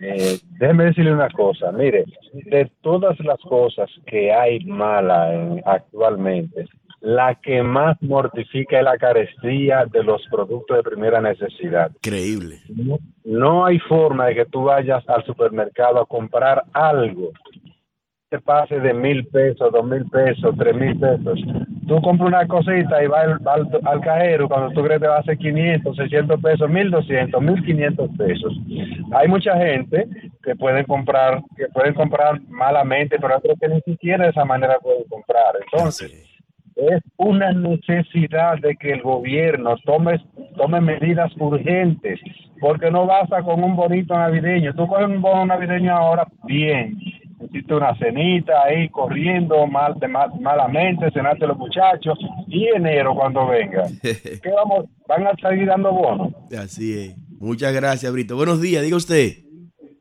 eh, 0.00 0.38
déjeme 0.58 0.84
decirle 0.84 1.12
una 1.12 1.28
cosa. 1.30 1.70
Mire, 1.72 2.04
de 2.32 2.70
todas 2.80 3.18
las 3.20 3.38
cosas 3.40 3.90
que 4.06 4.32
hay 4.32 4.60
mala 4.64 5.34
en- 5.34 5.62
actualmente, 5.66 6.66
la 7.00 7.34
que 7.34 7.62
más 7.62 8.00
mortifica 8.00 8.78
es 8.78 8.84
la 8.84 8.96
carestía 8.96 9.84
de 9.92 10.02
los 10.04 10.22
productos 10.30 10.76
de 10.76 10.82
primera 10.84 11.20
necesidad. 11.20 11.90
Increíble. 11.96 12.60
No, 12.68 12.98
no 13.24 13.66
hay 13.66 13.78
forma 13.80 14.26
de 14.26 14.36
que 14.36 14.44
tú 14.46 14.64
vayas 14.64 15.06
al 15.08 15.24
supermercado 15.26 16.00
a 16.00 16.06
comprar 16.06 16.64
algo 16.72 17.32
te 18.32 18.40
pase 18.40 18.80
de 18.80 18.94
mil 18.94 19.26
pesos, 19.26 19.70
dos 19.70 19.84
mil 19.84 20.06
pesos, 20.06 20.54
tres 20.58 20.74
mil 20.74 20.98
pesos. 20.98 21.38
Tú 21.86 22.00
compras 22.00 22.28
una 22.28 22.48
cosita 22.48 23.04
y 23.04 23.06
vas 23.06 23.24
al, 23.24 23.40
al, 23.46 23.80
al 23.84 24.00
cajero 24.00 24.48
cuando 24.48 24.70
tú 24.70 24.82
crees 24.82 25.02
que 25.02 25.06
va 25.06 25.18
a 25.18 25.22
ser 25.22 25.36
500, 25.36 25.94
600 25.94 26.40
pesos, 26.40 26.70
1200, 26.70 27.42
1500 27.42 28.10
pesos. 28.16 28.58
Hay 29.12 29.28
mucha 29.28 29.54
gente 29.58 30.08
que 30.42 30.56
pueden 30.56 30.84
comprar, 30.86 31.42
que 31.58 31.66
pueden 31.74 31.92
comprar 31.92 32.40
malamente, 32.48 33.18
pero 33.20 33.36
otros 33.36 33.58
que 33.60 33.68
ni 33.68 33.82
siquiera 33.82 34.24
de 34.24 34.30
esa 34.30 34.46
manera 34.46 34.78
pueden 34.80 35.04
comprar. 35.10 35.52
Entonces, 35.60 36.26
es 36.74 37.02
una 37.18 37.52
necesidad 37.52 38.58
de 38.60 38.76
que 38.76 38.92
el 38.92 39.02
gobierno 39.02 39.76
tome, 39.84 40.24
tome 40.56 40.80
medidas 40.80 41.30
urgentes, 41.38 42.18
porque 42.60 42.90
no 42.90 43.04
basta 43.04 43.42
con 43.42 43.62
un 43.62 43.76
bonito 43.76 44.14
navideño. 44.14 44.72
Tú 44.74 44.86
coges 44.86 45.06
un 45.06 45.20
bono 45.20 45.44
navideño 45.44 45.94
ahora, 45.94 46.26
bien. 46.44 46.96
Hiciste 47.44 47.74
una 47.74 47.96
cenita 47.98 48.62
ahí 48.64 48.88
corriendo 48.88 49.66
mal, 49.66 49.94
de 49.98 50.08
mal- 50.08 50.30
malamente, 50.40 51.10
cenaste 51.12 51.46
los 51.46 51.56
muchachos, 51.58 52.18
y 52.48 52.66
enero 52.68 53.14
cuando 53.14 53.46
venga. 53.46 53.84
¿Qué 54.02 54.50
vamos? 54.54 54.86
¿Van 55.08 55.26
a 55.26 55.32
seguir 55.36 55.66
dando 55.66 55.92
bonos? 55.92 56.32
Así 56.58 56.92
es. 56.98 57.16
Muchas 57.40 57.72
gracias, 57.74 58.12
Brito. 58.12 58.36
Buenos 58.36 58.60
días, 58.60 58.82
diga 58.82 58.96
usted. 58.96 59.32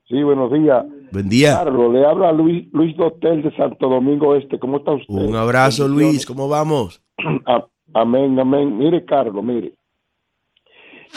Sí, 0.08 0.22
buenos 0.24 0.52
días. 0.52 0.86
Buen 1.12 1.28
día. 1.30 1.56
Carlos, 1.56 1.94
le 1.94 2.06
habla 2.06 2.32
Luis, 2.32 2.68
Luis 2.74 2.96
Dotel 2.96 3.42
de 3.44 3.56
Santo 3.56 3.90
Domingo 3.90 4.36
Este. 4.36 4.60
¿Cómo 4.60 4.78
está 4.78 4.92
usted? 4.92 5.14
Un 5.14 5.36
abrazo, 5.36 5.88
Luis. 5.88 6.26
¿Cómo 6.26 6.48
vamos? 6.48 7.02
A- 7.46 7.66
Amén, 7.94 8.40
amén. 8.40 8.78
Mire, 8.78 9.04
Carlos, 9.04 9.44
mire. 9.44 9.74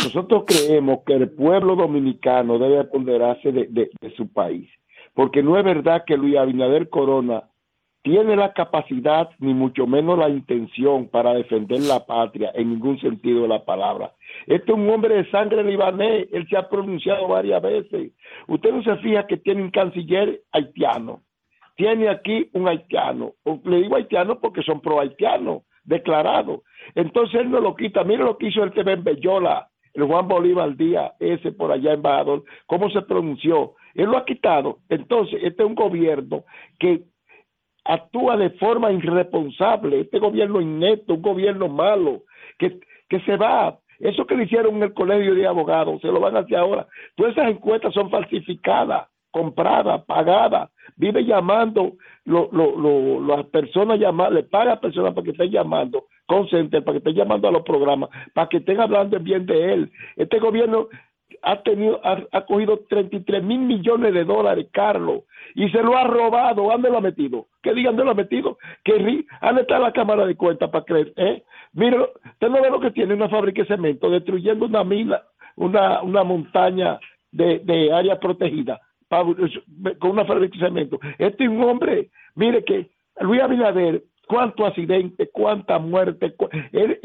Nosotros 0.02 0.42
creemos 0.46 1.00
que 1.06 1.12
el 1.14 1.30
pueblo 1.30 1.76
dominicano 1.76 2.58
debe 2.58 2.80
apoderarse 2.80 3.52
de, 3.52 3.66
de- 3.70 3.90
de 4.00 4.10
su 4.16 4.26
país, 4.32 4.68
porque 5.14 5.42
no 5.42 5.58
es 5.58 5.64
verdad 5.64 6.04
que 6.06 6.16
Luis 6.16 6.36
Abinader 6.36 6.88
Corona 6.88 7.44
tiene 8.02 8.36
la 8.36 8.52
capacidad, 8.52 9.30
ni 9.38 9.54
mucho 9.54 9.86
menos 9.86 10.18
la 10.18 10.28
intención 10.28 11.08
para 11.08 11.32
defender 11.32 11.80
la 11.80 12.04
patria 12.04 12.52
en 12.54 12.68
ningún 12.68 13.00
sentido 13.00 13.42
de 13.42 13.48
la 13.48 13.64
palabra. 13.64 14.12
Este 14.46 14.72
es 14.72 14.78
un 14.78 14.90
hombre 14.90 15.14
de 15.14 15.30
sangre 15.30 15.64
libanés, 15.64 16.28
él 16.30 16.46
se 16.50 16.56
ha 16.58 16.68
pronunciado 16.68 17.28
varias 17.28 17.62
veces. 17.62 18.12
Usted 18.46 18.72
no 18.72 18.82
se 18.82 18.96
fija 18.96 19.26
que 19.26 19.38
tiene 19.38 19.62
un 19.62 19.70
canciller 19.70 20.42
haitiano, 20.52 21.22
tiene 21.76 22.10
aquí 22.10 22.50
un 22.52 22.68
haitiano. 22.68 23.32
Le 23.64 23.78
digo 23.78 23.96
haitiano 23.96 24.38
porque 24.38 24.62
son 24.62 24.80
pro 24.80 25.00
haitianos, 25.00 25.62
declarados. 25.84 26.60
Entonces 26.94 27.40
él 27.40 27.50
no 27.50 27.60
lo 27.60 27.74
quita. 27.74 28.04
Mire 28.04 28.22
lo 28.22 28.36
que 28.36 28.48
hizo 28.48 28.62
el 28.62 28.72
TV 28.72 28.92
en 28.92 29.04
Bellola, 29.04 29.68
el 29.94 30.04
Juan 30.04 30.28
Bolívar 30.28 30.76
Díaz, 30.76 31.12
ese 31.20 31.52
por 31.52 31.72
allá 31.72 31.94
embajador, 31.94 32.44
cómo 32.66 32.90
se 32.90 33.00
pronunció. 33.00 33.76
Él 33.94 34.06
lo 34.06 34.16
ha 34.16 34.24
quitado. 34.24 34.78
Entonces, 34.88 35.40
este 35.42 35.62
es 35.62 35.68
un 35.68 35.74
gobierno 35.74 36.44
que 36.78 37.04
actúa 37.84 38.36
de 38.36 38.50
forma 38.50 38.92
irresponsable. 38.92 40.00
Este 40.00 40.18
gobierno 40.18 40.60
inepto, 40.60 41.14
un 41.14 41.22
gobierno 41.22 41.68
malo, 41.68 42.22
que, 42.58 42.80
que 43.08 43.20
se 43.20 43.36
va. 43.36 43.78
Eso 44.00 44.26
que 44.26 44.36
le 44.36 44.44
hicieron 44.44 44.76
en 44.76 44.82
el 44.84 44.94
colegio 44.94 45.34
de 45.34 45.46
abogados, 45.46 46.00
se 46.00 46.08
lo 46.08 46.20
van 46.20 46.36
a 46.36 46.40
hacer 46.40 46.56
ahora. 46.56 46.86
Todas 47.14 47.32
esas 47.32 47.50
encuestas 47.50 47.94
son 47.94 48.10
falsificadas, 48.10 49.08
compradas, 49.30 50.04
pagadas. 50.04 50.70
Vive 50.96 51.24
llamando, 51.24 51.94
las 52.24 53.46
personas 53.46 53.98
llaman, 53.98 54.34
le 54.34 54.42
paga 54.42 54.72
a 54.72 54.80
personas 54.80 55.14
para 55.14 55.24
que 55.24 55.30
estén 55.30 55.50
llamando, 55.50 56.06
con 56.26 56.48
center, 56.48 56.82
para 56.82 56.94
que 56.94 56.98
estén 56.98 57.14
llamando 57.14 57.48
a 57.48 57.52
los 57.52 57.62
programas, 57.62 58.10
para 58.32 58.48
que 58.48 58.58
estén 58.58 58.80
hablando 58.80 59.18
bien 59.20 59.46
de 59.46 59.72
él. 59.72 59.92
Este 60.16 60.38
gobierno 60.38 60.88
ha 61.44 61.62
tenido, 61.62 62.00
ha, 62.04 62.22
ha 62.32 62.44
cogido 62.46 62.80
33 62.88 63.42
mil 63.42 63.60
millones 63.60 64.14
de 64.14 64.24
dólares, 64.24 64.66
Carlos, 64.72 65.22
y 65.54 65.68
se 65.70 65.82
lo 65.82 65.96
ha 65.96 66.04
robado. 66.04 66.62
¿Dónde 66.64 66.90
lo 66.90 66.98
ha 66.98 67.00
metido? 67.00 67.46
Que 67.62 67.74
digan 67.74 67.94
dónde 67.96 68.04
lo 68.06 68.10
ha 68.12 68.14
metido. 68.14 68.58
Ri- 68.84 69.26
¿Dónde 69.42 69.62
está 69.62 69.78
la 69.78 69.92
cámara 69.92 70.26
de 70.26 70.36
cuenta 70.36 70.70
para 70.70 70.84
creer? 70.84 71.12
¿Eh? 71.16 71.42
Mire, 71.74 71.98
usted 72.00 72.48
no 72.48 72.62
ve 72.62 72.70
lo 72.70 72.80
que 72.80 72.90
tiene 72.90 73.14
una 73.14 73.28
fábrica 73.28 73.62
de 73.62 73.68
cemento, 73.68 74.08
destruyendo 74.10 74.66
una 74.66 74.84
mina, 74.84 75.22
una, 75.56 76.02
una 76.02 76.24
montaña 76.24 76.98
de, 77.30 77.58
de 77.60 77.92
área 77.92 78.18
protegida, 78.18 78.80
con 79.98 80.10
una 80.10 80.24
fábrica 80.24 80.56
de 80.58 80.64
cemento. 80.66 80.98
Este 81.18 81.44
es 81.44 81.50
un 81.50 81.62
hombre, 81.64 82.10
mire 82.34 82.64
que 82.64 82.90
Luis 83.20 83.40
Abinader, 83.42 84.02
cuánto 84.26 84.66
accidente, 84.66 85.28
cuánta 85.32 85.78
muerte, 85.78 86.34
cu- 86.34 86.48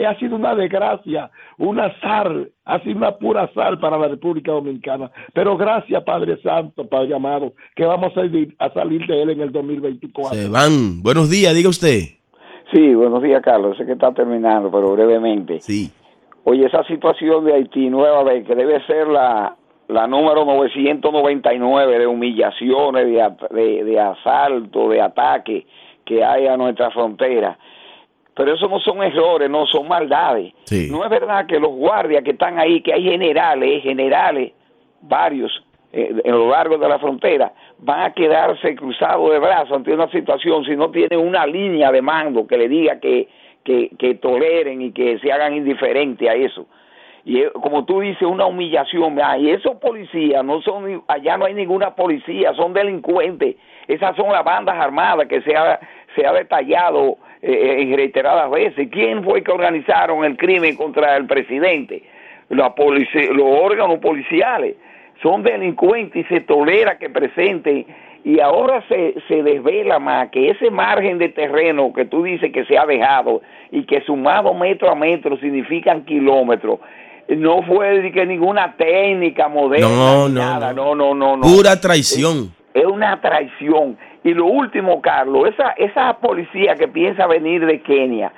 ha 0.08 0.16
sido 0.20 0.36
una 0.36 0.56
desgracia, 0.56 1.30
una 1.58 1.94
sal, 2.00 2.52
ha 2.66 2.80
sido 2.82 2.98
una 2.98 3.12
pura 3.18 3.50
sal 3.54 3.80
para 3.80 3.98
la 3.98 4.08
República 4.08 4.52
Dominicana. 4.52 5.12
Pero 5.34 5.58
gracias, 5.58 6.04
Padre 6.04 6.42
Santo, 6.42 6.88
Padre 6.88 7.16
amado, 7.16 7.54
que 7.76 7.86
vamos 7.86 8.12
a 8.12 8.16
salir, 8.22 8.56
a 8.60 8.70
salir 8.72 9.06
de 9.08 9.22
él 9.22 9.30
en 9.32 9.42
el 9.42 9.52
2024. 9.52 10.38
Se 10.38 10.50
van. 10.50 11.02
Buenos 11.02 11.30
días, 11.30 11.54
diga 11.56 11.70
usted. 11.70 12.00
Sí, 12.74 12.94
buenos 12.94 13.22
días, 13.24 13.42
Carlos. 13.44 13.76
Sé 13.78 13.86
que 13.86 13.94
está 13.94 14.14
terminando, 14.14 14.70
pero 14.72 14.92
brevemente. 14.94 15.60
Sí. 15.60 15.92
Oye, 16.44 16.66
esa 16.66 16.84
situación 16.86 17.46
de 17.46 17.54
Haití 17.54 17.90
nueva 17.90 18.24
vez, 18.24 18.46
que 18.46 18.56
debe 18.56 18.84
ser 18.86 19.08
la, 19.08 19.56
la 19.88 20.08
número 20.08 20.46
999 20.46 22.00
de 22.00 22.08
humillaciones, 22.08 23.06
de, 23.06 23.30
de, 23.52 23.84
de 23.84 24.00
asalto, 24.00 24.90
de 24.90 25.02
ataque 25.02 25.66
que 26.10 26.24
hay 26.24 26.48
a 26.48 26.58
nuestra 26.58 26.90
frontera. 26.90 27.56
Pero 28.34 28.56
eso 28.56 28.68
no 28.68 28.80
son 28.80 29.04
errores, 29.04 29.48
no 29.48 29.68
son 29.68 29.88
maldades. 29.88 30.54
Sí. 30.64 30.88
No 30.90 31.04
es 31.04 31.10
verdad 31.12 31.46
que 31.46 31.60
los 31.60 31.70
guardias 31.70 32.24
que 32.24 32.32
están 32.32 32.58
ahí, 32.58 32.82
que 32.82 32.94
hay 32.94 33.04
generales, 33.04 33.84
generales, 33.84 34.54
varios, 35.02 35.52
eh, 35.94 36.20
en 36.24 36.32
lo 36.32 36.50
largo 36.50 36.80
de 36.80 36.90
la 36.90 36.98
frontera, 36.98 37.54
van 37.78 38.02
a 38.02 38.14
quedarse 38.14 38.76
cruzados 38.76 39.30
de 39.30 39.38
brazos 39.38 39.78
ante 39.78 39.94
una 39.94 40.10
situación 40.10 40.66
si 40.66 40.76
no 40.76 40.90
tienen 40.90 41.20
una 41.20 41.46
línea 41.46 41.92
de 41.92 42.02
mando 42.02 42.48
que 42.48 42.58
le 42.58 42.68
diga 42.68 43.00
que, 43.00 43.28
que, 43.64 43.92
que 44.00 44.16
toleren 44.16 44.82
y 44.82 44.92
que 44.94 45.20
se 45.20 45.32
hagan 45.32 45.54
indiferentes 45.54 46.28
a 46.28 46.34
eso. 46.34 46.66
Y 47.26 47.42
eh, 47.42 47.52
como 47.52 47.86
tú 47.86 48.00
dices, 48.00 48.24
una 48.24 48.48
humillación. 48.48 49.20
Ah, 49.22 49.38
y 49.38 49.52
esos 49.52 49.76
policías, 49.76 50.44
no 50.44 50.62
son, 50.62 51.04
allá 51.08 51.38
no 51.38 51.46
hay 51.46 51.54
ninguna 51.54 51.94
policía, 51.94 52.54
son 52.56 52.74
delincuentes. 52.74 53.58
Esas 53.88 54.16
son 54.16 54.32
las 54.32 54.44
bandas 54.44 54.76
armadas 54.76 55.28
que 55.28 55.42
se 55.42 55.56
ha, 55.56 55.80
se 56.16 56.26
ha 56.26 56.34
detallado 56.34 57.18
eh, 57.42 57.78
en 57.80 57.96
reiteradas 57.96 58.50
veces. 58.52 58.90
¿Quién 58.92 59.24
fue 59.24 59.44
que 59.44 59.52
organizaron 59.52 60.26
el 60.26 60.38
crimen 60.38 60.76
contra 60.76 61.16
el 61.18 61.26
presidente? 61.26 62.04
La 62.50 62.74
polici- 62.76 63.30
los 63.32 63.46
órganos 63.62 64.00
policiales 64.00 64.76
son 65.22 65.44
delincuentes 65.44 66.26
y 66.26 66.28
se 66.34 66.42
tolera 66.42 66.98
que 66.98 67.10
presenten 67.10 67.86
y 68.24 68.40
ahora 68.42 68.84
se, 68.90 69.16
se 69.28 69.44
desvela 69.44 70.00
más 70.00 70.30
que 70.30 70.50
ese 70.50 70.70
margen 70.72 71.18
de 71.20 71.30
terreno 71.30 71.94
que 71.94 72.06
tú 72.06 72.24
dices 72.24 72.52
que 72.52 72.66
se 72.66 72.78
ha 72.78 72.86
dejado 72.86 73.42
y 73.72 73.84
que 73.86 74.02
sumado 74.02 74.54
metro 74.54 74.90
a 74.90 74.96
metro 74.96 75.38
significan 75.38 76.04
kilómetros 76.06 76.80
no 77.30 77.62
fue 77.62 78.02
de 78.02 78.12
que 78.12 78.26
ninguna 78.26 78.76
técnica 78.76 79.48
moderna 79.48 79.88
No, 79.88 80.28
ni 80.28 80.34
no, 80.36 80.42
nada. 80.42 80.74
no 80.74 80.96
no 80.96 81.14
no 81.14 81.38
no 81.38 81.42
Pura 81.44 81.80
traición. 81.80 82.52
es 82.74 82.86
una 82.86 83.22
traición. 83.22 83.98
Y 84.24 84.34
lo 84.34 84.46
último, 84.46 85.02
Carlos, 85.02 85.50
esa, 85.50 85.72
esa 85.72 86.14
policía 86.20 86.76
que 86.76 86.88
piensa 86.88 87.26
venir 87.28 87.66
de 87.66 87.82
Kenia, 87.82 88.32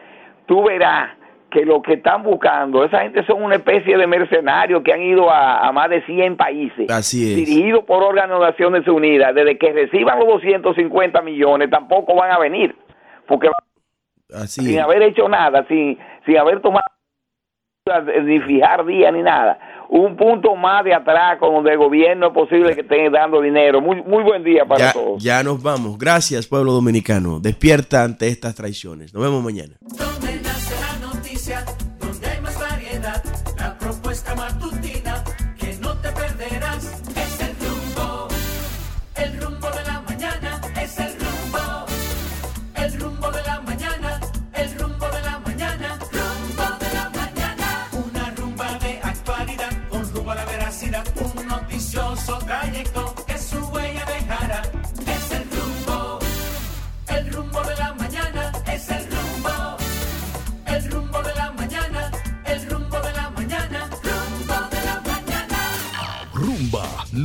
tú 0.45 0.63
verás 0.63 1.11
que 1.49 1.65
lo 1.65 1.82
que 1.82 1.93
están 1.95 2.23
buscando, 2.23 2.86
esa 2.86 3.01
gente 3.01 3.25
son 3.25 3.43
una 3.43 3.55
especie 3.55 3.97
de 3.97 4.07
mercenarios 4.07 4.82
que 4.84 4.93
han 4.93 5.01
ido 5.01 5.29
a, 5.29 5.67
a 5.67 5.71
más 5.71 5.89
de 5.89 6.01
100 6.05 6.38
países, 6.38 6.88
dirigidos 7.36 7.84
por 7.84 8.01
órganos 8.03 8.39
de 8.39 8.45
Naciones 8.45 8.88
Unidas. 8.88 9.36
Desde 9.36 9.57
que 9.57 9.73
reciban 9.73 10.17
los 10.19 10.27
250 10.29 11.21
millones, 11.21 11.69
tampoco 11.69 12.15
van 12.15 12.32
a 12.32 12.39
venir, 12.39 12.75
porque 13.27 13.49
Así 14.34 14.61
sin 14.61 14.77
es. 14.77 14.84
haber 14.84 15.01
hecho 15.01 15.27
nada, 15.27 15.65
sin, 15.67 15.99
sin 16.25 16.38
haber 16.38 16.61
tomado 16.61 16.86
ni 18.23 18.39
fijar 18.39 18.86
día 18.86 19.11
ni 19.11 19.21
nada. 19.21 19.59
Un 19.93 20.15
punto 20.15 20.55
más 20.55 20.85
de 20.85 20.93
atraco 20.93 21.51
donde 21.51 21.73
el 21.73 21.77
gobierno 21.77 22.27
es 22.27 22.33
posible 22.33 22.73
que 22.75 22.79
esté 22.81 23.09
dando 23.09 23.41
dinero. 23.41 23.81
Muy, 23.81 24.01
muy 24.03 24.23
buen 24.23 24.41
día 24.41 24.63
para 24.65 24.85
Ya, 24.85 24.93
todos. 24.93 25.21
ya 25.21 25.43
nos 25.43 25.61
vamos. 25.61 25.97
Gracias, 25.97 26.47
pueblo 26.47 26.71
dominicano. 26.71 27.41
Despierta 27.41 28.03
ante 28.05 28.29
estas 28.29 28.55
traiciones. 28.55 29.13
Nos 29.13 29.21
vemos 29.21 29.43
mañana. 29.43 29.73